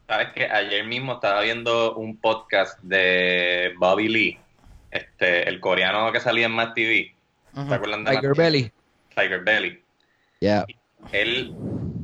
[0.08, 4.38] Sabes que ayer mismo estaba viendo un podcast de Bobby Lee,
[4.92, 7.16] este, el coreano que salía en Mad TV.
[7.54, 8.72] ¿Te acuerdas de Tiger Belly.
[9.16, 9.82] Tiger Belly.
[10.40, 10.66] Yeah.
[11.12, 11.56] Él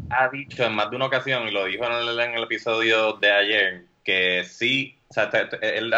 [0.10, 3.86] ha dicho en más de una ocasión, y lo dijo en el episodio de ayer,
[4.04, 5.30] que sí sea,
[5.62, 5.90] él,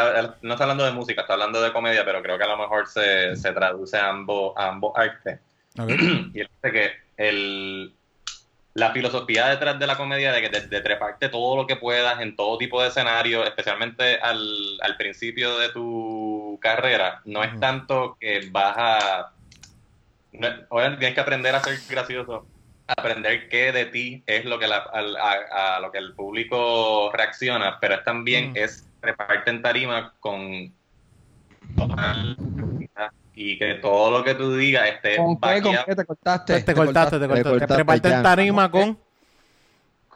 [0.41, 2.87] no está hablando de música, está hablando de comedia, pero creo que a lo mejor
[2.87, 5.39] se, se traduce a ambos, a ambos artes.
[5.77, 7.93] y él dice que el,
[8.77, 12.35] la filosofía detrás de la comedia de que de, treparte todo lo que puedas en
[12.35, 18.47] todo tipo de escenario, especialmente al, al principio de tu carrera, no es tanto que
[18.51, 19.31] vas a...
[20.31, 22.45] No, tienes que aprender a ser gracioso,
[22.85, 27.95] aprender qué de ti es lo que la, a, lo que el público reacciona, pero
[27.95, 30.73] es también es treparte en tarima con
[33.35, 36.61] y que todo lo que tú digas esté ¿Con qué, ¿Con qué te cortaste?
[36.61, 37.75] Te, cortaste, te cortaste.
[37.75, 38.97] Treparte en tarima con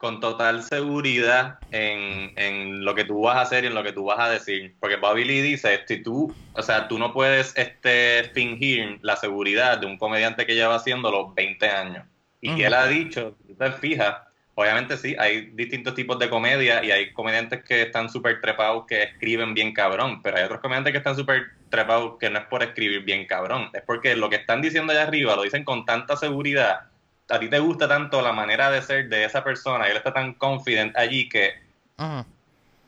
[0.02, 3.94] con total seguridad en, en, lo que tú vas a hacer y en lo que
[3.94, 4.76] tú vas a decir.
[4.80, 9.78] Porque Bobby Lee dice, si tú, o sea, tú no puedes este, fingir la seguridad
[9.78, 12.04] de un comediante que lleva haciendo los 20 años.
[12.42, 14.16] Y que él ha dicho, si tú te fijas,
[14.56, 19.04] Obviamente sí, hay distintos tipos de comedia y hay comediantes que están súper trepados que
[19.04, 22.62] escriben bien cabrón, pero hay otros comediantes que están súper trepados que no es por
[22.62, 26.18] escribir bien cabrón, es porque lo que están diciendo allá arriba lo dicen con tanta
[26.18, 26.82] seguridad,
[27.30, 30.14] a ti te gusta tanto la manera de ser de esa persona y él está
[30.14, 31.54] tan confident allí que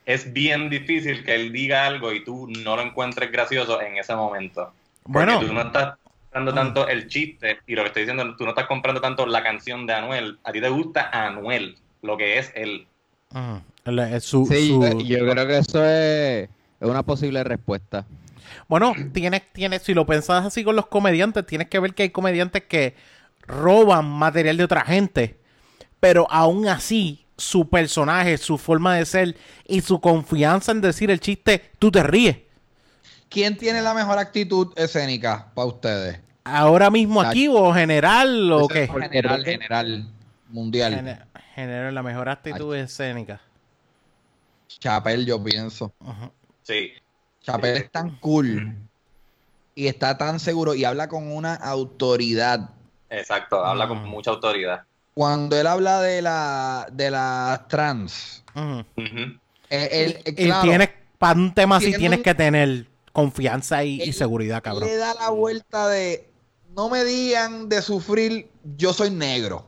[0.06, 4.14] es bien difícil que él diga algo y tú no lo encuentres gracioso en ese
[4.16, 4.74] momento.
[5.04, 5.98] Porque bueno, tú no estás
[6.34, 9.44] comprando tanto el chiste y lo que estoy diciendo, tú no estás comprando tanto la
[9.44, 12.88] canción de Anuel, a ti te gusta Anuel, lo que es él.
[14.48, 14.70] sí,
[15.06, 16.50] yo creo que eso es,
[16.80, 18.08] una posible respuesta.
[18.68, 22.10] Bueno, tienes, tienes, si lo pensás así con los comediantes, tienes que ver que hay
[22.10, 22.96] comediantes que
[23.46, 25.38] roban material de otra gente,
[26.00, 29.36] pero aún así su personaje, su forma de ser
[29.68, 32.38] y su confianza en decir el chiste, tú te ríes.
[33.34, 36.20] ¿Quién tiene la mejor actitud escénica para ustedes?
[36.44, 38.88] ¿Ahora mismo aquí o general o qué?
[38.88, 40.08] General, general,
[40.50, 41.26] mundial.
[41.56, 43.42] general, la mejor actitud escénica.
[44.68, 45.92] Chapel, yo pienso.
[46.62, 46.92] Sí.
[47.42, 48.76] Chapel es tan cool
[49.74, 52.70] y está tan seguro y habla con una autoridad.
[53.10, 54.84] Exacto, habla con mucha autoridad.
[55.16, 58.44] Cuando él habla de la de las trans,
[59.72, 60.20] él,
[60.62, 64.90] tiene, para un tema así tienes que tener confianza y, seguridad, cabrón.
[64.90, 66.30] Le da la vuelta de
[66.76, 69.66] no me digan de sufrir, yo soy negro.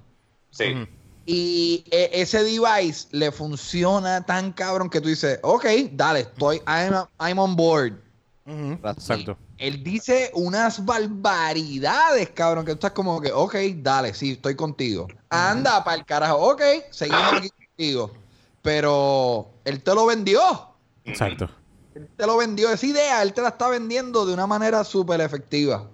[0.50, 0.88] Sí.
[1.26, 7.40] Y e, ese device le funciona tan cabrón que tú dices, ok, dale, estoy, I'm,
[7.40, 7.94] on board.
[8.46, 9.38] Exacto.
[9.58, 15.08] Él dice unas barbaridades, cabrón, que tú estás como que, ok, dale, sí, estoy contigo.
[15.30, 16.62] Anda para el carajo, ok,
[16.92, 18.12] seguimos aquí contigo.
[18.62, 20.42] Pero él te lo vendió.
[21.06, 21.50] Exacto.
[21.96, 25.22] Él te lo vendió, esa idea, él te la está vendiendo de una manera súper
[25.22, 25.90] efectiva.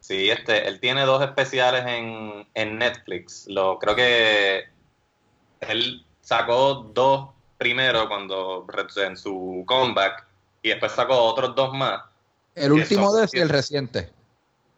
[0.00, 3.46] Sí, este, él tiene dos especiales en, en Netflix.
[3.46, 4.64] Lo, creo que
[5.60, 7.28] él sacó dos
[7.58, 8.66] primero cuando
[8.96, 10.26] en su comeback
[10.62, 12.02] y después sacó otros dos más.
[12.54, 14.10] El último de el reciente.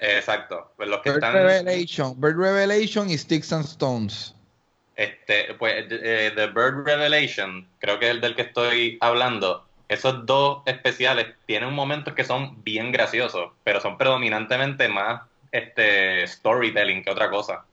[0.00, 0.72] Exacto.
[0.76, 4.34] Pues los que Bird Revelation, Bird Revelation y Sticks and Stones.
[4.96, 10.24] Este, pues eh, The Bird Revelation, creo que es el del que estoy hablando esos
[10.24, 17.10] dos especiales tienen momentos que son bien graciosos, pero son predominantemente más este storytelling que
[17.10, 17.64] otra cosa.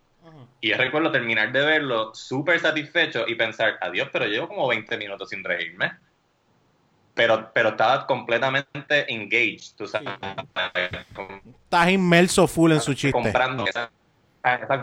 [0.61, 4.97] Y yo recuerdo terminar de verlo súper satisfecho y pensar, adiós, pero llevo como 20
[4.97, 5.93] minutos sin reírme.
[7.13, 10.09] Pero, pero estaba completamente engaged, tú sabes.
[11.63, 13.11] Estás inmerso full en su chiste.
[13.13, 13.65] Comprando.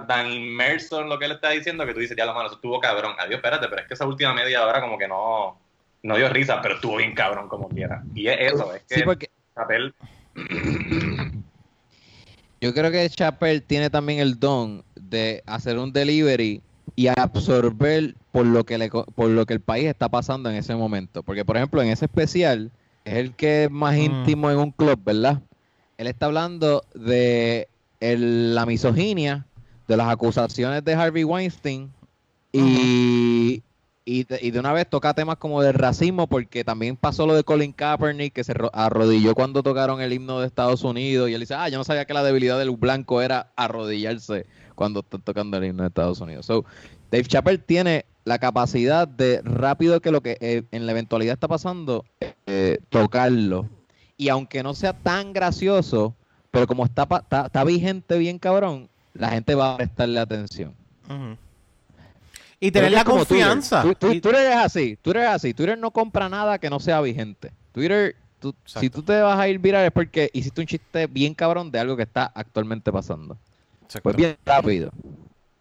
[0.09, 2.57] tan inmerso en lo que él está diciendo que tú dices, ya la mano, eso
[2.57, 3.15] estuvo cabrón.
[3.19, 5.66] Adiós, espérate, pero es que esa última media hora como que no
[6.07, 8.05] no dio risa, pero estuvo bien cabrón como quiera.
[8.15, 9.29] Y es eso, es que sí, porque...
[12.61, 16.63] Yo creo que Chappelle tiene también el don de hacer un delivery
[16.95, 20.75] y absorber por lo que le, por lo que el país está pasando en ese
[20.75, 21.23] momento.
[21.23, 22.71] Porque, por ejemplo, en ese especial,
[23.05, 24.01] es el que es más mm.
[24.01, 25.43] íntimo en un club, ¿verdad?
[25.99, 27.69] Él está hablando de
[28.01, 29.47] la misoginia,
[29.89, 31.91] de las acusaciones de Harvey Weinstein
[32.53, 32.59] y,
[34.09, 37.73] y de, una vez toca temas como del racismo, porque también pasó lo de Colin
[37.73, 41.69] Kaepernick, que se arrodilló cuando tocaron el himno de Estados Unidos, y él dice, ah,
[41.69, 44.47] yo no sabía que la debilidad del blanco era arrodillarse
[44.77, 46.47] cuando están tocando el himno de Estados Unidos.
[46.47, 46.65] So,
[47.11, 51.49] Dave Chappelle tiene la capacidad de rápido que lo que eh, en la eventualidad está
[51.49, 52.05] pasando,
[52.47, 53.69] eh, tocarlo.
[54.17, 56.15] Y aunque no sea tan gracioso,
[56.53, 57.09] pero como está,
[57.45, 60.75] está, vigente bien cabrón, la gente va a prestarle atención.
[62.59, 63.83] Y tener la confianza.
[63.83, 64.35] Twitter.
[64.35, 65.55] eres así, Twitter es así.
[65.55, 67.53] Twitter no compra nada que no sea vigente.
[67.73, 68.17] Twitter,
[68.65, 71.79] si tú te vas a ir viral es porque hiciste un chiste bien cabrón de
[71.79, 73.37] algo que está actualmente pasando.
[74.03, 74.91] Pues bien rápido.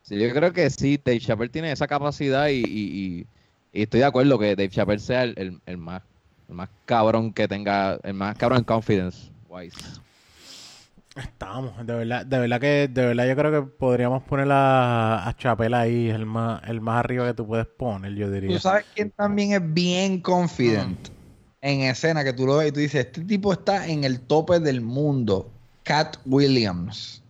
[0.03, 3.25] Sí, yo creo que sí, Dave Chappelle tiene esa capacidad y,
[3.73, 6.03] estoy de acuerdo que Dave Chappelle sea el, más,
[6.47, 10.04] el más cabrón que tenga, el más cabrón en confidence wise.
[11.15, 15.37] Estamos, de verdad, de verdad que, de verdad yo creo que podríamos poner a, a
[15.37, 18.51] Chapel ahí, el más, el más arriba que tú puedes poner, yo diría.
[18.51, 21.07] Tú sabes quién también es bien confident
[21.61, 24.59] en escena, que tú lo ves y tú dices, este tipo está en el tope
[24.59, 25.49] del mundo.
[25.83, 27.23] Cat Williams.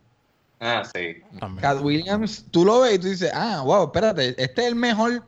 [0.59, 1.17] Ah, sí.
[1.61, 5.23] Cat Williams, tú lo ves y tú dices, ah, wow, espérate, este es el mejor,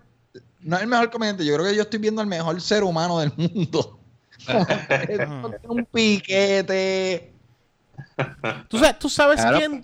[0.62, 3.20] no es el mejor comediante, yo creo que yo estoy viendo el mejor ser humano
[3.20, 4.00] del mundo.
[4.48, 5.28] es
[5.68, 7.37] un piquete
[8.68, 9.82] ¿Tú sabes, ¿tú sabes quién?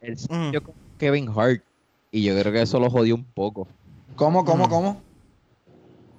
[0.00, 0.56] El mm.
[0.98, 1.62] Kevin Hart.
[2.10, 3.68] Y yo creo que eso lo jodió un poco.
[4.16, 4.70] ¿Cómo, cómo, mm.
[4.70, 5.02] cómo?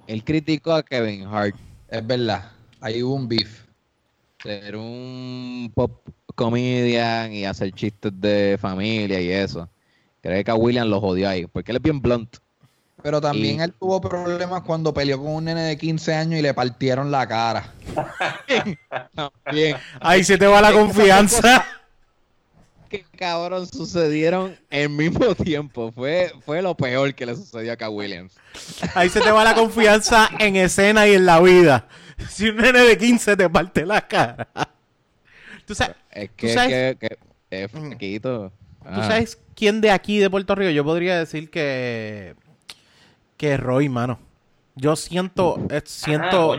[0.06, 1.56] Él criticó a Kevin Hart.
[1.88, 2.50] Es verdad.
[2.80, 3.66] Ahí hubo un beef.
[4.42, 9.68] Ser un pop comedian y hacer chistes de familia y eso.
[10.22, 11.46] Creo que a William lo jodió ahí.
[11.46, 12.36] Porque él es bien blunt.
[13.02, 16.54] Pero también él tuvo problemas cuando peleó con un nene de 15 años y le
[16.54, 17.72] partieron la cara.
[19.52, 19.76] Bien.
[20.00, 21.64] Ahí se te va la confianza.
[22.90, 25.92] Que cabrón sucedieron el mismo tiempo.
[25.92, 27.88] Fue, fue lo peor que le sucedió a K.
[27.88, 28.34] Williams.
[28.96, 31.86] Ahí se te va la confianza en escena y en la vida.
[32.28, 34.48] Si un nene de 15 te parte la cara.
[35.64, 36.98] Tú sabes, es que,
[37.50, 40.70] es ¿Tú sabes quién de aquí de Puerto Rico?
[40.70, 42.34] Yo podría decir que
[43.40, 44.18] que Roy, mano.
[44.74, 46.58] Yo siento, eh, siento,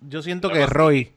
[0.00, 1.12] yo siento que Roy,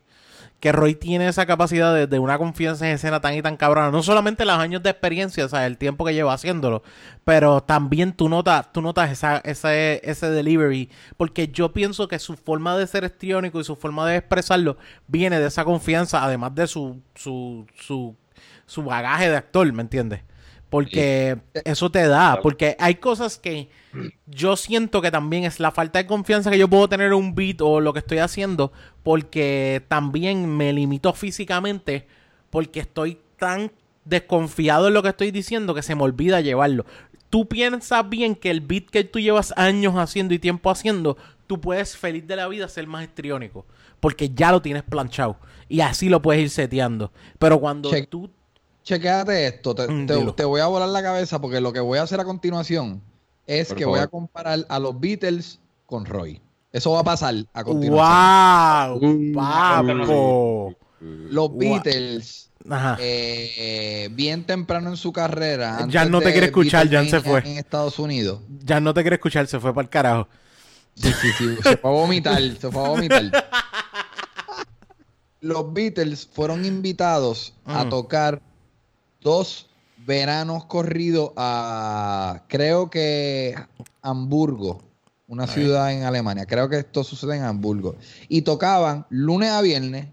[0.60, 3.90] que Roy tiene esa capacidad de, una confianza en escena tan y tan cabrona.
[3.90, 6.84] No solamente los años de experiencia, o sea, el tiempo que lleva haciéndolo,
[7.24, 12.36] pero también tú notas, tú notas esa, ese, ese delivery, porque yo pienso que su
[12.36, 14.76] forma de ser histriónico y su forma de expresarlo
[15.08, 18.18] viene de esa confianza, además de su, su, su
[18.72, 20.22] su bagaje de actor, ¿me entiendes?
[20.72, 23.68] Porque eso te da, porque hay cosas que
[24.26, 27.36] yo siento que también es la falta de confianza que yo puedo tener en un
[27.36, 28.72] beat o lo que estoy haciendo,
[29.04, 32.08] porque también me limito físicamente,
[32.50, 33.74] porque estoy tan
[34.06, 36.86] desconfiado en lo que estoy diciendo que se me olvida llevarlo.
[37.30, 41.18] Tú piensas bien que el beat que tú llevas años haciendo y tiempo haciendo,
[41.48, 43.66] tú puedes feliz de la vida ser más histriónico,
[44.00, 45.36] porque ya lo tienes planchado
[45.68, 47.12] y así lo puedes ir seteando.
[47.40, 48.32] Pero cuando tú
[48.84, 52.20] chequéate esto, mm, te, voy a volar la cabeza porque lo que voy a hacer
[52.20, 53.02] a continuación
[53.48, 56.42] es que voy a comparar a los Beatles con Roy.
[56.72, 59.00] Eso va a pasar a continuación.
[59.34, 60.76] ¡Wow!
[61.02, 62.52] Los Beatles,
[63.00, 65.86] eh, bien temprano en su carrera.
[65.90, 67.40] Ya no te quiere escuchar, ya se fue.
[67.40, 68.40] En Estados Unidos.
[68.64, 70.28] Ya no te quiere escuchar, se fue para el carajo.
[70.96, 71.56] Sí, sí, sí.
[71.64, 73.32] se fue a vomitar, se fue a vomitar.
[75.42, 77.90] Los Beatles fueron invitados a mm.
[77.90, 78.42] tocar
[79.22, 79.68] dos
[80.06, 83.56] veranos corridos a, creo que
[84.02, 84.82] Hamburgo,
[85.28, 86.46] una ciudad en Alemania.
[86.46, 87.96] Creo que esto sucede en Hamburgo.
[88.28, 90.08] Y tocaban lunes a viernes,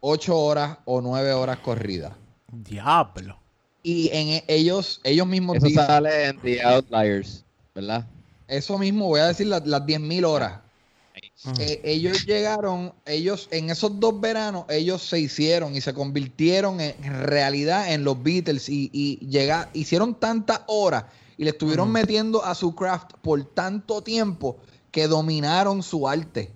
[0.00, 2.12] ocho horas o nueve horas corridas.
[2.50, 3.38] Diablo.
[3.82, 7.44] Y en ellos, ellos mismos Eso sale en The Outliers,
[7.74, 8.06] ¿verdad?
[8.48, 10.60] Eso mismo, voy a decir las, las 10.000 horas.
[11.58, 17.22] Eh, ellos llegaron, ellos en esos dos veranos, ellos se hicieron y se convirtieron en
[17.24, 19.18] realidad en los Beatles y, y
[19.74, 21.04] hicieron tantas horas
[21.36, 24.56] y le estuvieron metiendo a su craft por tanto tiempo
[24.90, 26.50] que dominaron su arte.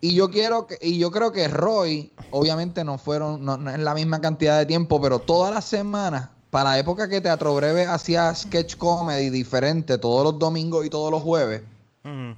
[0.00, 3.94] Y yo quiero que, y yo creo que Roy, obviamente no fueron, no, en la
[3.94, 8.32] misma cantidad de tiempo, pero todas las semanas, para la época que Teatro Breve hacía
[8.32, 11.62] sketch comedy diferente todos los domingos y todos los jueves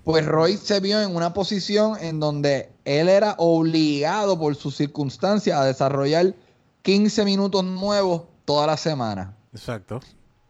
[0.05, 5.59] pues Roy se vio en una posición en donde él era obligado por sus circunstancias
[5.59, 6.35] a desarrollar
[6.83, 9.37] 15 minutos nuevos toda la semana.
[9.53, 10.01] Exacto.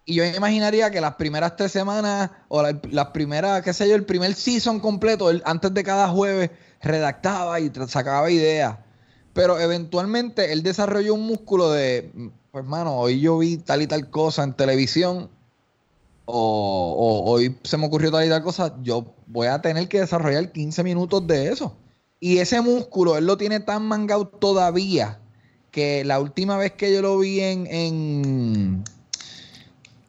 [0.05, 4.05] Y yo imaginaría que las primeras tres semanas, o las primeras, qué sé yo, el
[4.05, 6.51] primer season completo, él, antes de cada jueves,
[6.81, 8.78] redactaba y sacaba ideas.
[9.32, 12.11] Pero eventualmente él desarrolló un músculo de,
[12.51, 15.31] pues hermano, hoy yo vi tal y tal cosa en televisión
[16.25, 20.53] o, hoy se me ocurrió tal y tal cosa, yo voy a tener que desarrollar
[20.53, 21.77] 15 minutos de eso.
[22.21, 25.19] Y ese músculo, él lo tiene tan mangado todavía
[25.71, 28.85] que la última vez que yo lo vi en,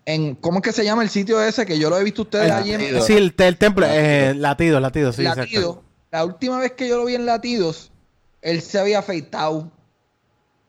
[0.06, 1.66] en, ¿cómo es que se llama el sitio ese?
[1.66, 3.02] Que yo lo he visto ustedes allí en...
[3.02, 5.24] Sí, el, templo, eh, latido, latido, sí.
[5.24, 5.84] Latido.
[6.12, 7.92] La última vez que yo lo vi en latidos,
[8.42, 9.72] él se había afeitado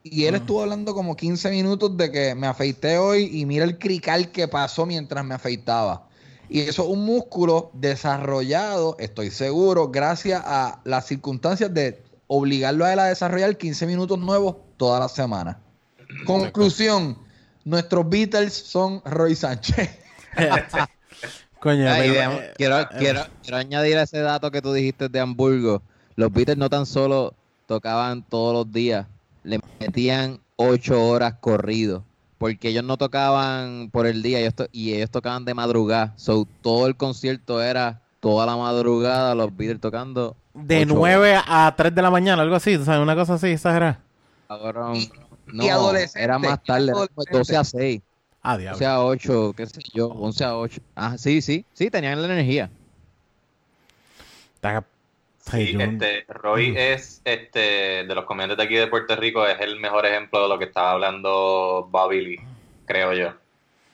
[0.03, 3.79] y él estuvo hablando como 15 minutos de que me afeité hoy y mira el
[3.79, 6.07] crical que pasó mientras me afeitaba.
[6.49, 12.93] Y eso es un músculo desarrollado, estoy seguro, gracias a las circunstancias de obligarlo a
[12.93, 15.59] él a desarrollar 15 minutos nuevos toda la semana.
[16.25, 17.17] Conclusión,
[17.63, 19.89] nuestros Beatles son Roy Sánchez.
[21.59, 21.85] Coño,
[22.57, 25.81] quiero, quiero, quiero añadir ese dato que tú dijiste de Hamburgo.
[26.17, 27.33] Los Beatles no tan solo
[27.67, 29.07] tocaban todos los días,
[29.43, 32.03] le metían ocho horas corrido.
[32.37, 34.39] Porque ellos no tocaban por el día
[34.71, 36.13] y ellos tocaban de madrugada.
[36.17, 40.35] So, todo el concierto era toda la madrugada, los Beatles tocando.
[40.53, 43.01] De 9 a 3 de la mañana, algo así, ¿sabes?
[43.01, 43.99] Una cosa así, exagerada.
[44.47, 44.93] Ahora,
[45.47, 46.91] no, era más tarde,
[47.31, 48.01] 12 a 6.
[48.41, 50.81] Ah, 12 a 8, qué sé yo, 11 a 8.
[50.95, 52.69] Ah, sí, sí, sí, tenían la energía.
[55.51, 56.77] Sí, este, Roy mm.
[56.77, 60.47] es, este, de los comediantes de aquí de Puerto Rico, es el mejor ejemplo de
[60.47, 62.41] lo que estaba hablando Bobby Lee,
[62.85, 63.33] creo yo.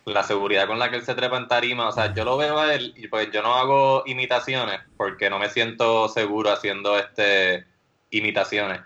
[0.05, 2.59] La seguridad con la que él se trepa en tarima, o sea, yo lo veo
[2.59, 7.65] a él, y pues yo no hago imitaciones, porque no me siento seguro haciendo este
[8.11, 8.81] imitaciones.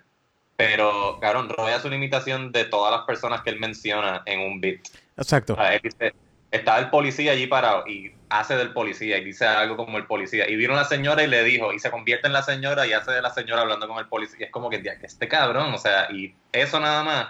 [0.56, 4.61] Pero, cabrón, Roy hace una imitación de todas las personas que él menciona en un
[4.61, 4.80] beat.
[5.18, 5.57] Exacto.
[5.60, 6.14] él dice,
[6.49, 10.49] estaba el policía allí parado y hace del policía y dice algo como el policía.
[10.49, 13.11] Y vino la señora y le dijo, y se convierte en la señora y hace
[13.11, 14.37] de la señora hablando con el policía.
[14.39, 17.27] Y es como que, este cabrón, o sea, y eso nada más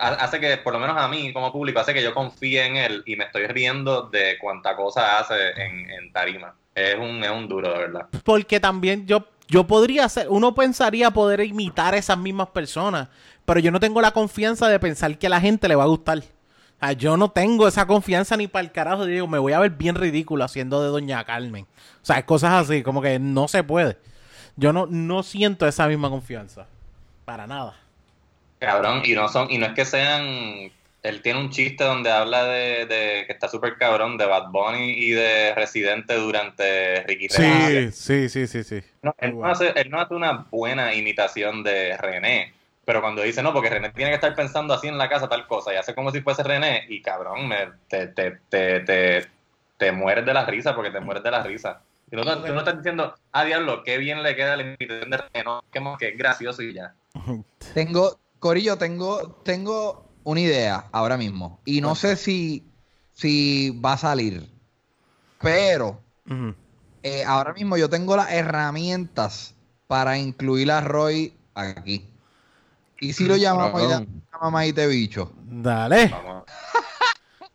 [0.00, 3.02] hace que, por lo menos a mí como público, hace que yo confíe en él
[3.06, 6.54] y me estoy riendo de cuánta cosa hace en, tarima.
[6.74, 8.08] Es un, es un duro, de verdad.
[8.24, 13.08] Porque también yo, yo podría ser, uno pensaría poder imitar a esas mismas personas,
[13.44, 15.88] pero yo no tengo la confianza de pensar que a la gente le va a
[15.88, 16.22] gustar
[16.92, 19.06] yo no tengo esa confianza ni para el carajo.
[19.06, 21.66] Digo, me voy a ver bien ridículo haciendo de Doña Carmen.
[22.02, 23.96] O sea, cosas así, como que no se puede.
[24.56, 26.66] Yo no, no siento esa misma confianza.
[27.24, 27.76] Para nada.
[28.58, 30.70] Cabrón, y no son, y no es que sean.
[31.02, 32.86] Él tiene un chiste donde habla de,
[33.26, 38.46] que está súper cabrón de Bad Bunny y de Residente durante Ricky Sí, sí, sí,
[38.46, 38.80] sí, sí.
[39.18, 42.54] él, no hace, él no hace una buena imitación de René
[42.84, 45.46] Pero cuando dice, no, porque René tiene que estar pensando así en la casa, tal
[45.46, 49.28] cosa, y hace como si fuese René, y cabrón, me, te, te, te, te,
[49.78, 51.80] te mueres de la risa, porque te mueres de la risa.
[52.10, 55.16] Y no, tú no estás diciendo, ah, diablo, qué bien le queda la invitación de
[55.16, 55.62] René, no,
[55.98, 56.94] que es gracioso y ya.
[57.74, 62.66] Tengo, Corillo, tengo, tengo una idea ahora mismo, y no sé si,
[63.14, 64.50] si va a salir,
[65.40, 66.00] pero
[67.02, 69.54] eh, ahora mismo yo tengo las herramientas
[69.86, 72.08] para incluir a Roy aquí.
[73.04, 74.08] ¿Y si lo llamamos y
[74.40, 75.32] mamá y te bicho?
[75.44, 76.14] Dale.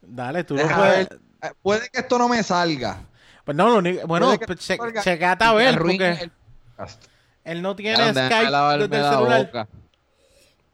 [0.02, 1.08] Dale, tú lo puedes.
[1.42, 3.02] Eh, puede que esto no me salga.
[3.46, 6.30] Pues no, lo bueno, pues che, checate a ver, porque
[7.44, 9.68] él no tiene Skype desde el celular.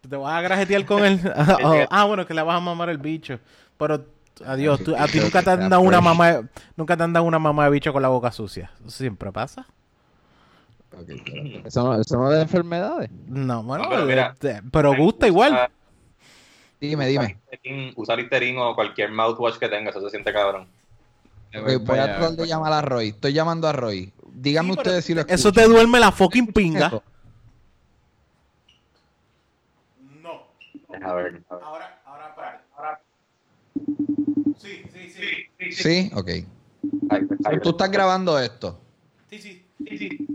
[0.09, 1.19] Te vas a grajetear con él.
[1.89, 3.39] ah, bueno, que le vas a mamar el bicho.
[3.77, 4.05] Pero
[4.45, 6.41] adiós, tú, a ti nunca te han dado una mamá,
[6.75, 8.71] nunca te han dado una mamá de bicho con la boca sucia.
[8.81, 9.65] Eso siempre pasa.
[11.65, 13.09] ¿Eso, no, ¿Eso no de enfermedades?
[13.27, 13.89] No, bueno,
[14.71, 15.69] pero, gusta igual.
[16.79, 17.37] Dime, dime.
[17.95, 20.67] Usar Listerine o cualquier mouthwash que tengas, eso se siente cabrón.
[21.53, 23.09] voy a tratar de llamar a Roy.
[23.09, 24.11] Estoy llamando a Roy.
[24.33, 25.39] Díganme ustedes si lo escuchan.
[25.39, 27.01] Eso te duerme la fucking pinga.
[30.21, 30.43] No.
[31.01, 33.01] A ver, Ahora, ahora, ahora.
[34.57, 35.71] Sí, sí, sí.
[35.71, 36.11] Sí, sí.
[36.13, 36.29] ok.
[37.63, 38.81] Tú estás grabando esto.
[39.29, 40.34] Sí, sí, sí, sí.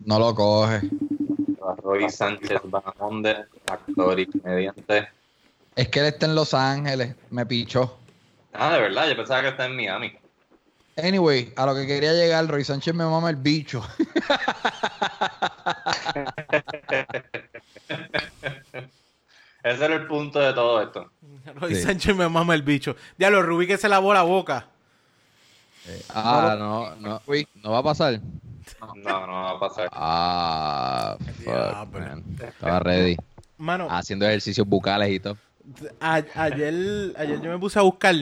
[0.00, 0.80] No lo coge.
[1.82, 5.08] Roy Sánchez Bahamonde, actor y comediante.
[5.76, 7.98] Es que él está en Los Ángeles, me pichó.
[8.52, 10.12] Ah, de verdad, yo pensaba que está en Miami.
[10.96, 13.82] Anyway, a lo que quería llegar, Roy Sánchez me mama el bicho.
[19.62, 21.10] Ese era el punto de todo esto.
[21.54, 22.96] Roy Sánchez me mama el bicho.
[23.16, 24.66] Diablo, Rubí que se lavó la boca.
[26.10, 27.20] Ah, no, no,
[27.62, 28.20] no va a pasar.
[28.96, 29.88] No, no va a pasar.
[29.92, 32.24] Ah, fuck, man.
[32.40, 33.16] Estaba ready.
[33.58, 35.36] Mano, Haciendo ejercicios bucales y todo.
[36.00, 38.14] ayer, ayer yo me puse a buscar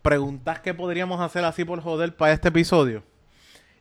[0.00, 3.02] preguntas que podríamos hacer así por joder para este episodio.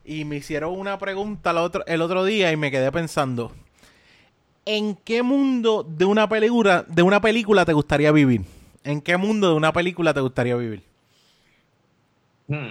[0.03, 3.51] Y me hicieron una pregunta el otro, el otro día y me quedé pensando.
[4.65, 8.41] ¿En qué mundo de una película, de una película te gustaría vivir?
[8.83, 10.83] ¿En qué mundo de una película te gustaría vivir?
[12.47, 12.69] Hmm.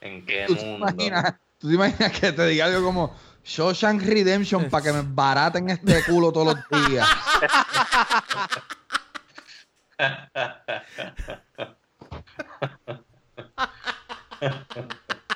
[0.00, 0.86] ¿En qué mundo?
[1.58, 6.04] ¿Tú te imaginas que te diga algo como Shawshank Redemption para que me baraten este
[6.04, 7.08] culo todos los días?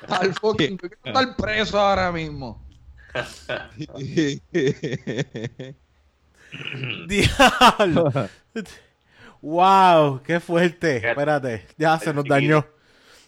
[0.07, 2.63] Al fucking, estar preso ahora mismo.
[7.07, 8.13] Diablo.
[9.41, 10.97] wow, qué fuerte.
[10.97, 12.65] Espérate, ya se nos dañó.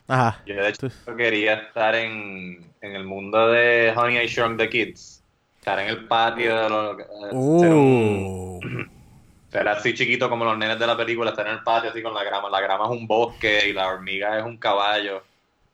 [0.07, 0.41] Ajá.
[0.45, 5.23] Yo de hecho quería estar en, en el mundo de Honey I Shrunk the Kids.
[5.59, 6.97] Estar en el patio de los...
[7.31, 8.59] Uh.
[9.51, 12.13] Ser, así chiquito como los nenes de la película, estar en el patio así con
[12.13, 12.49] la grama.
[12.49, 15.23] La grama es un bosque y la hormiga es un caballo.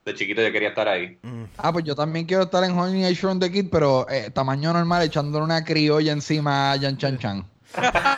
[0.05, 1.17] De chiquito yo quería estar ahí.
[1.21, 1.43] Mm.
[1.57, 4.73] Ah, pues yo también quiero estar en Honey I Shrunk the Kids, pero eh, tamaño
[4.73, 7.48] normal, echándole una criolla encima a Yan Chan Chan.
[7.75, 8.17] La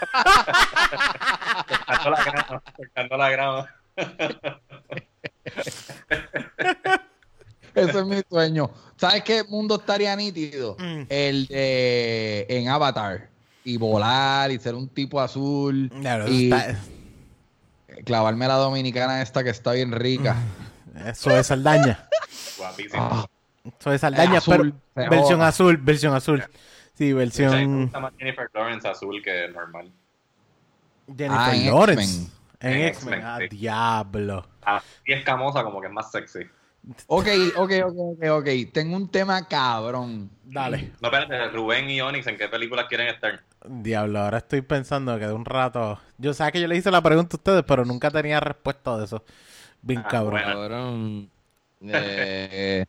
[2.93, 3.69] grama, la grama.
[7.73, 8.69] Ese es mi sueño.
[8.97, 10.75] ¿Sabes qué mundo estaría nítido?
[10.77, 11.01] Mm.
[11.09, 13.29] El de en Avatar.
[13.63, 15.91] Y volar y ser un tipo azul.
[16.27, 16.51] y
[18.05, 20.35] clavarme la dominicana esta que está bien rica.
[20.93, 21.07] Mm.
[21.07, 22.07] Eso es Saldaña.
[22.57, 23.27] Guapísimo.
[23.79, 26.43] Eso es Saldaña, azul, pero versión azul, versión azul.
[27.01, 27.77] Sí, versión.
[27.77, 29.91] Me gusta más Jennifer Lawrence azul que normal.
[31.07, 32.29] Jennifer ah, Lawrence.
[32.59, 33.21] En X-Men.
[33.23, 34.45] Ah, diablo.
[34.61, 36.41] Así escamosa, como que es más sexy.
[37.07, 38.47] Ok, ok, ok, ok, ok.
[38.71, 40.29] Tengo un tema cabrón.
[40.43, 40.91] Dale.
[41.01, 43.41] No, espérate, Rubén y Onyx, ¿en qué películas quieren estar?
[43.65, 45.99] Diablo, ahora estoy pensando que de un rato.
[46.19, 49.05] Yo sé que yo le hice la pregunta a ustedes, pero nunca tenía respuesta de
[49.05, 49.25] eso.
[49.81, 50.41] Bien ah, cabrón.
[50.43, 51.31] cabrón.
[51.83, 52.85] Eh,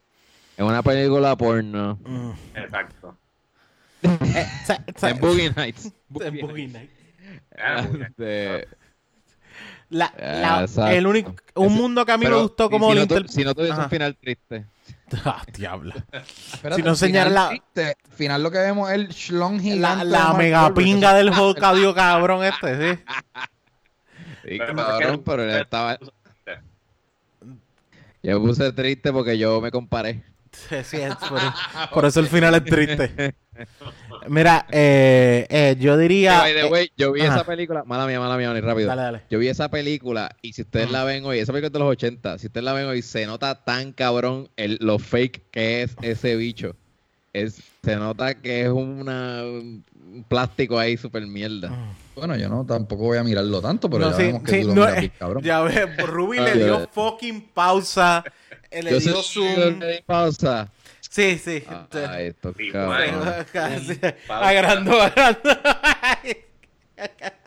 [0.58, 1.98] en una película porno.
[2.04, 2.32] Mm.
[2.54, 3.16] Exacto.
[4.02, 4.46] Eh,
[5.02, 5.92] en Boogie Nights.
[6.20, 8.16] En Boogie Nights.
[8.16, 8.66] De,
[9.92, 13.54] la, el único, un mundo que a mí me gustó como si, no, si no
[13.54, 14.66] tuviese un final triste.
[15.26, 15.92] Ah, diablo.
[16.74, 17.50] si no enseñar la.
[18.16, 20.06] final lo que vemos es el schlong gigante.
[20.06, 23.02] La, la mega pinga del jocadio cabrón este, sí.
[24.42, 25.98] Sí, cabrón, pero él estaba.
[28.22, 30.24] Yo puse triste porque yo me comparé.
[30.50, 31.40] Sí, sí, es por,
[31.92, 33.34] por, eso el final es triste.
[34.28, 36.48] Mira, eh, eh, yo diría.
[36.48, 37.84] Eh, yo vi esa película.
[37.84, 38.88] Mala mía, mala mía, rápido.
[38.88, 39.22] Dale, dale.
[39.30, 41.88] Yo vi esa película y si ustedes la ven hoy, esa película es de los
[41.88, 45.96] 80, si ustedes la ven hoy, se nota tan cabrón el, lo fake que es
[46.02, 46.76] ese bicho.
[47.32, 51.94] Es, se nota que es una, un plástico ahí super mierda.
[52.14, 55.10] Bueno, yo no tampoco voy a mirarlo tanto, pero ya vemos que tú lo miras,
[55.18, 55.42] cabrón.
[55.42, 58.22] Ya ves, Ruby le dio fucking pausa.
[58.70, 59.80] Le dio zoom.
[59.80, 60.70] Le pausa.
[61.12, 61.62] Sí, sí.
[61.68, 63.44] Ah, esto, cabrón.
[64.30, 65.50] Agrando, agrando.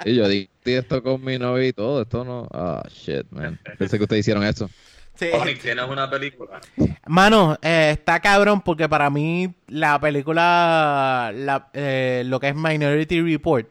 [0.05, 2.03] y yo di esto con mi novio y todo.
[2.03, 2.47] Esto no.
[2.53, 3.59] Ah, shit, man.
[3.79, 4.69] Pensé que ustedes hicieron eso.
[5.15, 5.29] Sí.
[5.63, 6.61] ¿tienes una película?
[7.07, 13.19] Mano, eh, está cabrón porque para mí la película, la, eh, lo que es Minority
[13.21, 13.67] Report,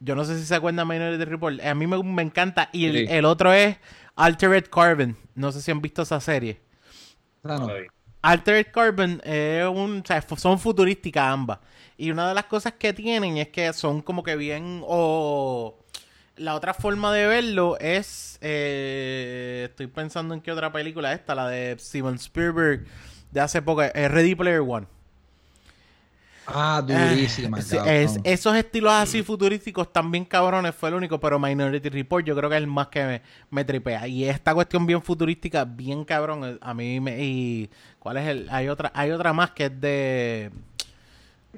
[0.00, 2.68] yo no sé si se acuerdan Minority Report, a mí me, me encanta.
[2.72, 3.76] Y el, el, otro es
[4.16, 5.16] Altered Carbon.
[5.36, 6.60] No sé si han visto esa serie.
[7.44, 7.68] Ah, no.
[8.22, 11.58] Altered Carbon es un, o sea, son futurísticas ambas.
[11.98, 15.78] Y una de las cosas que tienen es que son como que bien o
[16.36, 21.48] la otra forma de verlo es eh, estoy pensando en qué otra película esta, la
[21.48, 22.86] de Steven Spielberg
[23.30, 24.86] de hace poco, Ready Player One.
[26.54, 27.58] Ah, durísima.
[28.24, 32.56] esos estilos así futurísticos también cabrones fue el único, pero Minority Report yo creo que
[32.56, 34.06] es el más que me, tripea.
[34.06, 37.24] Y esta cuestión bien futurística, bien cabrón, eh, a mí me...
[37.24, 38.48] Y, ¿Cuál es el...?
[38.50, 40.50] Hay otra, hay otra más que es de...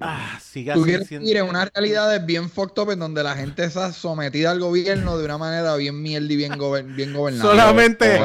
[0.00, 3.64] Ah, sigue Tú quieres ir en una realidad bien fucked up en donde la gente
[3.64, 6.58] está sometida al gobierno de una manera bien mierda y bien,
[6.96, 7.50] bien gobernada.
[7.50, 8.20] Solamente,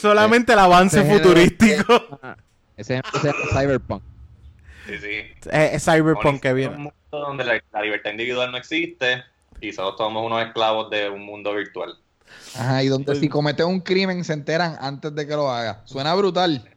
[0.00, 2.20] solamente el avance futurístico.
[2.76, 3.02] Ese es
[3.52, 4.02] Cyberpunk.
[4.86, 5.48] Sí, sí.
[5.50, 6.76] Es, Cyberpunk que viene.
[6.76, 9.24] Un mundo donde la, libertad individual no existe
[9.60, 11.98] y somos somos unos esclavos de un mundo virtual.
[12.56, 15.82] Ajá, y donde si cometes un crimen se enteran antes de que lo haga.
[15.84, 16.68] Suena brutal.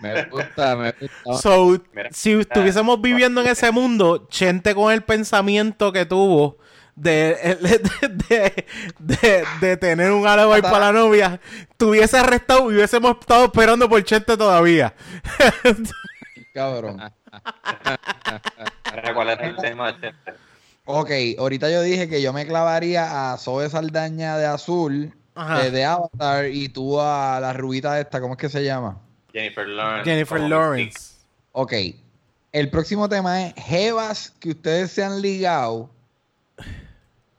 [0.00, 1.42] Me gusta, me gusta.
[1.42, 1.80] So,
[2.10, 6.58] si estuviésemos viviendo en ese mundo, Chente con el pensamiento que tuvo
[6.96, 7.56] de,
[8.28, 8.64] de,
[8.98, 11.40] de, de tener un alibi para la novia,
[11.76, 14.94] tuviese arrestado y hubiésemos estado esperando por Chente todavía.
[16.52, 17.00] Cabrón.
[19.14, 19.96] ¿Cuál el tema,
[20.84, 25.84] Ok, ahorita yo dije que yo me clavaría a Zoe Saldaña de azul, eh, de
[25.84, 29.00] Avatar, y tú a la rubita esta, ¿cómo es que se llama?
[29.32, 30.10] Jennifer Lawrence.
[30.10, 30.98] Jennifer Lawrence.
[31.52, 31.72] Ok.
[32.50, 35.88] El próximo tema es Jevas que ustedes se han ligado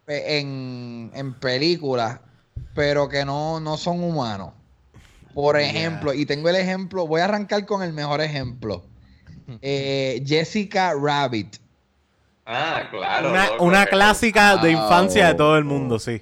[0.07, 2.19] en, en películas,
[2.73, 4.53] pero que no, no son humanos.
[5.35, 8.84] Por ejemplo, y tengo el ejemplo, voy a arrancar con el mejor ejemplo.
[9.61, 11.57] Eh, Jessica Rabbit.
[12.45, 13.57] Ah, claro.
[13.60, 16.22] Una, clásica de infancia de todo el mundo, sí.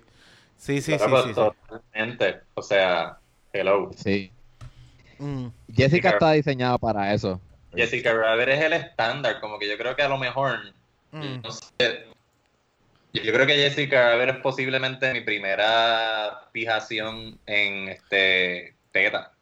[0.57, 2.41] Sí, sí, sí, sí, Totalmente.
[2.53, 3.18] O sea,
[3.52, 3.89] hello.
[3.95, 4.31] Sí.
[5.18, 5.48] Mm.
[5.73, 7.41] Jessica, está diseñada para eso.
[7.73, 10.60] Jessica Rabbit es el estándar, como que yo creo que a lo mejor,
[11.11, 11.41] mm.
[11.41, 12.06] no sé,
[13.14, 19.34] yo creo que Jessica Rabbit es posiblemente mi primera fijación en este teta.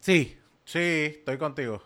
[0.00, 1.82] Sí, sí, estoy contigo.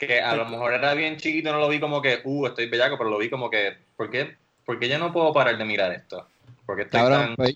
[0.00, 2.96] Que a lo mejor era bien chiquito, no lo vi como que, uh, estoy bellaco,
[2.96, 4.34] pero lo vi como que, ¿por qué?
[4.64, 6.26] Porque ya no puedo parar de mirar esto.
[6.64, 7.36] Porque estoy tan...
[7.36, 7.54] Pues,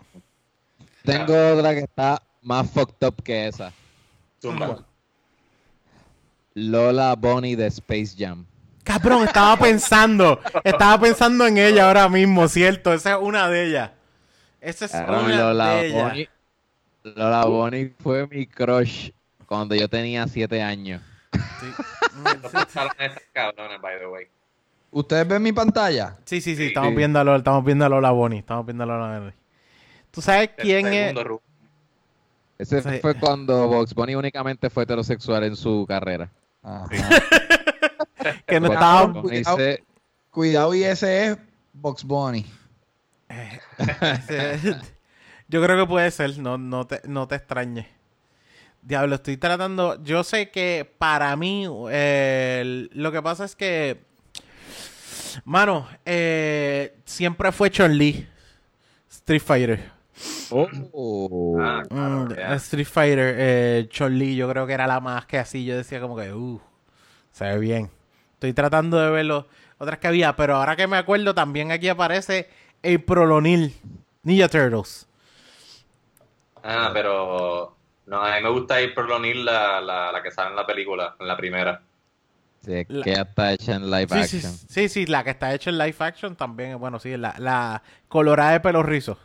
[1.03, 3.73] tengo otra que está más fucked up que esa.
[6.53, 8.45] Lola Bonnie de Space Jam.
[8.83, 12.93] Cabrón, estaba pensando, estaba pensando en ella ahora mismo, ¿cierto?
[12.93, 13.91] Esa es una de ellas.
[14.61, 16.03] Esa es una Lola de ellas.
[16.11, 16.29] Bonnie,
[17.05, 19.11] Lola Bonnie fue mi crush
[19.47, 21.01] cuando yo tenía siete años.
[24.91, 26.17] ¿Ustedes ven mi pantalla?
[26.25, 28.87] Sí, sí, sí, estamos viendo a Lola, estamos viendo a Lola Bonnie, estamos viendo a
[28.87, 29.35] Lola Bonnie.
[30.11, 31.15] ¿Tú sabes quién es?
[32.57, 36.31] Ese fue cuando Box Bunny únicamente fue heterosexual en su carrera.
[38.47, 39.21] que no estaba...
[39.21, 39.59] Cuidado,
[40.31, 41.39] cuidado, y ese es
[41.73, 42.47] Box Bunny.
[45.49, 47.87] yo creo que puede ser, no, no, te, no te extrañes.
[48.85, 50.03] Diablo, estoy tratando.
[50.05, 54.03] Yo sé que para mí, lo que pasa es que.
[55.45, 58.29] Mano, eh, siempre fue Chun-Li.
[59.09, 59.91] Street Fighter.
[60.51, 61.57] Oh.
[61.59, 65.65] Ah, mm, Street Fighter, eh, Chun-Li, yo creo que era la más que así.
[65.65, 66.61] Yo decía como que, uh,
[67.33, 67.91] se ve bien.
[68.35, 69.47] Estoy tratando de ver los
[69.79, 72.51] otras que había, pero ahora que me acuerdo, también aquí aparece
[72.83, 73.75] el Prolonil,
[74.23, 75.09] Ninja Turtles.
[76.63, 80.57] Ah, pero no, a mí me gusta ir Prolonil, la, la, la que sale en
[80.57, 81.83] la película, en la primera.
[82.65, 84.53] Sí, que está hecha en live action.
[84.69, 88.53] Sí, sí, la que está hecha en live action también, bueno, sí, la, la colorada
[88.53, 89.19] de pelo rizos.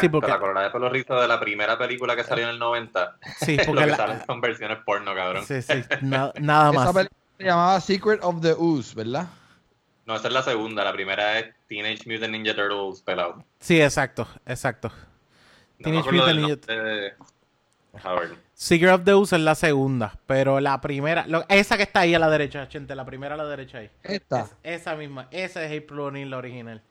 [0.00, 0.30] Sí, porque...
[0.30, 3.18] La colorada de pelo rizo de la primera película que salió en el 90.
[3.40, 5.44] Sí, porque Lo que salen son versiones porno, cabrón.
[5.44, 6.32] Sí, sí, nada
[6.72, 6.84] más.
[6.84, 9.26] Esa película se llamaba Secret of the Ooze, ¿verdad?
[10.06, 10.84] No, esa es la segunda.
[10.84, 13.44] La primera es Teenage Mutant Ninja Turtles pelado.
[13.60, 14.90] Sí, exacto, exacto.
[15.82, 17.14] Teenage Mutant Ninja Turtles.
[18.54, 22.18] Secret of the Ooze es la segunda, pero la primera, esa que está ahí a
[22.18, 23.90] la derecha, gente, la primera a la derecha ahí.
[24.02, 24.48] Esta.
[24.62, 26.82] esa misma, esa es April O'Neil, la original.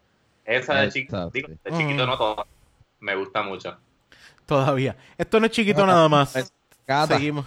[0.45, 1.44] Esa de, chiquito, de
[1.78, 2.45] chiquito no todo.
[2.99, 3.78] Me gusta mucho.
[4.45, 4.95] Todavía.
[5.18, 6.34] Esto no es chiquito nada más.
[7.07, 7.45] Seguimos.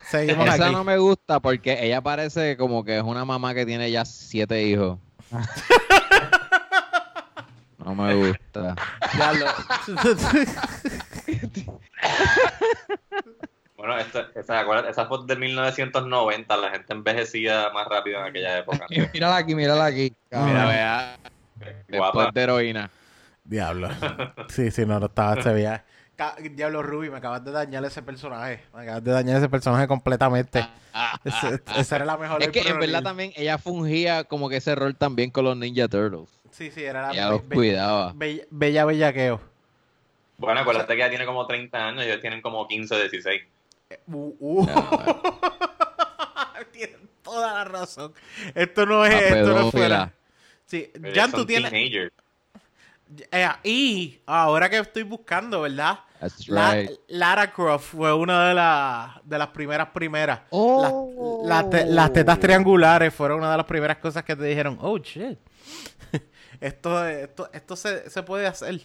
[0.00, 3.90] Seguimos Esa no me gusta porque ella parece como que es una mamá que tiene
[3.90, 4.98] ya siete hijos.
[7.78, 8.76] no me gusta.
[13.82, 18.86] Bueno, esa, esa foto de 1990, la gente envejecía más rápido en aquella época.
[19.12, 20.14] mírala aquí, mírala aquí.
[20.30, 21.18] Mira, vea.
[21.88, 22.90] Después de heroína.
[23.42, 23.88] Diablo.
[24.48, 25.84] Sí, sí, no, no estaba, se veía.
[26.52, 28.60] Diablo Ruby, me acabas de dañar ese personaje.
[28.72, 30.64] Me acabas de dañar ese personaje completamente.
[31.76, 32.40] esa era la mejor.
[32.40, 35.88] Es que en verdad también ella fungía como que ese rol también con los Ninja
[35.88, 36.28] Turtles.
[36.52, 38.12] Sí, sí, era la Ella los cuidaba.
[38.14, 39.51] Bella, bella bellaqueo.
[40.42, 43.42] Bueno, acuérdate que ella tiene como 30 años y ellos tienen como 15, 16.
[44.08, 44.66] Uh, uh.
[46.72, 48.12] Tienen toda la razón.
[48.52, 50.12] Esto no es, esto no es fuera.
[50.66, 51.72] Sí, ya tú tienes.
[51.72, 52.10] Eh,
[53.62, 56.00] y ahora que estoy buscando, ¿verdad?
[57.06, 60.40] Lara Croft fue una de, las de las primeras primeras.
[60.50, 61.44] Oh.
[61.46, 65.38] Las, tetas triangulares fueron una de las primeras cosas que te dijeron, oh, shit.
[66.60, 68.80] esto esto, esto se, se puede hacer.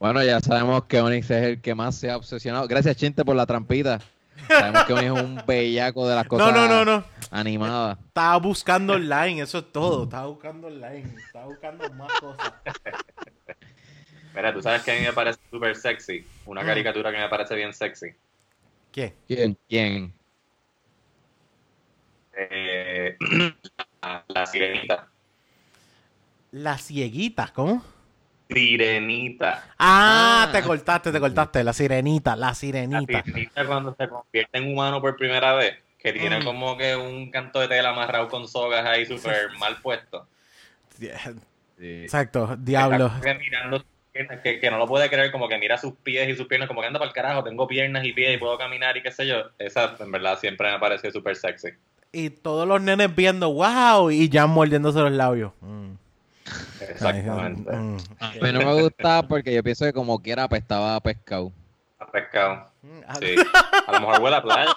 [0.00, 2.66] Bueno, ya sabemos que Onyx es el que más se ha obsesionado.
[2.66, 4.00] Gracias, Chinte, por la trampita.
[4.48, 7.98] Sabemos que Onyx es un bellaco de las cosas no, no, no, animadas.
[8.06, 10.04] Estaba buscando online, eso es todo.
[10.04, 11.16] Estaba buscando online.
[11.18, 12.50] Estaba buscando más cosas.
[14.34, 16.26] Mira, tú sabes que a mí me parece súper sexy.
[16.46, 16.66] Una mm.
[16.66, 18.14] caricatura que me parece bien sexy.
[18.90, 19.12] ¿Qué?
[19.26, 19.58] ¿Quién?
[19.68, 20.14] ¿Quién?
[22.38, 23.18] Eh,
[24.02, 25.08] la, la sirenita.
[26.52, 27.84] La cieguita, ¿cómo?
[28.52, 29.64] Sirenita.
[29.78, 31.64] Ah, te cortaste, te cortaste.
[31.64, 33.12] La sirenita, la sirenita.
[33.12, 36.44] La sirenita cuando se convierte en humano por primera vez, que tiene mm.
[36.44, 40.26] como que un canto de tela amarrado con sogas ahí súper mal puesto.
[41.78, 43.10] Exacto, diablo.
[44.42, 46.80] Que, que, no lo puede creer, como que mira sus pies y sus piernas, como
[46.80, 49.26] que anda para el carajo, tengo piernas y pies y puedo caminar y qué sé
[49.26, 49.44] yo.
[49.58, 51.68] Esa en verdad siempre me parecido súper sexy.
[52.12, 55.52] Y todos los nenes viendo, wow, y ya mordiéndose los labios.
[55.60, 55.92] Mm.
[56.80, 57.70] Exactamente.
[57.72, 57.96] Mm.
[58.40, 61.52] Pero no me gusta porque yo pienso que como quiera apestaba a pescado.
[61.98, 62.70] A pescado.
[62.82, 63.34] Mm, sí.
[63.86, 64.70] A lo mejor huele a playa.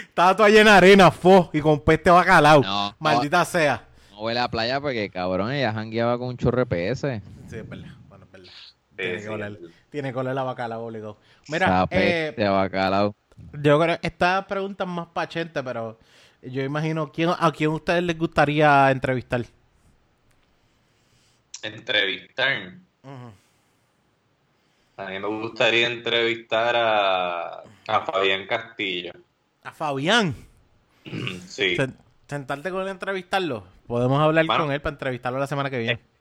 [0.00, 2.62] Estaba toda llena de arena, fo, y con peste bacalao.
[2.98, 3.86] Maldita sea.
[4.10, 7.22] No huele a playa porque, cabrón, ella jangueaba con un chorre PS.
[7.48, 7.88] Sí, es verdad.
[8.08, 8.52] Bueno, es verdad.
[8.96, 9.58] tiene, que oler,
[9.90, 11.18] tiene que oler la bacalao, obligado.
[11.48, 13.14] Mira, eh, bacalao.
[13.54, 15.98] Yo creo que esta pregunta es más pachente, pero
[16.42, 19.44] yo imagino, ¿quién, ¿a quién a ustedes les gustaría entrevistar?
[21.62, 22.74] Entrevistar.
[24.96, 29.12] A mí me gustaría entrevistar a, a Fabián Castillo.
[29.62, 30.34] ¿A Fabián?
[31.46, 31.76] Sí.
[32.26, 33.64] Sentarte con él a entrevistarlo.
[33.86, 36.11] Podemos hablar con él para entrevistarlo la semana que viene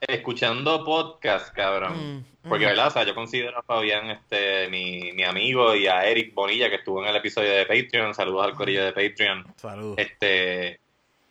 [0.00, 2.18] escuchando podcast, cabrón.
[2.18, 2.68] Mm, Porque, mm.
[2.68, 2.86] ¿verdad?
[2.88, 6.76] O sea, yo considero a Fabián este, mi, mi, amigo y a Eric Bonilla, que
[6.76, 8.14] estuvo en el episodio de Patreon.
[8.14, 9.46] Saludos al corillo de Patreon.
[9.56, 9.98] Saludos.
[9.98, 10.80] Este,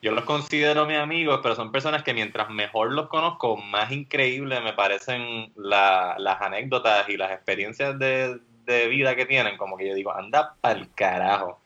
[0.01, 4.61] yo los considero mis amigos, pero son personas que mientras mejor los conozco, más increíbles
[4.61, 9.55] me parecen las anécdotas y las experiencias de, de, vida que tienen.
[9.57, 11.59] Como que yo digo, anda pa'l carajo.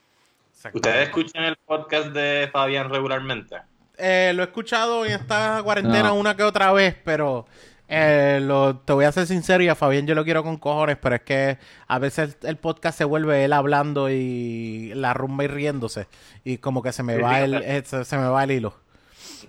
[0.73, 3.57] ¿Ustedes escuchan el podcast de Fabián regularmente?
[3.97, 7.47] Eh, lo he escuchado en esta cuarentena una que otra vez, pero
[7.87, 10.97] eh, lo, te voy a ser sincero y a Fabián yo lo quiero con cojones,
[11.01, 11.57] pero es que
[11.87, 16.07] a veces el, podcast se vuelve él hablando y la rumba y riéndose
[16.43, 18.75] y como que se me va el eh, se, me va el hilo.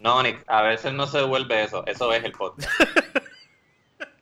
[0.01, 2.70] No, Nick, a veces no se vuelve eso, eso es el podcast.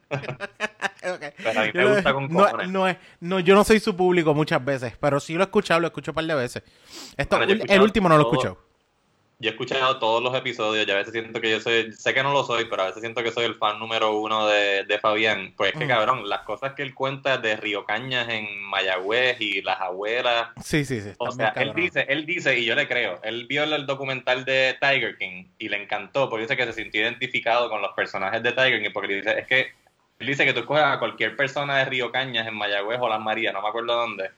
[0.08, 2.68] Pero a mí me gusta con cojones.
[2.68, 5.78] No, es, no, yo no soy su público muchas veces, pero sí lo he escuchado,
[5.78, 6.62] lo escucho un par de veces.
[7.16, 8.65] Esto, el último no lo he escuchado
[9.38, 12.22] yo he escuchado todos los episodios y a veces siento que yo soy, sé que
[12.22, 14.98] no lo soy, pero a veces siento que soy el fan número uno de, de
[14.98, 15.52] Fabián.
[15.56, 15.88] Pues es que, mm.
[15.88, 20.48] cabrón, las cosas que él cuenta de Río Cañas en Mayagüez y las abuelas.
[20.62, 21.10] Sí, sí, sí.
[21.18, 24.76] O sea, él dice, él dice, y yo le creo, él vio el documental de
[24.80, 28.52] Tiger King y le encantó, porque dice que se sintió identificado con los personajes de
[28.52, 29.72] Tiger King, porque dice, es que
[30.18, 33.20] él dice que tú coges a cualquier persona de Río Cañas en Mayagüez o Las
[33.20, 34.30] Marías, no me acuerdo dónde,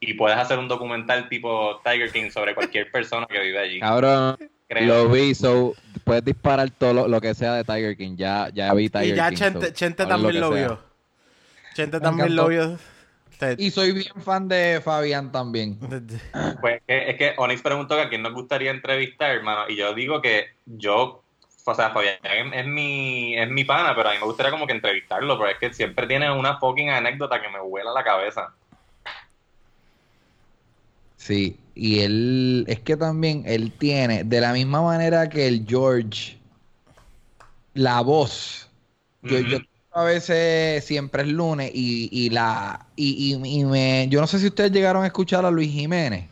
[0.00, 3.80] y puedes hacer un documental tipo Tiger King sobre cualquier persona que vive allí.
[3.80, 4.36] Cabrón,
[4.68, 8.16] lo vi, so, puedes disparar todo lo, que sea de Tiger King.
[8.16, 9.12] Ya, ya vi Tiger King.
[9.12, 10.78] Y ya Chente, Chente también lo, vio.
[11.74, 12.78] Chente también lo vio.
[13.56, 15.78] Y soy bien fan de Fabián también.
[16.60, 19.64] Pues es que Onix preguntó que a quién nos gustaría entrevistar, hermano.
[19.68, 21.22] Y yo digo que yo,
[21.64, 22.18] o sea, Fabián
[22.52, 25.58] es, mi, es mi pana, pero a mí me gustaría como que entrevistarlo, porque es
[25.58, 28.52] que siempre tiene una fucking anécdota que me vuela la cabeza.
[31.18, 36.38] Sí, y él, es que también él tiene, de la misma manera que el George,
[37.74, 38.68] la voz.
[39.22, 39.58] Yo, yo
[39.92, 44.46] a veces siempre es lunes y, y la y, y, me yo no sé si
[44.46, 46.28] ustedes llegaron a escuchar a Luis Jiménez.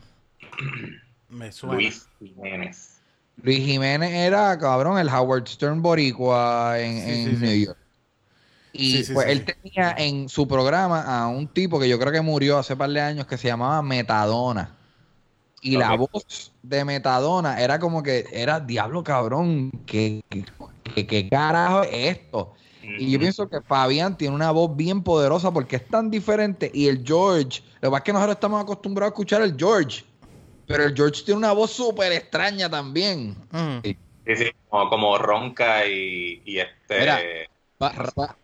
[1.28, 1.74] Me suena.
[1.74, 2.96] Luis Jiménez.
[3.42, 7.78] Luis Jiménez era, cabrón, el Howard Stern boricua en, New York.
[8.72, 12.58] Y pues él tenía en su programa a un tipo que yo creo que murió
[12.58, 14.75] hace par de años que se llamaba Metadona.
[15.66, 20.22] Y la voz de Metadona era como que era diablo cabrón, ¿qué,
[20.94, 22.54] qué, carajo es esto?
[22.98, 26.70] Y yo pienso que Fabián tiene una voz bien poderosa porque es tan diferente.
[26.72, 30.04] Y el George, lo que pasa es que nosotros estamos acostumbrados a escuchar el George.
[30.68, 33.34] Pero el George tiene una voz súper extraña también.
[33.82, 33.96] Sí,
[34.36, 37.48] sí, como, ronca y, este.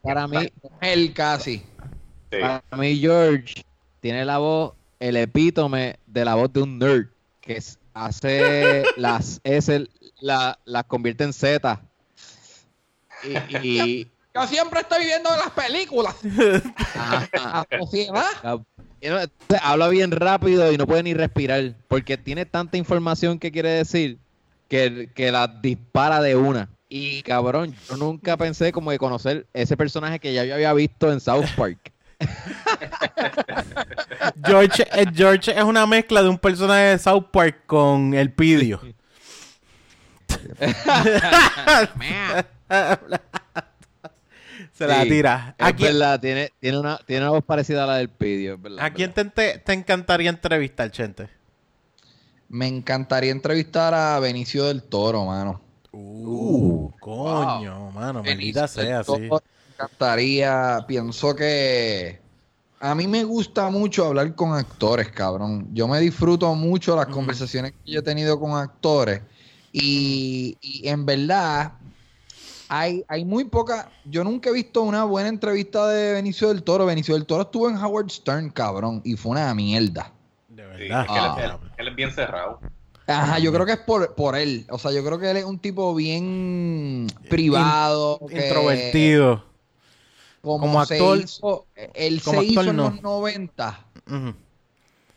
[0.03, 1.63] para mí, él casi.
[2.31, 3.65] Para mí, George
[4.01, 7.12] tiene la voz, el epítome de la voz de un nerd
[7.43, 7.63] que
[7.93, 9.87] hace las S,
[10.21, 11.83] la, las convierte en Z.
[13.63, 16.17] Y, Yo siempre estoy viendo las películas.
[19.61, 21.75] Habla bien rápido y no puede ni respirar.
[21.89, 24.19] Porque tiene tanta información que quiere decir
[24.69, 26.71] que, que la dispara de una.
[26.89, 31.13] Y cabrón, yo nunca pensé como de conocer ese personaje que ya yo había visto
[31.13, 31.92] en South Park.
[34.45, 38.81] George, eh, George es una mezcla de un personaje de South Park con el Pidio.
[44.73, 45.55] Se la tira.
[45.59, 48.59] Es verdad, tiene, tiene, una, tiene una voz parecida a la del Pidio.
[48.79, 51.29] ¿A quién te, te, encantaría entrevistar, Chente?
[52.49, 55.61] Me encantaría entrevistar a Benicio del Toro, mano.
[55.93, 59.29] Uh, coño, mano, Benicio sea así.
[59.83, 62.21] Me encantaría, pienso que
[62.79, 65.69] a mí me gusta mucho hablar con actores, cabrón.
[65.73, 69.23] Yo me disfruto mucho las conversaciones que yo he tenido con actores.
[69.73, 71.73] Y, y en verdad,
[72.69, 73.91] hay, hay muy poca.
[74.05, 76.87] Yo nunca he visto una buena entrevista de Benicio del Toro.
[76.87, 80.13] Benicio del Toro estuvo en Howard Stern, cabrón, y fue una mierda.
[80.49, 81.07] De verdad.
[81.09, 81.59] Ah.
[81.79, 82.61] él, es bien cerrado.
[83.07, 84.65] Ajá, yo creo que es por, por él.
[84.71, 88.21] O sea, yo creo que él es un tipo bien privado.
[88.31, 89.52] introvertido.
[90.43, 91.25] Como, actor.
[91.95, 93.87] él se hizo en los 90.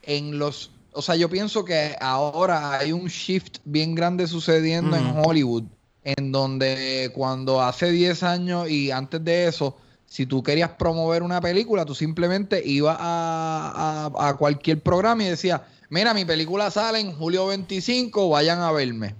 [0.04, 0.72] En los.
[0.94, 5.64] O sea, yo pienso que ahora hay un shift bien grande sucediendo en Hollywood
[6.06, 9.76] en donde cuando hace 10 años y antes de eso,
[10.06, 16.14] si tú querías promover una película, tú simplemente ibas a, cualquier programa y decías, mira,
[16.14, 19.16] mi película sale en julio 25, vayan a verme.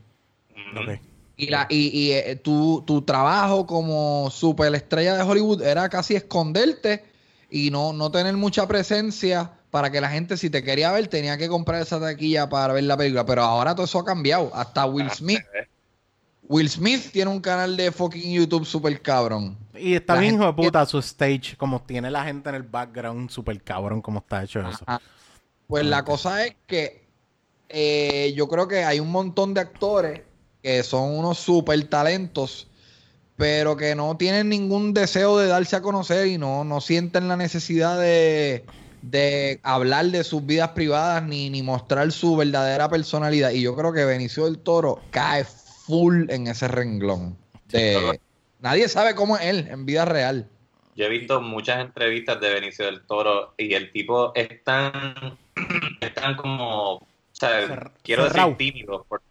[1.38, 7.04] Y, la, y, eh, tu, tu, trabajo como superestrella de Hollywood era casi esconderte
[7.50, 11.38] y no, no tener mucha presencia para que la gente, si te quería ver, tenía
[11.38, 13.26] que comprar esa taquilla para ver la película.
[13.26, 14.50] Pero ahora todo eso ha cambiado.
[14.54, 15.44] Hasta Will ah, Smith
[16.48, 19.58] Will Smith tiene un canal de fucking YouTube super cabrón.
[19.74, 23.30] Y está bien, hijo de puta, su stage, como tiene la gente en el background,
[23.30, 24.86] super cabrón, como está hecho eso.
[25.68, 27.08] Pues la cosa es que
[27.70, 30.22] eh, yo creo que hay un montón de actores
[30.66, 32.66] que son unos super talentos,
[33.38, 37.38] pero que no tienen ningún deseo de darse a conocer y no, no sienten la
[37.38, 38.66] necesidad de,
[39.04, 43.52] de hablar de sus vidas privadas ni, ni mostrar su verdadera personalidad.
[43.52, 47.38] Y yo creo que Benicio del Toro cae full en ese renglón.
[48.60, 50.48] nadie sabe cómo es él en vida real.
[50.96, 55.38] Yo he visto muchas entrevistas de Benicio del Toro y el tipo es tan,
[56.02, 59.22] es tan como, o sea, quiero decir tímido, por,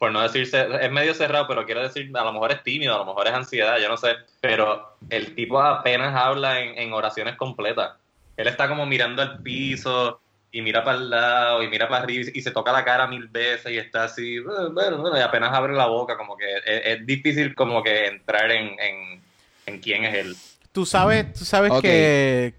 [0.00, 2.98] por no decirse, es medio cerrado, pero quiero decir, a lo mejor es tímido, a
[2.98, 7.36] lo mejor es ansiedad, yo no sé, pero el tipo apenas habla en, en oraciones
[7.36, 7.92] completas.
[8.36, 10.18] Él está como mirando al piso,
[10.52, 13.28] y mira para el lado y mira para arriba y se toca la cara mil
[13.28, 17.54] veces y está así, bueno, bueno y apenas abre la boca, como que es, difícil
[17.54, 18.76] como que entrar en,
[19.66, 20.36] en, quién es él.
[20.72, 22.54] Tú sabes, tú sabes que...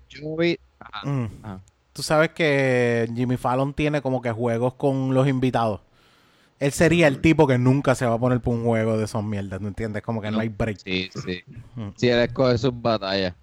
[1.04, 1.26] Mm.
[1.94, 5.82] Tú sabes que Jimmy Fallon tiene como que juegos con los invitados.
[6.62, 9.24] Él sería el tipo que nunca se va a poner por un juego de esos
[9.24, 10.02] mierdas, ¿no entiendes?
[10.04, 10.78] Como que no, hay break.
[10.86, 11.44] Sí, sí.
[11.76, 11.90] Mm.
[11.96, 13.34] Sí, él escoge sus batallas.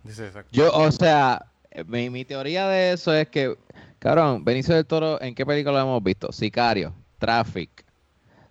[0.52, 1.44] Yo, o sea,
[1.86, 3.56] mi, mi teoría de eso es que
[3.98, 6.30] Cabrón, Benicio del Toro, ¿en qué película lo hemos visto?
[6.30, 7.84] Sicario, Traffic.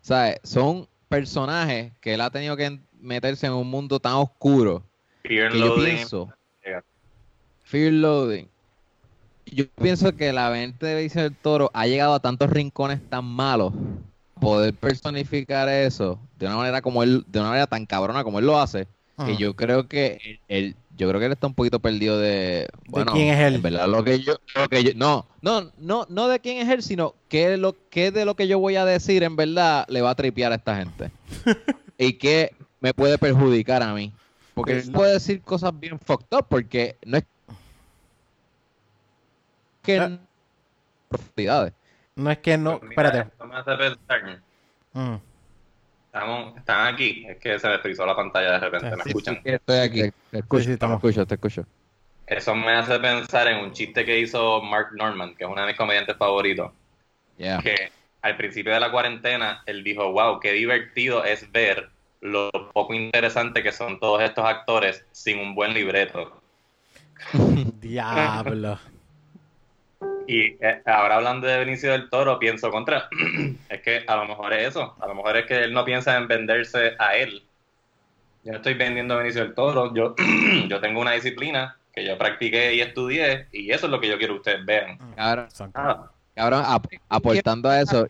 [0.01, 0.39] ¿Sabes?
[0.43, 4.83] Son personajes que él ha tenido que meterse en un mundo tan oscuro.
[5.23, 5.77] Fear que Loading.
[5.77, 6.33] Yo pienso,
[7.63, 8.47] Fear Loading.
[9.45, 13.23] yo pienso que la mente de Benicio del Toro ha llegado a tantos rincones tan
[13.23, 13.73] malos.
[14.39, 18.45] Poder personificar eso de una manera como él, de una manera tan cabrona como él
[18.45, 18.87] lo hace,
[19.25, 23.13] que yo creo que él, yo creo que él está un poquito perdido de, bueno,
[23.13, 23.55] quién es él?
[23.55, 26.69] En verdad, lo que yo, lo que yo, no, no, no, no de quién es
[26.69, 30.01] él, sino qué lo, qué de lo que yo voy a decir en verdad le
[30.01, 31.11] va a tripear a esta gente
[31.97, 34.13] y qué me puede perjudicar a mí,
[34.53, 37.23] porque él puede decir cosas bien fucked up, porque no es
[39.81, 40.19] que ah.
[41.09, 41.73] profundidades.
[42.17, 42.81] No es que no.
[42.81, 43.31] espérate.
[43.45, 44.41] me hace pensar.
[44.93, 45.15] Mm.
[46.07, 47.25] Estamos, están aquí.
[47.29, 48.95] Es que se me frizó la pantalla de repente.
[48.95, 49.39] ¿Me escuchan?
[49.43, 50.01] estoy aquí.
[50.31, 51.65] Te, escucho, te escucho, te escucho.
[52.25, 55.67] Eso me hace pensar en un chiste que hizo Mark Norman, que es uno de
[55.67, 56.71] mis comediantes favoritos.
[57.37, 57.91] Que
[58.23, 61.89] al principio de la cuarentena, él dijo, wow, qué divertido es ver
[62.19, 66.41] lo poco interesante que son todos estos actores sin un buen libreto.
[67.79, 68.79] Diablo.
[70.27, 73.07] Y eh, ahora hablando de Benicio del Toro, pienso contra.
[73.69, 74.95] es que a lo mejor es eso.
[74.99, 77.43] A lo mejor es que él no piensa en venderse a él.
[78.43, 79.93] Yo no estoy vendiendo a Benicio del Toro.
[79.93, 80.15] Yo,
[80.67, 83.47] yo tengo una disciplina que yo practiqué y estudié.
[83.53, 84.99] Y eso es lo que yo quiero que ustedes vean.
[85.15, 85.47] Ahora,
[86.65, 86.81] ah.
[87.09, 88.07] aportando a eso.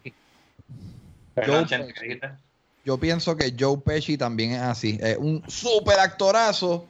[2.83, 4.97] yo pienso que Joe Pesci también es así.
[5.01, 6.87] Es un súper actorazo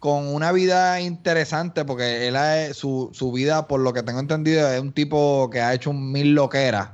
[0.00, 4.80] con una vida interesante, porque él su, su vida, por lo que tengo entendido, es
[4.80, 6.92] un tipo que ha hecho un mil loqueras,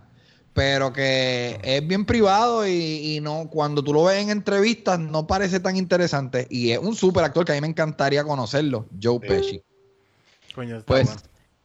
[0.52, 5.60] pero que es bien privado y, no cuando tú lo ves en entrevistas no parece
[5.60, 6.48] tan interesante.
[6.50, 9.62] Y es un super actor que a mí me encantaría conocerlo, Joe Pesci.
[10.84, 11.08] pues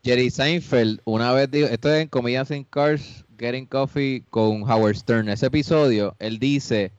[0.04, 4.96] Jerry Seinfeld una vez dijo, esto es en Comedians in Cars, Getting Coffee con Howard
[4.96, 6.92] Stern, ese episodio, él dice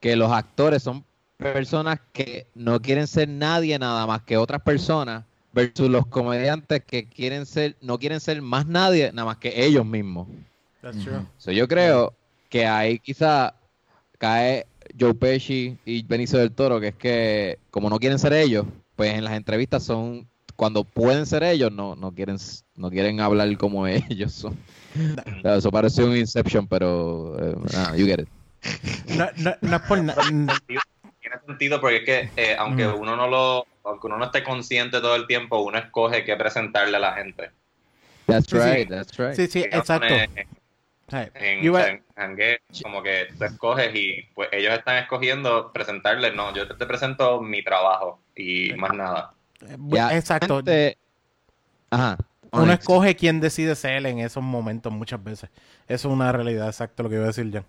[0.00, 1.04] que los actores son
[1.38, 7.06] personas que no quieren ser nadie nada más que otras personas versus los comediantes que
[7.06, 10.26] quieren ser no quieren ser más nadie nada más que ellos mismos.
[11.46, 12.12] yo creo
[12.48, 13.54] que ahí quizá
[14.18, 14.66] cae
[14.98, 18.66] Joe Pesci y Benicio del Toro, que es que como no quieren ser ellos,
[18.96, 22.38] pues en las entrevistas son cuando pueden ser ellos no no quieren
[22.74, 24.56] no quieren hablar como ellos son.
[25.44, 28.28] eso parece un Inception, pero eh, you get it.
[29.16, 30.20] No, no es por nada
[31.48, 35.16] sentido porque es que eh, aunque uno no lo, aunque uno no esté consciente todo
[35.16, 37.50] el tiempo, uno escoge qué presentarle a la gente.
[38.26, 39.34] That's right, that's right.
[39.34, 40.14] Sí, sí, exacto.
[41.10, 41.72] En,
[42.82, 47.64] como que tú escoges y pues ellos están escogiendo presentarle, no, yo te, presento mi
[47.64, 49.34] trabajo y más nada.
[50.12, 50.62] exacto.
[51.90, 52.18] Ajá.
[52.52, 55.50] Uno escoge quién decide ser en esos momentos muchas veces.
[55.86, 57.62] Eso es una realidad, exacto lo que iba a decir yo.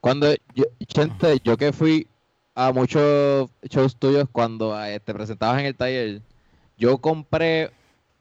[0.00, 2.08] Cuando yo, gente, yo que fui
[2.54, 6.22] a muchos shows tuyos cuando eh, te presentabas en el taller,
[6.76, 7.70] yo compré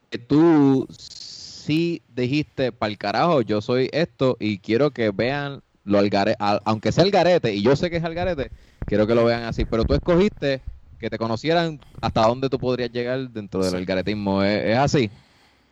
[0.10, 6.00] que tú sí dijiste, para el carajo, yo soy esto y quiero que vean lo
[6.00, 8.52] algarete, aunque sea el garete, y yo sé que es el garete,
[8.86, 10.62] quiero que lo vean así, pero tú escogiste
[11.00, 15.10] que te conocieran hasta dónde tú podrías llegar dentro del algaretismo, ¿Es, así?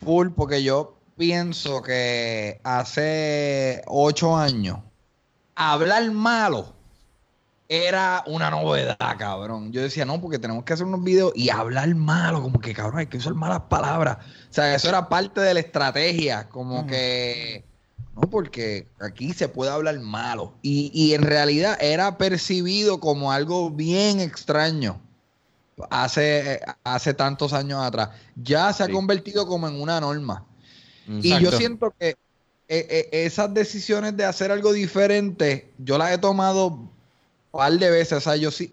[0.02, 4.78] Full, porque yo pienso que hace ocho años,
[5.54, 6.79] hablar malo
[7.72, 9.70] era una novedad, cabrón.
[9.70, 12.98] Yo decía, no, porque tenemos que hacer unos videos y hablar malo, como que, cabrón,
[12.98, 14.18] hay que usar malas palabras.
[14.50, 17.64] O sea, eso era parte de la estrategia, como que,
[18.16, 20.52] no, porque aquí se puede hablar malo.
[20.62, 25.00] Y, en realidad era percibido como algo bien extraño
[25.90, 28.08] hace, hace tantos años atrás.
[28.34, 30.44] Ya se ha convertido como en una norma.
[31.06, 32.16] Y yo siento que eh,
[32.68, 36.90] eh, esas decisiones de hacer algo diferente, yo las he tomado
[37.50, 38.72] par de veces, o sea, yo sí,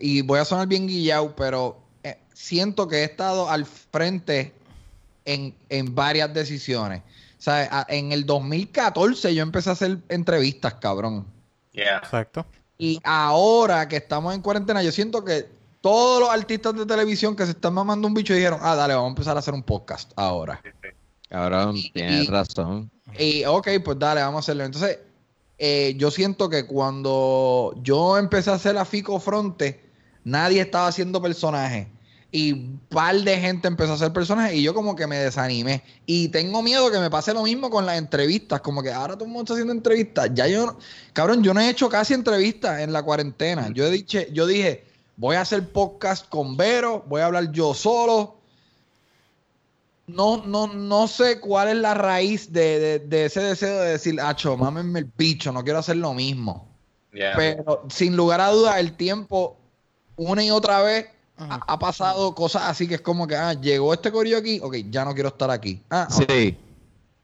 [0.00, 4.52] y voy a sonar bien guillado, pero eh, siento que he estado al frente
[5.24, 5.54] en,
[5.94, 7.02] varias decisiones.
[7.38, 11.26] O sea, en el 2014 yo empecé a hacer entrevistas, cabrón.
[11.72, 11.98] Yeah.
[11.98, 12.46] Exacto.
[12.78, 15.48] Y ahora que estamos en cuarentena, yo siento que
[15.80, 19.08] todos los artistas de televisión que se están mamando un bicho dijeron, ah, dale, vamos
[19.08, 20.62] a empezar a hacer un podcast ahora.
[21.28, 22.90] Cabrón, tienes razón.
[23.18, 24.64] Y, ok, pues dale, vamos a hacerlo.
[24.64, 24.98] Entonces,
[25.58, 29.84] eh, yo siento que cuando yo empecé a hacer la Fico Fronte,
[30.24, 31.88] nadie estaba haciendo personajes.
[32.34, 35.82] Y un par de gente empezó a hacer personajes y yo como que me desanimé.
[36.06, 38.62] Y tengo miedo que me pase lo mismo con las entrevistas.
[38.62, 40.30] Como que ahora todo el mundo está haciendo entrevistas.
[40.32, 40.78] Ya yo,
[41.12, 43.68] cabrón, yo no he hecho casi entrevistas en la cuarentena.
[43.74, 44.84] Yo, he dicho, yo dije,
[45.16, 48.41] voy a hacer podcast con Vero, voy a hablar yo solo
[50.12, 55.00] no, no, no sé cuál es la raíz de, ese deseo de decir, acho, mámenme
[55.00, 56.68] el bicho, no quiero hacer lo mismo.
[57.10, 59.56] Pero sin lugar a dudas, el tiempo,
[60.16, 61.06] una y otra vez,
[61.36, 65.04] ha, pasado cosas así que es como que, ah, llegó este corillo aquí, ok, ya
[65.04, 65.82] no quiero estar aquí.
[65.90, 66.56] Ah, sí.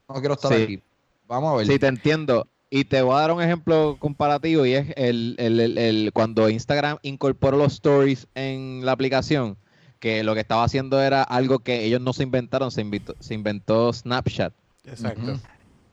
[0.07, 0.81] No quiero estar aquí.
[1.27, 1.67] Vamos a ver.
[1.67, 2.47] Sí, te entiendo.
[2.69, 6.97] Y te voy a dar un ejemplo comparativo y es el, el, el, cuando Instagram
[7.01, 9.57] incorporó los stories en la aplicación,
[9.99, 12.85] que lo que estaba haciendo era algo que ellos no se inventaron, se,
[13.19, 14.53] se inventó Snapchat.
[14.85, 15.39] Exacto.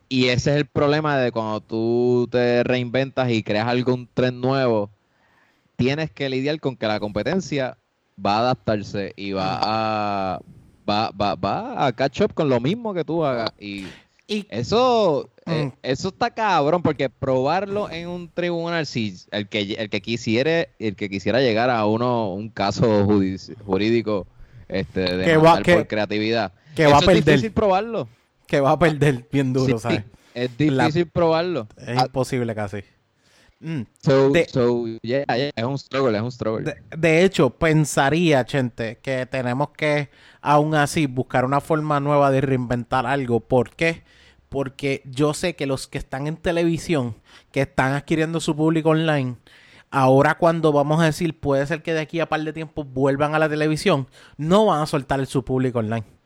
[0.09, 4.89] Y ese es el problema de cuando tú te reinventas y creas algún tren nuevo,
[5.75, 7.77] tienes que lidiar con que la competencia
[8.23, 10.41] va a adaptarse y va a
[10.89, 13.51] va, va, va a catch up con lo mismo que tú hagas.
[13.59, 13.85] Y,
[14.27, 15.73] eso eh, mm.
[15.83, 20.95] eso está cabrón, porque probarlo en un tribunal, si el que el que quisiera, el
[20.95, 23.05] que quisiera llegar a uno un caso
[23.65, 24.27] jurídico
[24.67, 27.17] este de que va, por creatividad, que va a perder.
[27.17, 28.09] es difícil probarlo.
[28.45, 30.03] Que va a perder bien duro, ¿sabes?
[30.33, 31.67] Es difícil probarlo.
[31.77, 32.83] Es imposible casi.
[33.59, 33.81] Mm.
[34.01, 34.53] So, es
[35.63, 36.75] un struggle, es un struggle.
[36.95, 40.09] De, hecho, pensaría, gente, que tenemos que
[40.41, 43.39] aún así buscar una forma nueva de reinventar algo.
[43.39, 44.03] ¿Por qué?
[44.03, 44.16] Porque
[45.05, 47.15] yo sé que los que están en televisión,
[47.51, 49.37] que están adquiriendo su público online,
[49.91, 53.35] ahora cuando vamos a decir, puede ser que de aquí a par de tiempo vuelvan
[53.35, 54.07] a la televisión,
[54.37, 56.17] no van a soltar su público online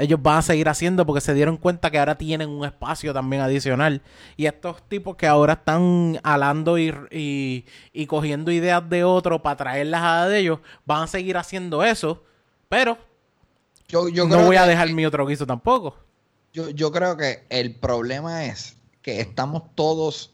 [0.00, 3.42] ellos van a seguir haciendo porque se dieron cuenta que ahora tienen un espacio también
[3.42, 4.00] adicional.
[4.36, 7.66] Y estos tipos que ahora están alando y,
[8.08, 12.24] cogiendo ideas de otro para traerlas a de ellos, van a seguir haciendo eso.
[12.70, 12.96] Pero
[13.88, 15.94] yo, no voy a dejar mi otro guiso tampoco.
[16.52, 20.32] Yo, yo creo que el problema es que estamos todos,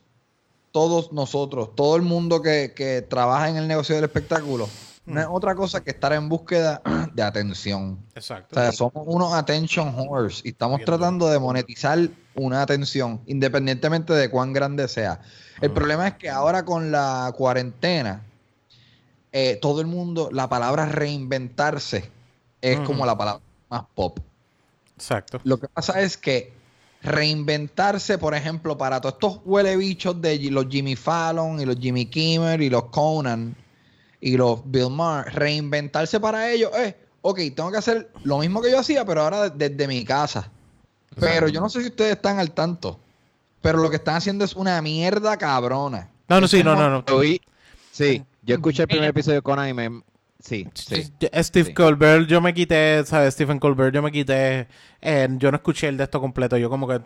[0.73, 4.69] todos nosotros, todo el mundo que, que trabaja en el negocio del espectáculo,
[5.07, 6.83] no es otra cosa que estar en búsqueda
[7.15, 7.99] de atención.
[8.15, 8.59] Exacto.
[8.59, 14.29] O sea, somos unos attention whores y estamos tratando de monetizar una atención, independientemente de
[14.29, 15.21] cuán grande sea.
[15.61, 18.23] El problema es que ahora con la cuarentena,
[19.33, 22.11] eh, todo el mundo, la palabra reinventarse
[22.61, 24.19] es como la palabra más pop.
[24.97, 25.41] Exacto.
[25.45, 26.53] Lo que pasa es que
[27.03, 32.07] reinventarse, por ejemplo, para todos estos huele bichos de los Jimmy Fallon y los Jimmy
[32.07, 33.55] Kimmel y los Conan,
[34.21, 38.71] y los Bill Maher, reinventarse para ellos es, ok, tengo que hacer lo mismo que
[38.71, 40.51] yo hacía, pero ahora desde mi casa.
[41.19, 42.99] Pero yo no sé si ustedes están al tanto,
[43.63, 46.11] pero lo que están haciendo es una mierda cabrona.
[46.29, 47.05] No, no, sí, no, no, no.
[47.93, 50.03] Sí, yo escuché el primer episodio de Conan y me,
[50.47, 51.13] Sí, sí.
[51.43, 53.35] Steve Colbert, yo me quité, ¿sabes?
[53.35, 54.69] Stephen Colbert, yo me quité.
[55.01, 56.57] Eh, yo no escuché el de esto completo.
[56.57, 57.01] Yo como que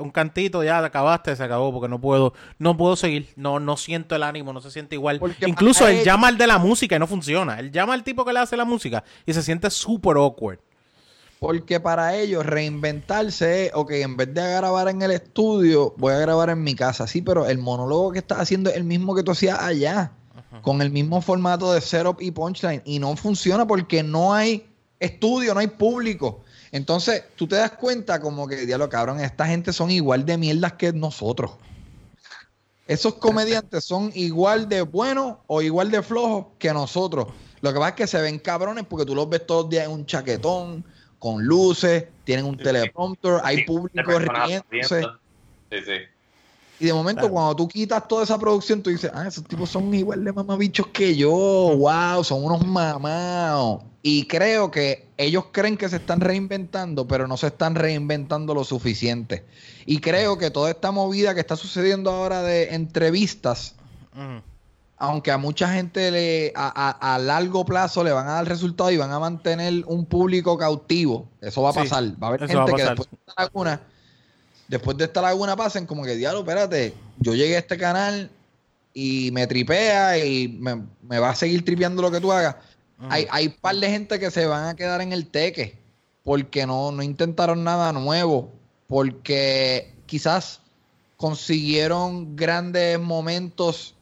[0.00, 3.28] un cantito, ya acabaste, se acabó, porque no puedo, no puedo seguir.
[3.36, 5.20] No, no siento el ánimo, no se siente igual.
[5.46, 7.60] Incluso él llama al de la música y no funciona.
[7.60, 10.58] Él llama al tipo que le hace la música y se siente súper awkward.
[11.38, 16.18] Porque para ellos reinventarse es, ok, en vez de grabar en el estudio, voy a
[16.18, 17.06] grabar en mi casa.
[17.06, 20.12] Sí, pero el monólogo que estás haciendo es el mismo que tú hacías allá
[20.62, 24.66] con el mismo formato de setup y punchline y no funciona porque no hay
[24.98, 26.42] estudio, no hay público.
[26.72, 30.74] Entonces, tú te das cuenta como que, diablo, cabrón, esta gente son igual de mierdas
[30.74, 31.52] que nosotros.
[32.86, 37.28] Esos comediantes son igual de buenos o igual de flojos que nosotros.
[37.60, 39.86] Lo que pasa es que se ven cabrones porque tú los ves todos los días
[39.86, 40.84] en un chaquetón,
[41.18, 45.02] con luces, tienen un teleprompter, hay público riéndose.
[45.70, 45.92] Sí, sí.
[46.80, 49.92] Y de momento, cuando tú quitas toda esa producción, tú dices, ah, esos tipos son
[49.92, 53.82] igual de mamabichos que yo, wow, son unos mamados.
[54.02, 58.64] Y creo que ellos creen que se están reinventando, pero no se están reinventando lo
[58.64, 59.44] suficiente.
[59.84, 63.74] Y creo que toda esta movida que está sucediendo ahora de entrevistas,
[64.96, 69.12] aunque a mucha gente le, a, largo plazo le van a dar resultados y van
[69.12, 72.04] a mantener un público cautivo, eso va a pasar.
[72.22, 73.50] Va a haber gente que después de la
[74.70, 78.30] después de esta laguna pasen como que, diablo, espérate, yo llegué a este canal
[78.94, 82.54] y me tripea y me, va a seguir tripeando lo que tú hagas.
[83.08, 85.76] Hay, hay un par de gente que se van a quedar en el teque
[86.22, 88.50] porque no, no intentaron nada nuevo,
[88.86, 90.60] porque quizás
[91.16, 93.94] consiguieron grandes momentos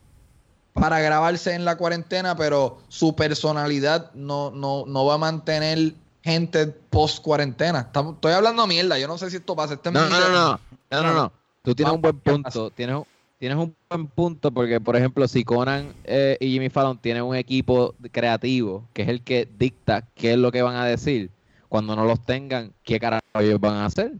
[0.75, 5.95] para grabarse en la cuarentena, pero su personalidad no, no, no va a mantener
[6.29, 7.91] gente post cuarentena.
[7.95, 9.75] Estoy hablando mierda, yo no sé si esto pasa.
[9.75, 10.61] Este no, no, no, no,
[10.91, 11.33] no, no, no,
[11.63, 12.71] Tú tienes un buen punto.
[12.71, 13.03] Tienes,
[13.39, 17.37] tienes un buen punto porque, por ejemplo, si Conan eh, y Jimmy Fallon tienen un
[17.37, 21.31] equipo creativo que es el que dicta qué es lo que van a decir,
[21.69, 24.13] cuando no los tengan, ¿qué carajo ellos van a hacer?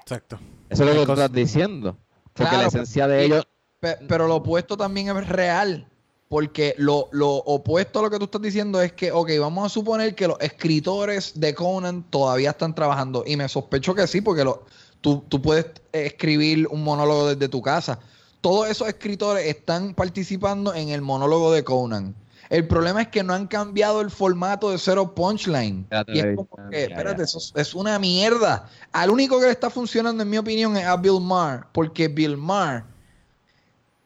[0.00, 0.38] Exacto.
[0.68, 1.96] Eso es lo que tú estás diciendo.
[2.32, 3.46] Porque la esencia de ellos...
[3.80, 5.86] Pero lo opuesto también es real.
[6.34, 10.16] Porque lo, opuesto a lo que tú estás diciendo es que, ok, vamos a suponer
[10.16, 13.22] que los escritores de Conan todavía están trabajando.
[13.24, 14.64] Y me sospecho que sí, porque lo,
[15.00, 18.00] tú, puedes escribir un monólogo desde tu casa.
[18.40, 22.16] Todos esos escritores están participando en el monólogo de Conan.
[22.50, 25.86] El problema es que no han cambiado el formato de Cero Punchline.
[26.08, 28.68] y es como que, espérate, eso es una mierda.
[28.90, 32.36] Al único que le está funcionando, en mi opinión, es a Bill Maher, porque Bill
[32.36, 32.82] Maher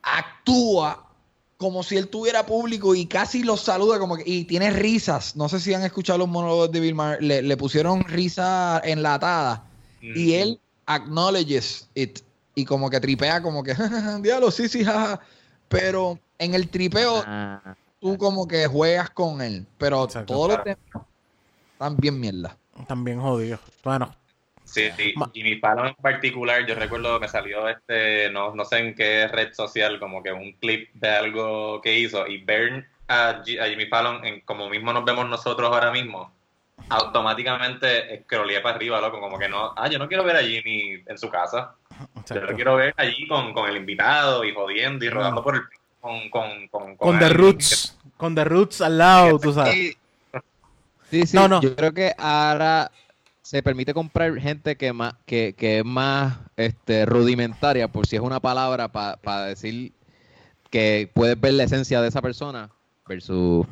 [0.02, 1.07] actúa
[1.58, 5.34] como si él tuviera público y casi los saluda como que, y tiene risas.
[5.34, 7.22] No sé si han escuchado los monólogos de Bill Maher.
[7.22, 9.64] Le, pusieron risa enlatada
[10.00, 12.20] y él acknowledges it
[12.54, 13.74] y como que tripea como que,
[14.22, 15.20] diablo, sí, sí, jaja.
[15.68, 17.76] Pero en el tripeo ah.
[18.00, 21.06] tú como que juegas con él, pero todos los temas
[21.72, 22.56] están bien mierda.
[22.80, 23.60] Están bien jodidos.
[23.82, 24.14] Bueno,
[24.68, 25.14] Sí, sí.
[25.32, 29.26] Y mi palo en particular, yo recuerdo me salió este, no, no sé en qué
[29.26, 34.24] red social, como que un clip de algo que hizo y ver a, Jimmy Fallon,
[34.26, 36.30] en, como mismo nos vemos nosotros ahora mismo,
[36.90, 41.02] automáticamente scrollé para arriba, loco, como que no, ah, yo no quiero ver a Jimmy
[41.06, 41.74] en su casa.
[42.28, 45.62] Yo lo quiero ver allí con, con, el invitado y jodiendo y rodando por el
[46.00, 49.96] con con con, con, The Roots, con The Roots al lado, tú sabes.
[51.10, 51.62] Sí, sí, no, no.
[51.62, 52.90] yo creo que ahora
[53.48, 58.20] se permite comprar gente que más que, que es más este, rudimentaria, por si es
[58.20, 59.94] una palabra para decir
[60.68, 62.68] que puedes ver la esencia de esa persona,
[63.08, 63.66] versus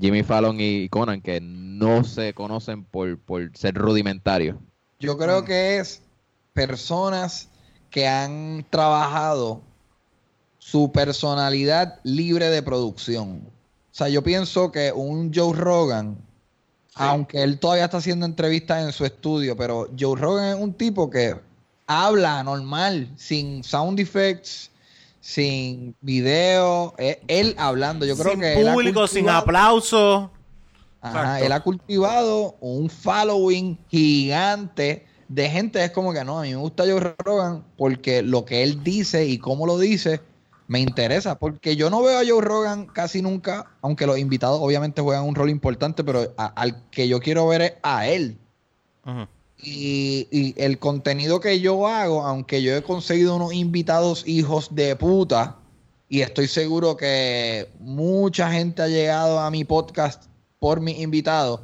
[0.00, 4.56] Jimmy Fallon y Conan, que no se conocen por, por ser rudimentarios.
[4.98, 6.00] Yo creo que es
[6.54, 7.50] personas
[7.90, 9.60] que han trabajado
[10.58, 13.42] su personalidad libre de producción.
[13.44, 16.16] O sea, yo pienso que un Joe Rogan
[16.98, 21.08] aunque él todavía está haciendo entrevistas en su estudio, pero Joe Rogan es un tipo
[21.10, 21.36] que
[21.86, 24.70] habla normal, sin sound effects,
[25.20, 28.06] sin video, él hablando.
[28.06, 30.30] Yo creo que público, sin aplauso.
[31.00, 35.84] Ajá, él ha cultivado un following gigante de gente.
[35.84, 39.26] Es como que no, a mí me gusta Joe Rogan porque lo que él dice
[39.26, 40.20] y cómo lo dice
[40.68, 45.00] me interesa, porque yo no veo a Joe Rogan casi nunca, aunque los invitados obviamente
[45.00, 48.38] juegan un rol importante, pero al que yo quiero ver es a él.
[49.56, 55.56] y, el contenido que yo hago, aunque yo he conseguido unos invitados hijos de puta,
[56.10, 60.24] y estoy seguro que mucha gente ha llegado a mi podcast
[60.58, 61.60] por mis invitados,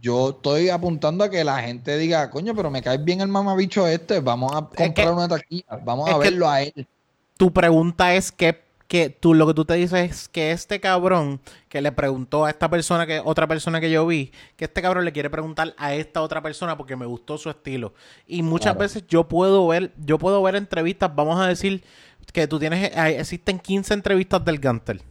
[0.00, 3.86] yo estoy apuntando a que la gente diga, coño, pero me cae bien el mamabicho
[3.86, 6.88] este, vamos a comprar una taquilla, vamos a verlo a él
[7.36, 11.40] tu pregunta es que, que tú lo que tú te dices es que este cabrón
[11.68, 15.04] que le preguntó a esta persona que otra persona que yo vi, que este cabrón
[15.04, 17.94] le quiere preguntar a esta otra persona porque me gustó su estilo.
[18.26, 21.84] Y muchas veces yo puedo ver, yo puedo ver entrevistas, vamos a decir
[22.32, 25.02] que tú tienes existen 15 entrevistas del Gantel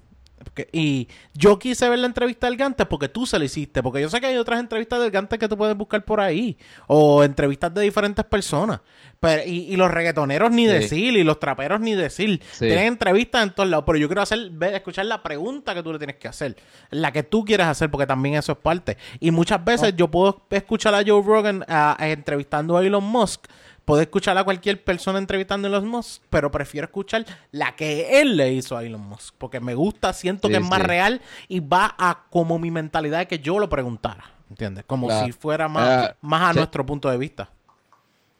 [0.71, 3.81] y yo quise ver la entrevista del Gante porque tú se la hiciste.
[3.81, 6.57] Porque yo sé que hay otras entrevistas del Gante que tú puedes buscar por ahí.
[6.87, 8.81] O entrevistas de diferentes personas.
[9.19, 11.15] Pero, y, los reggaetoneros ni decir.
[11.15, 12.41] Y los traperos ni decir.
[12.59, 13.85] Tienen entrevistas en todos lados.
[13.85, 16.57] Pero yo quiero hacer, ver, escuchar la pregunta que tú le tienes que hacer.
[16.89, 17.89] La que tú quieres hacer.
[17.89, 18.97] Porque también eso es parte.
[19.19, 21.65] Y muchas veces yo puedo escuchar a Joe Rogan
[21.99, 23.45] entrevistando a Elon Musk
[23.85, 28.37] Puedo escuchar a cualquier persona entrevistando a Elon Musk, pero prefiero escuchar la que él
[28.37, 31.95] le hizo a Elon Musk, porque me gusta, siento que es más real y va
[31.97, 34.85] a como mi mentalidad de que yo lo preguntara, ¿entiendes?
[34.85, 37.49] Como si fuera más, eh, más a nuestro punto de vista.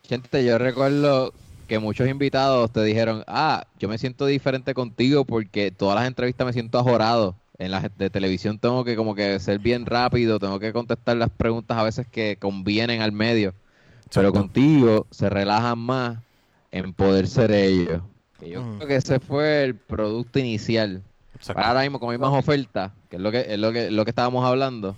[0.07, 1.34] Gente, yo recuerdo
[1.72, 6.45] que muchos invitados te dijeron, ah, yo me siento diferente contigo porque todas las entrevistas
[6.45, 7.35] me siento ajorado.
[7.57, 11.30] En las de televisión tengo que como que ser bien rápido, tengo que contestar las
[11.30, 13.53] preguntas a veces que convienen al medio.
[14.13, 16.17] Pero contigo se relajan más
[16.71, 18.01] en poder ser ellos.
[18.41, 21.01] yo creo que ese fue el producto inicial.
[21.55, 24.11] ahora mismo, como hay más oferta, que es lo que es lo que, lo que
[24.11, 24.95] estábamos hablando,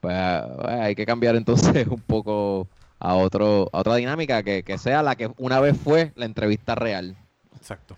[0.00, 0.16] pues,
[0.56, 2.68] pues hay que cambiar entonces un poco
[2.98, 7.16] a otro a otra dinámica que, sea la que una vez fue la entrevista real.
[7.56, 7.96] Exacto.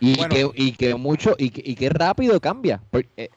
[0.00, 2.82] Y, que, y que mucho, y que, y que rápido cambia.
[2.90, 3.30] Porque, eh,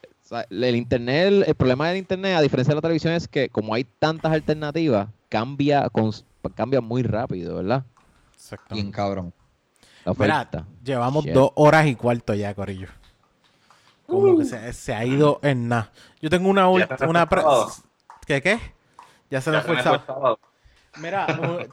[0.49, 3.83] el internet, el problema del internet, a diferencia de la televisión, es que como hay
[3.83, 6.11] tantas alternativas, cambia, con,
[6.55, 7.85] cambia muy rápido, ¿verdad?
[8.33, 8.75] Exacto.
[8.75, 9.33] Bien cabrón.
[10.83, 12.87] llevamos dos horas y cuarto ya, Corillo.
[14.07, 15.91] Como que se, ha ido en nada.
[16.19, 16.87] Yo tengo una una
[18.25, 18.59] ¿Qué qué?
[19.29, 20.39] Ya se nos fue el sábado.
[20.97, 21.27] Mira,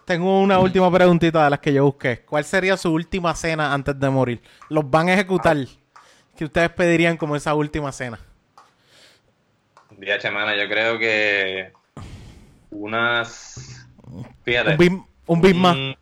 [0.05, 2.21] tengo una última preguntita de las que yo busqué.
[2.21, 4.43] ¿Cuál sería su última cena antes de morir?
[4.69, 5.57] ¿Los van a ejecutar?
[6.37, 8.19] ¿Qué ustedes pedirían como esa última cena?
[9.91, 11.73] Día semana, yo creo que
[12.81, 13.87] unas.
[14.45, 14.73] Fíjate.
[14.73, 15.77] Un bim, un más.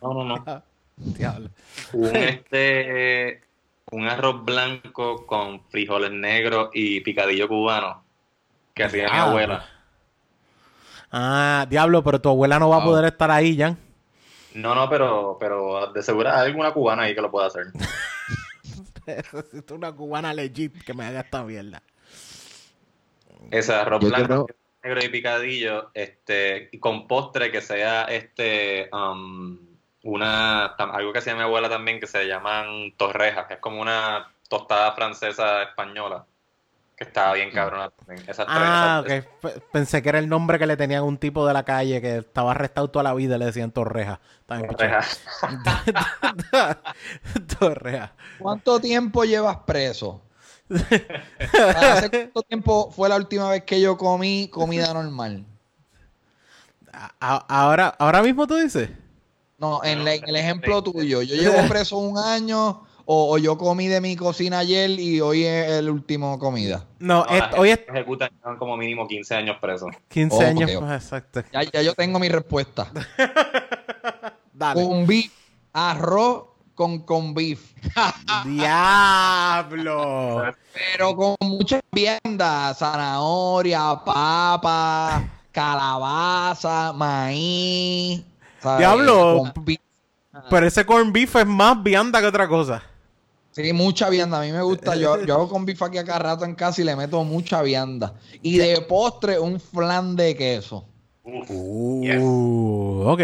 [0.00, 0.62] No, no, no.
[1.92, 3.42] un este.
[3.90, 8.04] Un arroz blanco con frijoles negros y picadillo cubano
[8.74, 9.66] que hacía mi abuela.
[11.10, 13.78] Ah, diablo, pero tu abuela no va a poder estar ahí, Jan.
[14.54, 17.66] No, no, pero, pero de seguro hay alguna cubana ahí que lo pueda hacer.
[19.06, 21.82] Necesito una cubana legit que me haga esta mierda.
[23.50, 24.46] Esa arroz blanco,
[24.82, 29.58] negro y picadillo, este, con postre que sea este um,
[30.02, 34.30] una algo que hacía mi abuela también que se llaman torrejas, que es como una
[34.48, 36.24] tostada francesa española.
[36.96, 38.26] Que estaba bien cabrona también.
[38.48, 39.52] ah, ok.
[39.70, 42.18] Pensé que era el nombre que le tenían a un tipo de la calle que
[42.18, 44.18] estaba arrestado toda la vida y le decían Torreja.
[44.48, 45.00] Torreja.
[47.60, 48.12] torreja.
[48.40, 50.22] ¿Cuánto tiempo llevas preso?
[51.80, 55.44] ¿Hace cuánto tiempo fue la última vez que yo comí comida normal?
[57.20, 58.90] ahora, ahora mismo tú dices.
[59.58, 61.22] No, en, el ejemplo tuyo.
[61.22, 65.70] Yo llevo preso un año o, yo comí de mi cocina ayer y hoy es
[65.70, 66.86] el último comida.
[66.98, 67.24] No,
[67.56, 67.80] hoy es...
[67.88, 69.90] ejecutan como mínimo 15 años presos.
[70.08, 71.42] 15 años, pues, exacto.
[71.52, 72.92] Ya, ya, yo tengo mi respuesta.
[74.52, 74.82] Dale.
[74.82, 75.06] Con
[75.72, 76.44] arroz
[76.78, 77.74] con con beef.
[78.46, 80.44] ¡Diablo!
[80.72, 88.22] Pero con muchas viandas, zanahoria, papa, calabaza, maíz.
[88.78, 89.52] Diablo.
[90.48, 92.80] Pero ese corn beef es más vianda que otra cosa.
[93.50, 94.40] Sí, mucha vianda.
[94.40, 94.94] A mí me gusta.
[94.94, 98.14] Yo, yo hago con beef aquí acá rato en casa y le meto mucha vianda.
[98.40, 100.84] Y de postre, un flan de queso.
[101.24, 103.20] Uh, ok.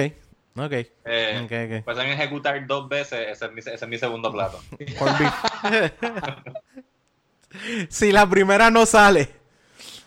[0.57, 0.73] Ok.
[0.73, 1.83] Eh, okay, okay.
[1.83, 3.29] Pueden ejecutar dos veces.
[3.29, 4.61] Ese es mi, ese es mi segundo plato.
[7.89, 9.31] si la primera no sale.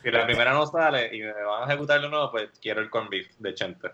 [0.02, 2.90] Si la primera no sale y me van a ejecutar de nuevo, pues quiero el
[2.90, 3.90] corn beef de Chente.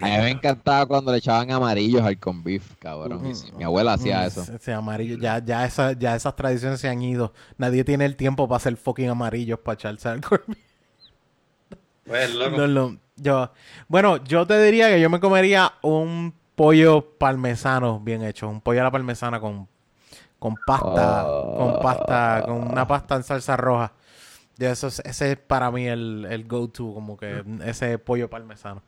[0.00, 3.32] A mí me encantaba cuando le echaban amarillos al con beef, cabrón.
[3.56, 4.44] Mi abuela hacía eso.
[4.60, 5.16] Sí, amarillo.
[5.18, 7.32] Ya, ya, esa, ya esas tradiciones se han ido.
[7.56, 10.58] Nadie tiene el tiempo para hacer fucking amarillos para echarse al corn beef.
[12.04, 12.98] Pues, loco.
[13.16, 13.52] Yo,
[13.88, 18.48] bueno, yo te diría que yo me comería un pollo parmesano bien hecho.
[18.48, 19.68] Un pollo a la parmesana con,
[20.38, 21.26] con pasta.
[21.56, 22.42] Con pasta.
[22.44, 23.92] Con una pasta en salsa roja.
[24.58, 26.94] eso, ese es para mí el, el go-to.
[26.94, 28.82] Como que ese pollo parmesano.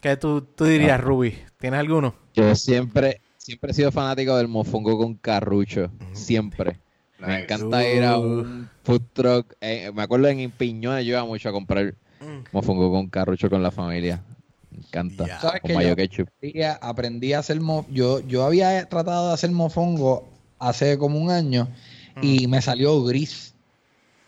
[0.00, 1.02] ¿Qué tú, tú dirías, ah.
[1.02, 1.38] Ruby?
[1.58, 2.14] ¿Tienes alguno?
[2.34, 5.90] Yo siempre, siempre he sido fanático del mofongo con carrucho.
[6.12, 6.78] Siempre.
[7.18, 9.54] Me encanta ir a un food truck.
[9.60, 12.09] Eh, me acuerdo en Piñones yo iba mucho a comprar mm.
[12.52, 14.22] Mofongo con carrucho con la familia.
[14.70, 15.40] Me encanta.
[15.40, 16.28] ¿Sabes con mayo ketchup.
[16.80, 21.68] Aprendí, a hacer mo yo, yo había tratado de hacer mofongo hace como un año
[22.22, 22.50] y mm.
[22.50, 23.54] me salió gris.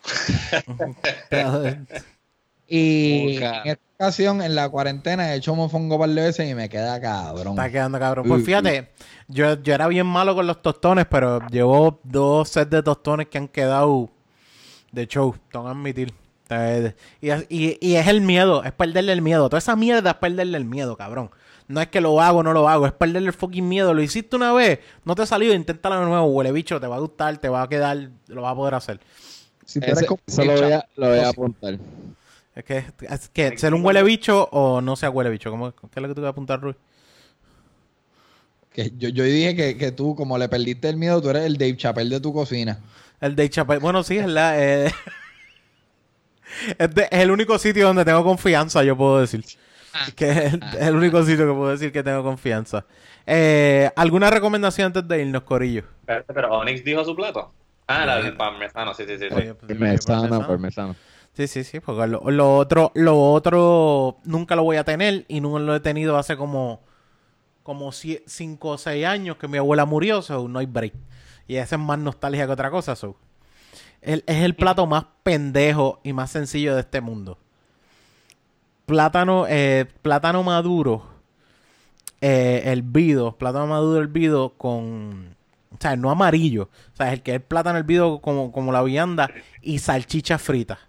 [2.68, 7.52] y en la cuarentena he hecho mofongo par de veces y me queda cabrón.
[7.52, 8.26] Está quedando cabrón.
[8.26, 8.90] Pues fíjate,
[9.28, 13.38] yo, yo era bien malo con los tostones, pero llevo dos sets de tostones que
[13.38, 14.10] han quedado
[14.90, 16.22] de show, tengo que admitir.
[17.20, 19.48] Y, y, es el miedo, es perderle el miedo.
[19.48, 21.31] Toda esa mierda es perderle el miedo, cabrón.
[21.68, 23.94] No es que lo hago o no lo hago, es perderle el fucking miedo.
[23.94, 26.97] Lo hiciste una vez, no te ha salido, inténtalo de nuevo, huele bicho, te va
[26.97, 29.00] a gustar, te va a quedar, lo vas a poder hacer.
[29.64, 31.78] Si eso lo voy, a, lo voy a apuntar.
[32.55, 35.50] Es que, es que ser un huele bicho o no sea huele bicho.
[35.50, 36.76] ¿Cómo, ¿Qué es lo que tú vas a apuntar, Ruiz?
[38.72, 41.56] Que yo, yo dije que, que, tú, como le perdiste el miedo, tú eres el
[41.56, 42.81] Dave Chappelle de tu cocina.
[43.20, 44.62] El Dave Chappelle, bueno, sí, es la.
[44.62, 44.90] Eh,
[46.78, 49.44] es, el único sitio donde tengo confianza, yo puedo decir.
[49.94, 50.06] Ah.
[50.16, 52.86] que es el, único sitio que puedo decir que tengo confianza.
[53.26, 55.84] Eh, ¿Alguna recomendación antes de irnos, Corillo?
[56.06, 57.52] Pero, pero Onyx dijo su plato.
[57.86, 59.26] Ah, la del parmesano, sí, sí, sí.
[59.28, 59.52] sí.
[59.66, 60.97] Parmesano, parmesano.
[61.34, 65.58] Sí, sí, sí, porque lo, otro, lo otro nunca lo voy a tener y no
[65.58, 66.82] lo he tenido hace como,
[67.62, 70.92] como 5 o 6 años que mi abuela murió, so no hay break.
[71.48, 73.16] Y esa es más nostalgia que otra cosa, so.
[74.02, 77.39] Es el plato más pendejo y más sencillo de este mundo.
[78.86, 81.06] Plátano, eh, plátano maduro,
[82.20, 85.36] eh, hervido, plátano maduro hervido con,
[85.70, 88.82] o sea, no amarillo, o sea, el que es el plátano hervido como, como la
[88.82, 90.81] vianda y salchicha frita.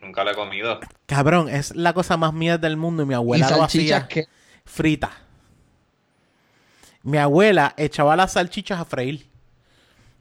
[0.00, 0.80] Nunca lo he comido.
[1.06, 4.08] Cabrón, es la cosa más mía del mundo y mi abuela lo hacía
[4.64, 5.10] frita.
[7.02, 9.26] Mi abuela echaba las salchichas a freír.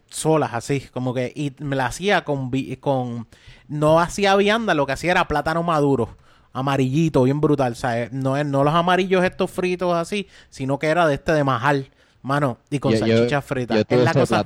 [0.10, 1.32] Solas, así, como que.
[1.36, 2.52] Y me la hacía con.
[2.80, 3.28] con
[3.68, 6.18] no hacía vianda, lo que hacía era plátano maduro.
[6.54, 7.76] Amarillito, bien brutal.
[7.76, 8.12] ¿sabes?
[8.12, 12.60] No, no los amarillos estos fritos así, sino que era de este de majal, mano,
[12.70, 13.86] y con salchichas fritas.
[13.88, 14.46] es la cosa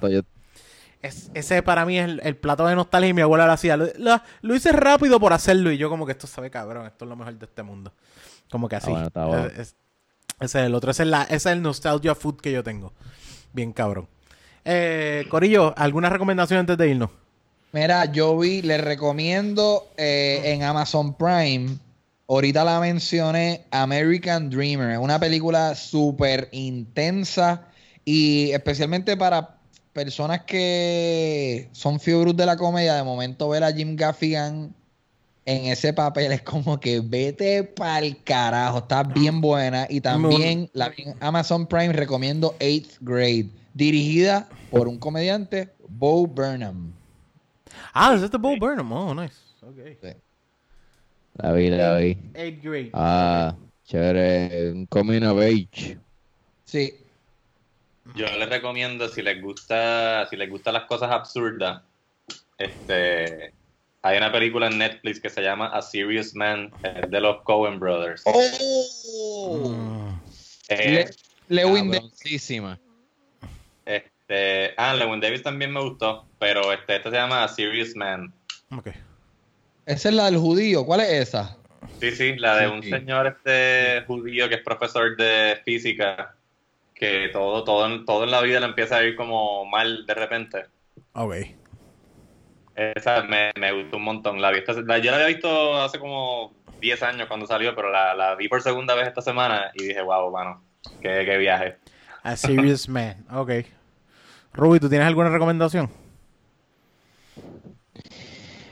[1.02, 3.78] ese para mí es el, plato de nostalgia y mi abuela lo hacía.
[3.78, 7.16] Lo, hice rápido por hacerlo y yo como que esto sabe cabrón, esto es lo
[7.16, 7.94] mejor de este mundo.
[8.52, 8.92] Como que así.
[8.92, 9.74] ese
[10.40, 12.94] es el otro, ese es, la, ese es el nostalgia food que yo tengo.
[13.54, 14.08] Bien cabrón.
[14.72, 17.10] Eh, Corillo, ¿alguna recomendación antes de irnos?
[17.72, 21.76] Mira, yo vi, le recomiendo eh, en Amazon Prime,
[22.28, 24.92] ahorita la mencioné, American Dreamer.
[24.92, 27.64] Es una película súper intensa
[28.06, 29.58] y especialmente para
[29.92, 34.72] personas que son figuras de la comedia, de momento ver a Jim Gaffigan
[35.46, 39.88] en ese papel es como que vete pa'l carajo, está bien buena.
[39.90, 46.94] Y también la Amazon Prime recomiendo Eighth Grade, dirigida por un comediante, Bo Burnham.
[47.94, 48.92] Ah, es este Bo Burnham.
[48.92, 49.36] Oh, nice.
[49.62, 49.98] Okay.
[51.36, 52.18] La vi, la vi.
[52.34, 52.92] Eighth Grade.
[52.94, 54.72] Ah, chévere.
[54.72, 55.98] Un coming of age.
[56.66, 56.94] Sí.
[58.16, 61.84] Yo les recomiendo, si les gusta, si les gustan las cosas absurdas,
[62.58, 63.54] este
[64.02, 66.72] hay una película en Netflix que se llama A Serious Man,
[67.10, 68.24] de los Coen Brothers.
[68.26, 69.76] ¡Oh!
[70.70, 71.10] Eh,
[71.50, 71.92] Lewin
[74.30, 78.32] Este, ah, Lewin Davis también me gustó, pero este, esta se llama A Serious Man.
[78.72, 78.94] Okay.
[79.88, 81.58] Esa es la del judío, ¿cuál es esa?
[82.00, 86.36] Sí, sí, la de un señor este judío que es profesor de física,
[86.94, 90.66] que todo, todo, todo en la vida le empieza a ir como mal de repente.
[91.14, 91.36] Ok.
[92.76, 94.40] Esa me, gustó un montón.
[94.40, 98.48] La, vi yo la había visto hace como 10 años cuando salió, pero la, vi
[98.48, 100.62] por segunda vez esta semana y dije, wow, mano,
[101.02, 101.78] qué, qué viaje.
[102.22, 103.79] A Serious Man, ok.
[104.54, 105.90] Ruby, ¿tú tienes alguna recomendación?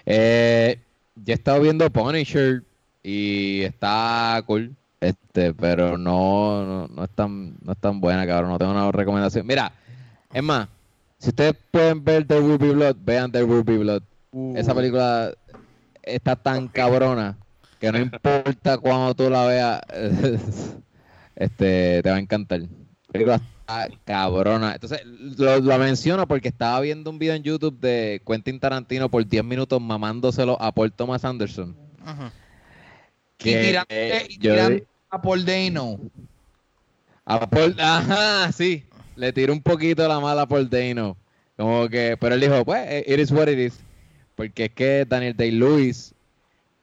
[0.05, 0.79] Eh,
[1.15, 2.63] yo he estado viendo Punisher
[3.03, 8.51] y está cool, este, pero no, no, no, es tan, no es tan buena, cabrón.
[8.51, 9.45] No tengo una recomendación.
[9.45, 9.71] Mira,
[10.33, 10.67] es más,
[11.17, 14.03] si ustedes pueden ver The Ruby Blood, vean The Ruby Blood.
[14.31, 14.55] Uh.
[14.57, 15.33] Esa película
[16.03, 17.37] está tan cabrona
[17.79, 19.81] que no importa cuando tú la veas,
[21.35, 22.61] este, te va a encantar.
[22.61, 22.67] La
[23.11, 24.73] película está cabrona.
[24.73, 29.43] Entonces, lo, menciono porque estaba viendo un video en YouTube de Quentin Tarantino por 10
[29.43, 31.75] minutos mamándoselo a Paul Thomas Anderson.
[32.05, 32.31] Ajá.
[33.37, 33.51] Que,
[34.29, 35.99] y tirando, a Paul Dano.
[37.25, 38.83] A Paul, ajá, sí
[39.17, 41.17] le tiró un poquito la mala por Dano.
[41.57, 43.79] Como que, pero él dijo, pues, eh, it is what it is.
[44.35, 46.13] Porque es que Daniel Day-Lewis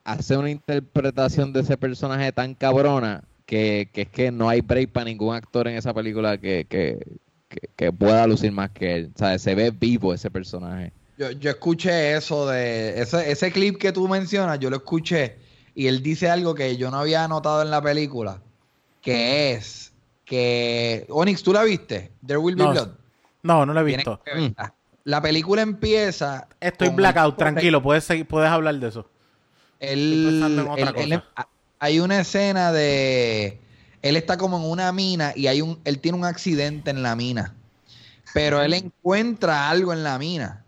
[0.02, 5.06] hace una interpretación de ese personaje tan cabrona que, es que no hay break para
[5.06, 6.98] ningún actor en esa película que,
[7.98, 9.12] pueda lucir más que él.
[9.14, 10.92] O sea, se ve vivo ese personaje.
[11.16, 15.36] Yo, yo escuché eso de ese, ese clip que tú mencionas, yo lo escuché
[15.74, 18.42] y él dice algo que yo no había notado en la película,
[19.00, 19.92] que es
[20.24, 22.12] que Onyx, ¿tú la viste?
[22.26, 22.90] There Will Be Blood.
[23.42, 24.20] No, no la he visto.
[25.04, 26.48] La película empieza.
[26.60, 29.10] Estoy blackout, tranquilo, puedes, puedes hablar de eso.
[31.84, 33.60] Hay una escena de.
[34.00, 37.14] Él está como en una mina y hay un, él tiene un accidente en la
[37.14, 37.54] mina.
[38.32, 40.64] Pero él encuentra algo en la mina.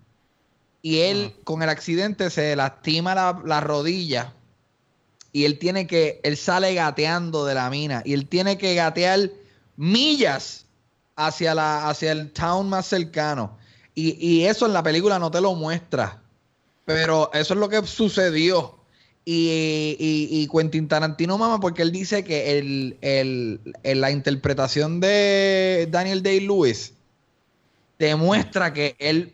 [0.82, 4.34] Y él, con el accidente, se lastima la, la rodilla.
[5.32, 6.20] Y él tiene que.
[6.22, 8.02] Él sale gateando de la mina.
[8.04, 9.30] Y él tiene que gatear
[9.76, 10.66] millas
[11.16, 13.56] hacia, la, hacia el town más cercano.
[13.94, 16.20] Y, eso en la película no te lo muestra.
[16.84, 18.75] Pero eso es lo que sucedió.
[19.28, 26.94] Y, y, Quentin Tarantino mama porque él dice que el, la interpretación de Daniel Day-Lewis
[27.98, 29.32] demuestra que él,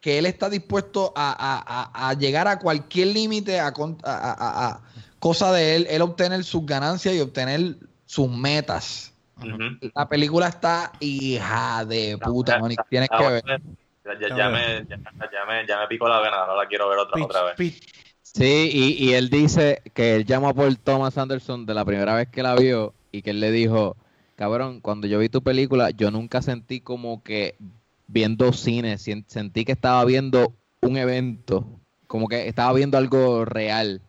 [0.00, 3.72] que él está dispuesto a, llegar a cualquier límite, a,
[4.04, 4.80] a,
[5.18, 9.12] cosa de él, él obtener sus ganancias y obtener sus metas.
[9.96, 13.42] La película está hija de puta, Tienes que ver.
[14.36, 17.80] Ya, me, ya, me, pico la vena, ahora la quiero ver otra, otra vez.
[18.34, 22.28] Sí, y, y, él dice que él llamó por Thomas Anderson de la primera vez
[22.28, 23.96] que la vio y que él le dijo,
[24.36, 27.56] cabrón, cuando yo vi tu película, yo nunca sentí como que
[28.06, 31.66] viendo cine, sentí que estaba viendo un evento,
[32.06, 34.00] como que estaba viendo algo real,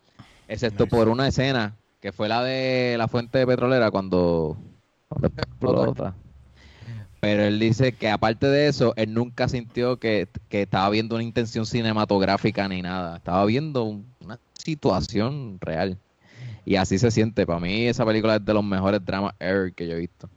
[0.47, 4.57] excepto por una escena, que fue la de la fuente petrolera cuando
[7.19, 11.65] pero él dice que aparte de eso, él nunca sintió que, estaba viendo una intención
[11.65, 13.15] cinematográfica ni nada.
[13.15, 14.03] Estaba viendo una
[14.63, 15.97] situación real.
[16.65, 17.45] Y así se siente.
[17.45, 20.29] Para mí esa película es de los mejores dramas ever que yo he visto.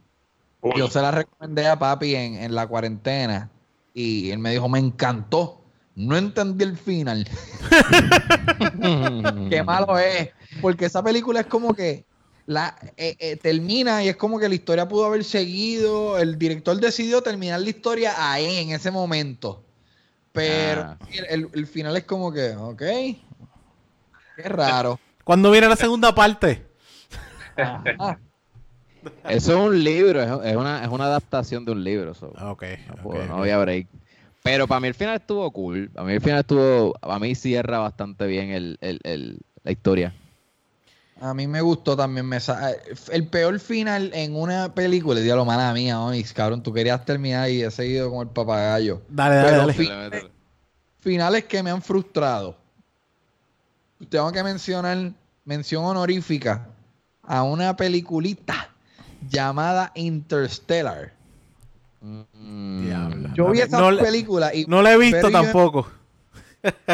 [0.76, 3.50] Yo se la recomendé a papi en, en la cuarentena
[3.94, 5.62] y él me dijo, me encantó.
[5.94, 7.26] No entendí el final.
[9.50, 10.28] Qué malo es.
[10.60, 12.04] Porque esa película es como que
[12.44, 16.18] la eh, eh, termina y es como que la historia pudo haber seguido.
[16.18, 19.64] El director decidió terminar la historia ahí, en ese momento.
[20.32, 20.98] Pero ah.
[21.30, 22.82] el, final es como que, ok.
[24.36, 25.00] Qué raro.
[25.24, 26.66] ¿Cuándo viene la segunda parte?
[29.28, 32.14] Eso es un libro, es una, es una adaptación de un libro.
[32.14, 32.32] So.
[32.36, 33.88] Ah, okay, no, puedo, okay, voy a break.
[34.42, 35.90] Pero para mí el final estuvo cool.
[35.90, 36.92] Para mí el final estuvo.
[36.92, 40.14] Para mí cierra bastante bien el, el, el, la historia.
[41.20, 42.26] A mí me gustó también.
[42.26, 42.38] Me
[43.10, 46.62] el peor final en una película, diablo, mala mía, mamis, cabrón.
[46.62, 49.02] Tú querías terminar y he seguido con el papagayo.
[49.08, 50.10] Dale, dale, dale.
[50.10, 50.30] Dale.
[51.00, 52.56] finales que me han frustrado
[54.08, 55.12] tengo que mencionar,
[55.44, 56.68] mención honorífica,
[57.22, 58.70] a una peliculita
[59.28, 61.12] llamada Interstellar.
[62.00, 64.66] Mm, yo vi esa película y...
[64.66, 65.88] No la he visto tampoco.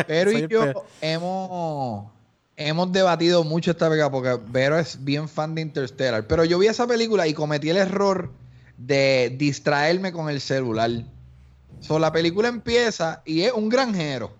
[0.07, 2.11] pero y yo, hemos,
[2.57, 6.27] hemos debatido mucho esta pega porque Vero es bien fan de Interstellar.
[6.27, 8.31] Pero yo vi esa película y cometí el error
[8.79, 10.91] de distraerme con el celular.
[11.81, 14.33] So, la película empieza y es un granjero.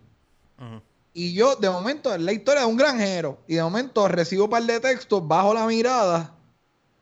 [0.59, 0.81] Uh.
[1.15, 3.39] Y yo, de momento, es la historia de un granjero.
[3.47, 6.33] Y de momento recibo un par de textos, bajo la mirada,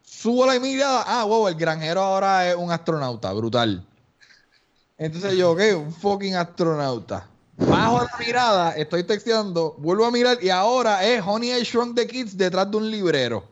[0.03, 1.05] subo la mirada.
[1.07, 3.87] Ah, wow, el granjero ahora es un astronauta, brutal.
[4.99, 7.27] Entonces yo, ok, un fucking astronauta.
[7.57, 12.07] Bajo la mirada, estoy texteando, vuelvo a mirar y ahora es Honey I Shrunk the
[12.07, 13.45] Kids detrás de un librero.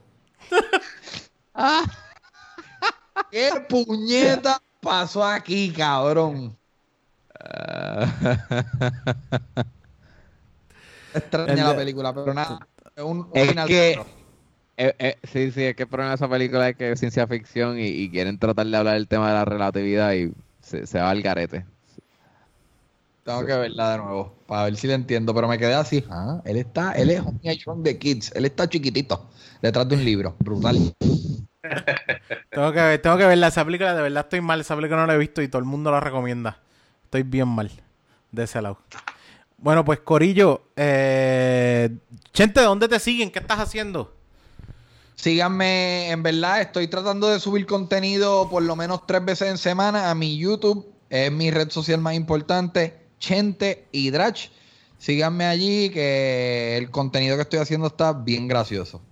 [1.61, 1.83] Ah.
[3.33, 6.57] ¿Qué puñeta pasó aquí, cabrón?
[11.15, 12.67] Extraña la película, pero nada.
[12.97, 13.99] Un, un es final que...
[14.81, 17.27] Eh, eh, sí, sí, es que el problema de esa película es que es ciencia
[17.27, 21.20] ficción y, quieren tratar de hablar del tema de la relatividad y se, va al
[21.20, 21.67] garete.
[23.25, 26.05] Tengo que verla de nuevo para ver si la entiendo, pero me quedé así.
[26.09, 29.28] Ah, él está, él es un niño de kids, él está chiquitito,
[29.61, 30.77] detrás de un libro, brutal.
[32.51, 35.09] tengo que ver, tengo que verla, esa película de verdad estoy mal, esa película no
[35.09, 36.61] la he visto y todo el mundo la recomienda.
[37.03, 37.69] Estoy bien mal
[38.31, 38.78] de ese lado.
[39.59, 41.91] Bueno, pues Corillo, eh,
[42.33, 43.31] Chente, ¿dónde te siguen?
[43.31, 44.15] ¿Qué estás haciendo?
[45.17, 50.11] Síganme, en verdad, estoy tratando de subir contenido por lo menos tres veces en semana
[50.11, 54.49] a mi YouTube, es mi red social más importante, Chente y Drach.
[54.99, 59.03] Síganme allí, que el contenido que estoy haciendo está bien gracioso.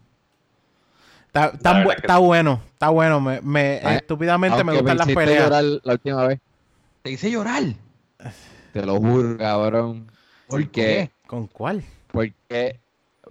[1.27, 3.21] Está, está, está bueno, está bueno.
[3.21, 5.45] Me, me ah, eh, estúpidamente me gustan me las peleas.
[5.45, 6.41] Llorar la última vez.
[7.03, 7.65] Te hice llorar.
[8.73, 10.11] Te lo juro, cabrón.
[10.49, 11.11] ¿Por qué?
[11.27, 11.83] ¿Con cuál?
[12.13, 12.79] Porque,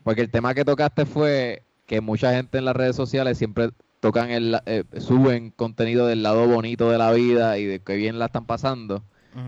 [0.03, 3.69] porque el tema que tocaste fue que mucha gente en las redes sociales siempre
[4.00, 8.19] tocan el, eh, suben contenido del lado bonito de la vida y de qué bien
[8.19, 9.03] la están pasando.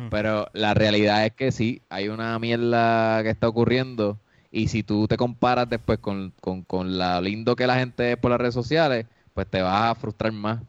[0.10, 4.20] Pero la realidad es que sí, hay una mierda que está ocurriendo.
[4.52, 8.18] Y si tú te comparas después con, con, con la lindo que la gente es
[8.18, 10.60] por las redes sociales, pues te vas a frustrar más.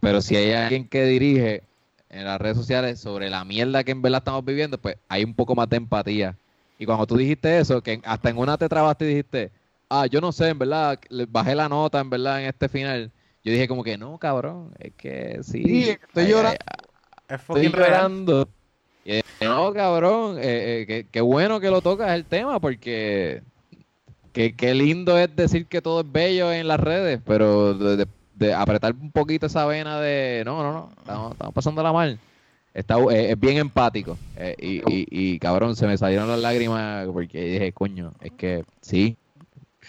[0.00, 1.62] Pero si hay alguien que dirige
[2.10, 5.34] en las redes sociales sobre la mierda que en verdad estamos viviendo, pues hay un
[5.34, 6.36] poco más de empatía.
[6.78, 9.50] Y cuando tú dijiste eso, que hasta en una te trabaste y dijiste,
[9.88, 13.10] ah, yo no sé, en verdad, bajé la nota, en verdad, en este final.
[13.44, 15.62] Yo dije como que, no, cabrón, es que sí.
[15.64, 16.58] sí estoy llorando.
[17.28, 18.48] Estoy llorando.
[19.04, 23.42] Y dije, no, cabrón, eh, eh, qué, bueno que lo tocas el tema, porque
[24.32, 28.06] qué, lindo es decir que todo es bello en las redes, pero de, de,
[28.38, 30.72] de apretar un poquito esa vena de no, no,
[31.06, 32.18] no, estamos, pasándola mal.
[32.74, 34.16] Está, eh, es, bien empático.
[34.36, 39.16] Eh, y, y, cabrón, se me salieron las lágrimas porque dije, coño, es que sí,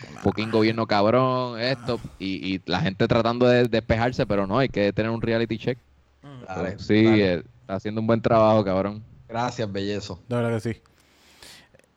[0.10, 2.00] un fucking gobierno cabrón, esto.
[2.18, 5.78] Y, y la gente tratando de despejarse, pero no, hay que tener un reality check.
[6.24, 6.80] Mm.
[6.80, 7.34] Sí, dale.
[7.34, 9.04] Eh, haciendo un buen trabajo, cabrón.
[9.28, 10.20] Gracias, bellezo.
[10.28, 10.82] De verdad que sí.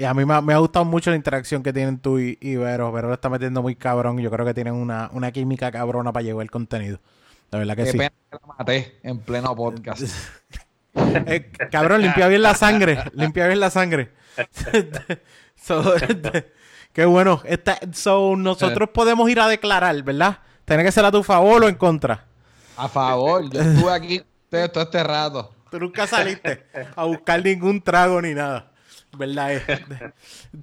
[0.02, 2.90] Y a mí me ha, gustado mucho la interacción que tienen tú y, y Vero.
[2.90, 4.18] Vero lo está metiendo muy cabrón.
[4.18, 6.98] Yo creo que tienen una, una química cabrona para llevar el contenido.
[7.52, 7.98] La verdad que Qué sí.
[7.98, 10.02] Pena que la maté en pleno podcast.
[10.94, 12.98] Eh, cabrón, limpia bien la sangre.
[13.14, 14.10] Limpia bien la sangre.
[15.56, 16.52] so, este,
[16.92, 17.40] Qué bueno.
[17.44, 18.92] Esta, so, nosotros eh.
[18.92, 20.40] podemos ir a declarar, ¿verdad?
[20.66, 22.26] Tiene que ser a tu favor o en contra.
[22.76, 23.48] A favor.
[23.48, 25.54] Yo estuve aquí todo este rato.
[25.70, 28.71] Tú nunca saliste a buscar ningún trago ni nada.
[29.16, 29.54] ¿Verdad?
[29.56, 29.80] Eh, es?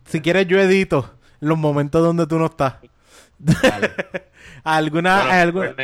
[0.05, 2.75] si quieres, yo edito los momentos donde tú no estás.
[3.37, 3.91] Dale.
[4.63, 5.51] ¿Alguna.?
[5.51, 5.75] Bueno,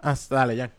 [0.00, 0.70] ah, dale, ya.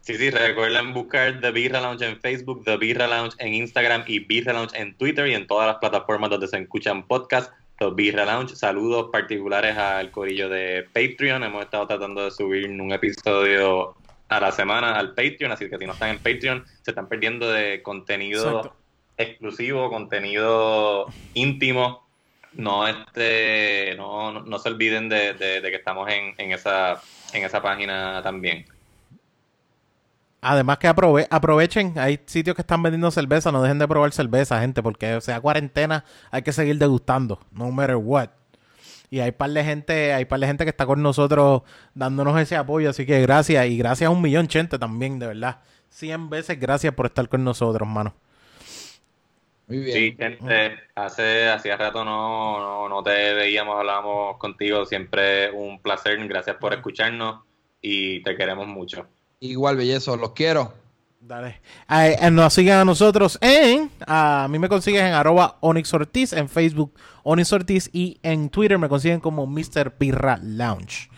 [0.00, 4.20] Sí, sí, recuerden buscar The Birra Lounge en Facebook, The Birra Lounge en Instagram y
[4.20, 7.52] Birra Lounge en Twitter y en todas las plataformas donde se escuchan podcasts.
[7.78, 8.56] The Birra Lounge.
[8.56, 11.44] Saludos particulares al corillo de Patreon.
[11.44, 13.94] Hemos estado tratando de subir un episodio
[14.28, 17.50] a la semana al Patreon, así que si no están en Patreon, se están perdiendo
[17.50, 18.74] de contenido
[19.18, 22.06] exclusivo, contenido íntimo.
[22.54, 27.00] No, este, no, no se olviden de, de, que estamos en, en, esa,
[27.32, 28.64] en esa página también.
[30.40, 34.60] Además que aprove aprovechen, hay sitios que están vendiendo cerveza, no dejen de probar cerveza,
[34.60, 38.30] gente, porque sea cuarentena, hay que seguir degustando, no matter what.
[39.10, 41.62] Y hay par de gente, hay par de gente que está con nosotros
[41.94, 45.58] dándonos ese apoyo, así que gracias y gracias a un millón gente también, de verdad.
[45.90, 48.14] 100 veces gracias por estar con nosotros, mano.
[49.68, 49.96] Muy bien.
[49.96, 54.86] Sí, gente, hace, hacía rato no, no, no te veíamos, hablábamos contigo.
[54.86, 56.18] Siempre un placer.
[56.26, 57.44] Gracias por escucharnos
[57.82, 59.06] y te queremos mucho.
[59.40, 60.72] Igual, bellezo, los quiero.
[61.20, 61.60] Dale.
[61.90, 63.90] Eh, nos siguen a nosotros en.
[64.06, 68.78] A mí me consiguen en arroba Onyx Ortiz, en Facebook Onyx Ortiz y en Twitter
[68.78, 69.96] me consiguen como Mr.
[69.98, 71.10] Pirra Lounge.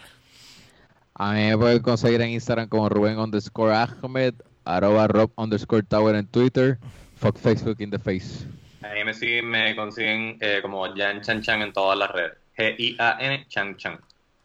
[1.15, 6.17] A mí me pueden conseguir en Instagram como Rubén underscore Ahmed, arroba Rob underscore Tower
[6.17, 6.79] en Twitter,
[7.21, 8.47] fuck Facebook in the face.
[8.83, 12.33] A mí me, siguen, me consiguen eh, como Jan Chan Chan en todas las redes.
[12.57, 14.01] G-I-A-N Chan Chan.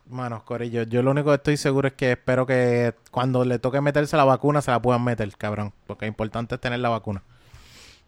[0.07, 3.81] Manos, Corillo, yo lo único que estoy seguro es que espero que cuando le toque
[3.81, 5.73] meterse la vacuna se la puedan meter, cabrón.
[5.87, 7.23] Porque lo importante es tener la vacuna.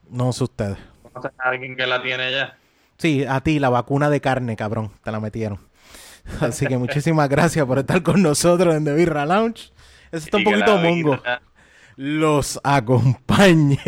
[0.09, 0.77] No sé ustedes.
[1.01, 2.57] ¿Conoces a alguien que la tiene ya?
[2.97, 4.91] Sí, a ti, la vacuna de carne, cabrón.
[5.03, 5.59] Te la metieron.
[6.41, 9.71] Así que muchísimas gracias por estar con nosotros en The Birra Lounge.
[10.11, 11.19] Eso está un poquito mongo.
[11.97, 13.79] Los acompañe.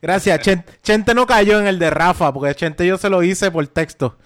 [0.00, 0.40] gracias.
[0.82, 4.16] Chente no cayó en el de Rafa, porque Chente yo se lo hice por texto.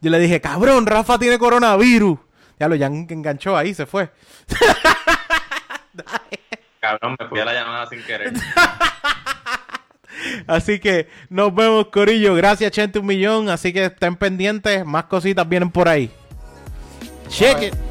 [0.00, 2.18] Yo le dije, cabrón, Rafa tiene coronavirus.
[2.60, 4.10] Ya lo ya enganchó ahí, se fue.
[6.80, 8.34] cabrón, me fui a la llamada sin querer.
[10.46, 12.34] Así que nos vemos, Corillo.
[12.34, 13.48] Gracias, Chente, un millón.
[13.48, 14.84] Así que estén pendientes.
[14.84, 16.10] Más cositas vienen por ahí.
[17.28, 17.87] Check it.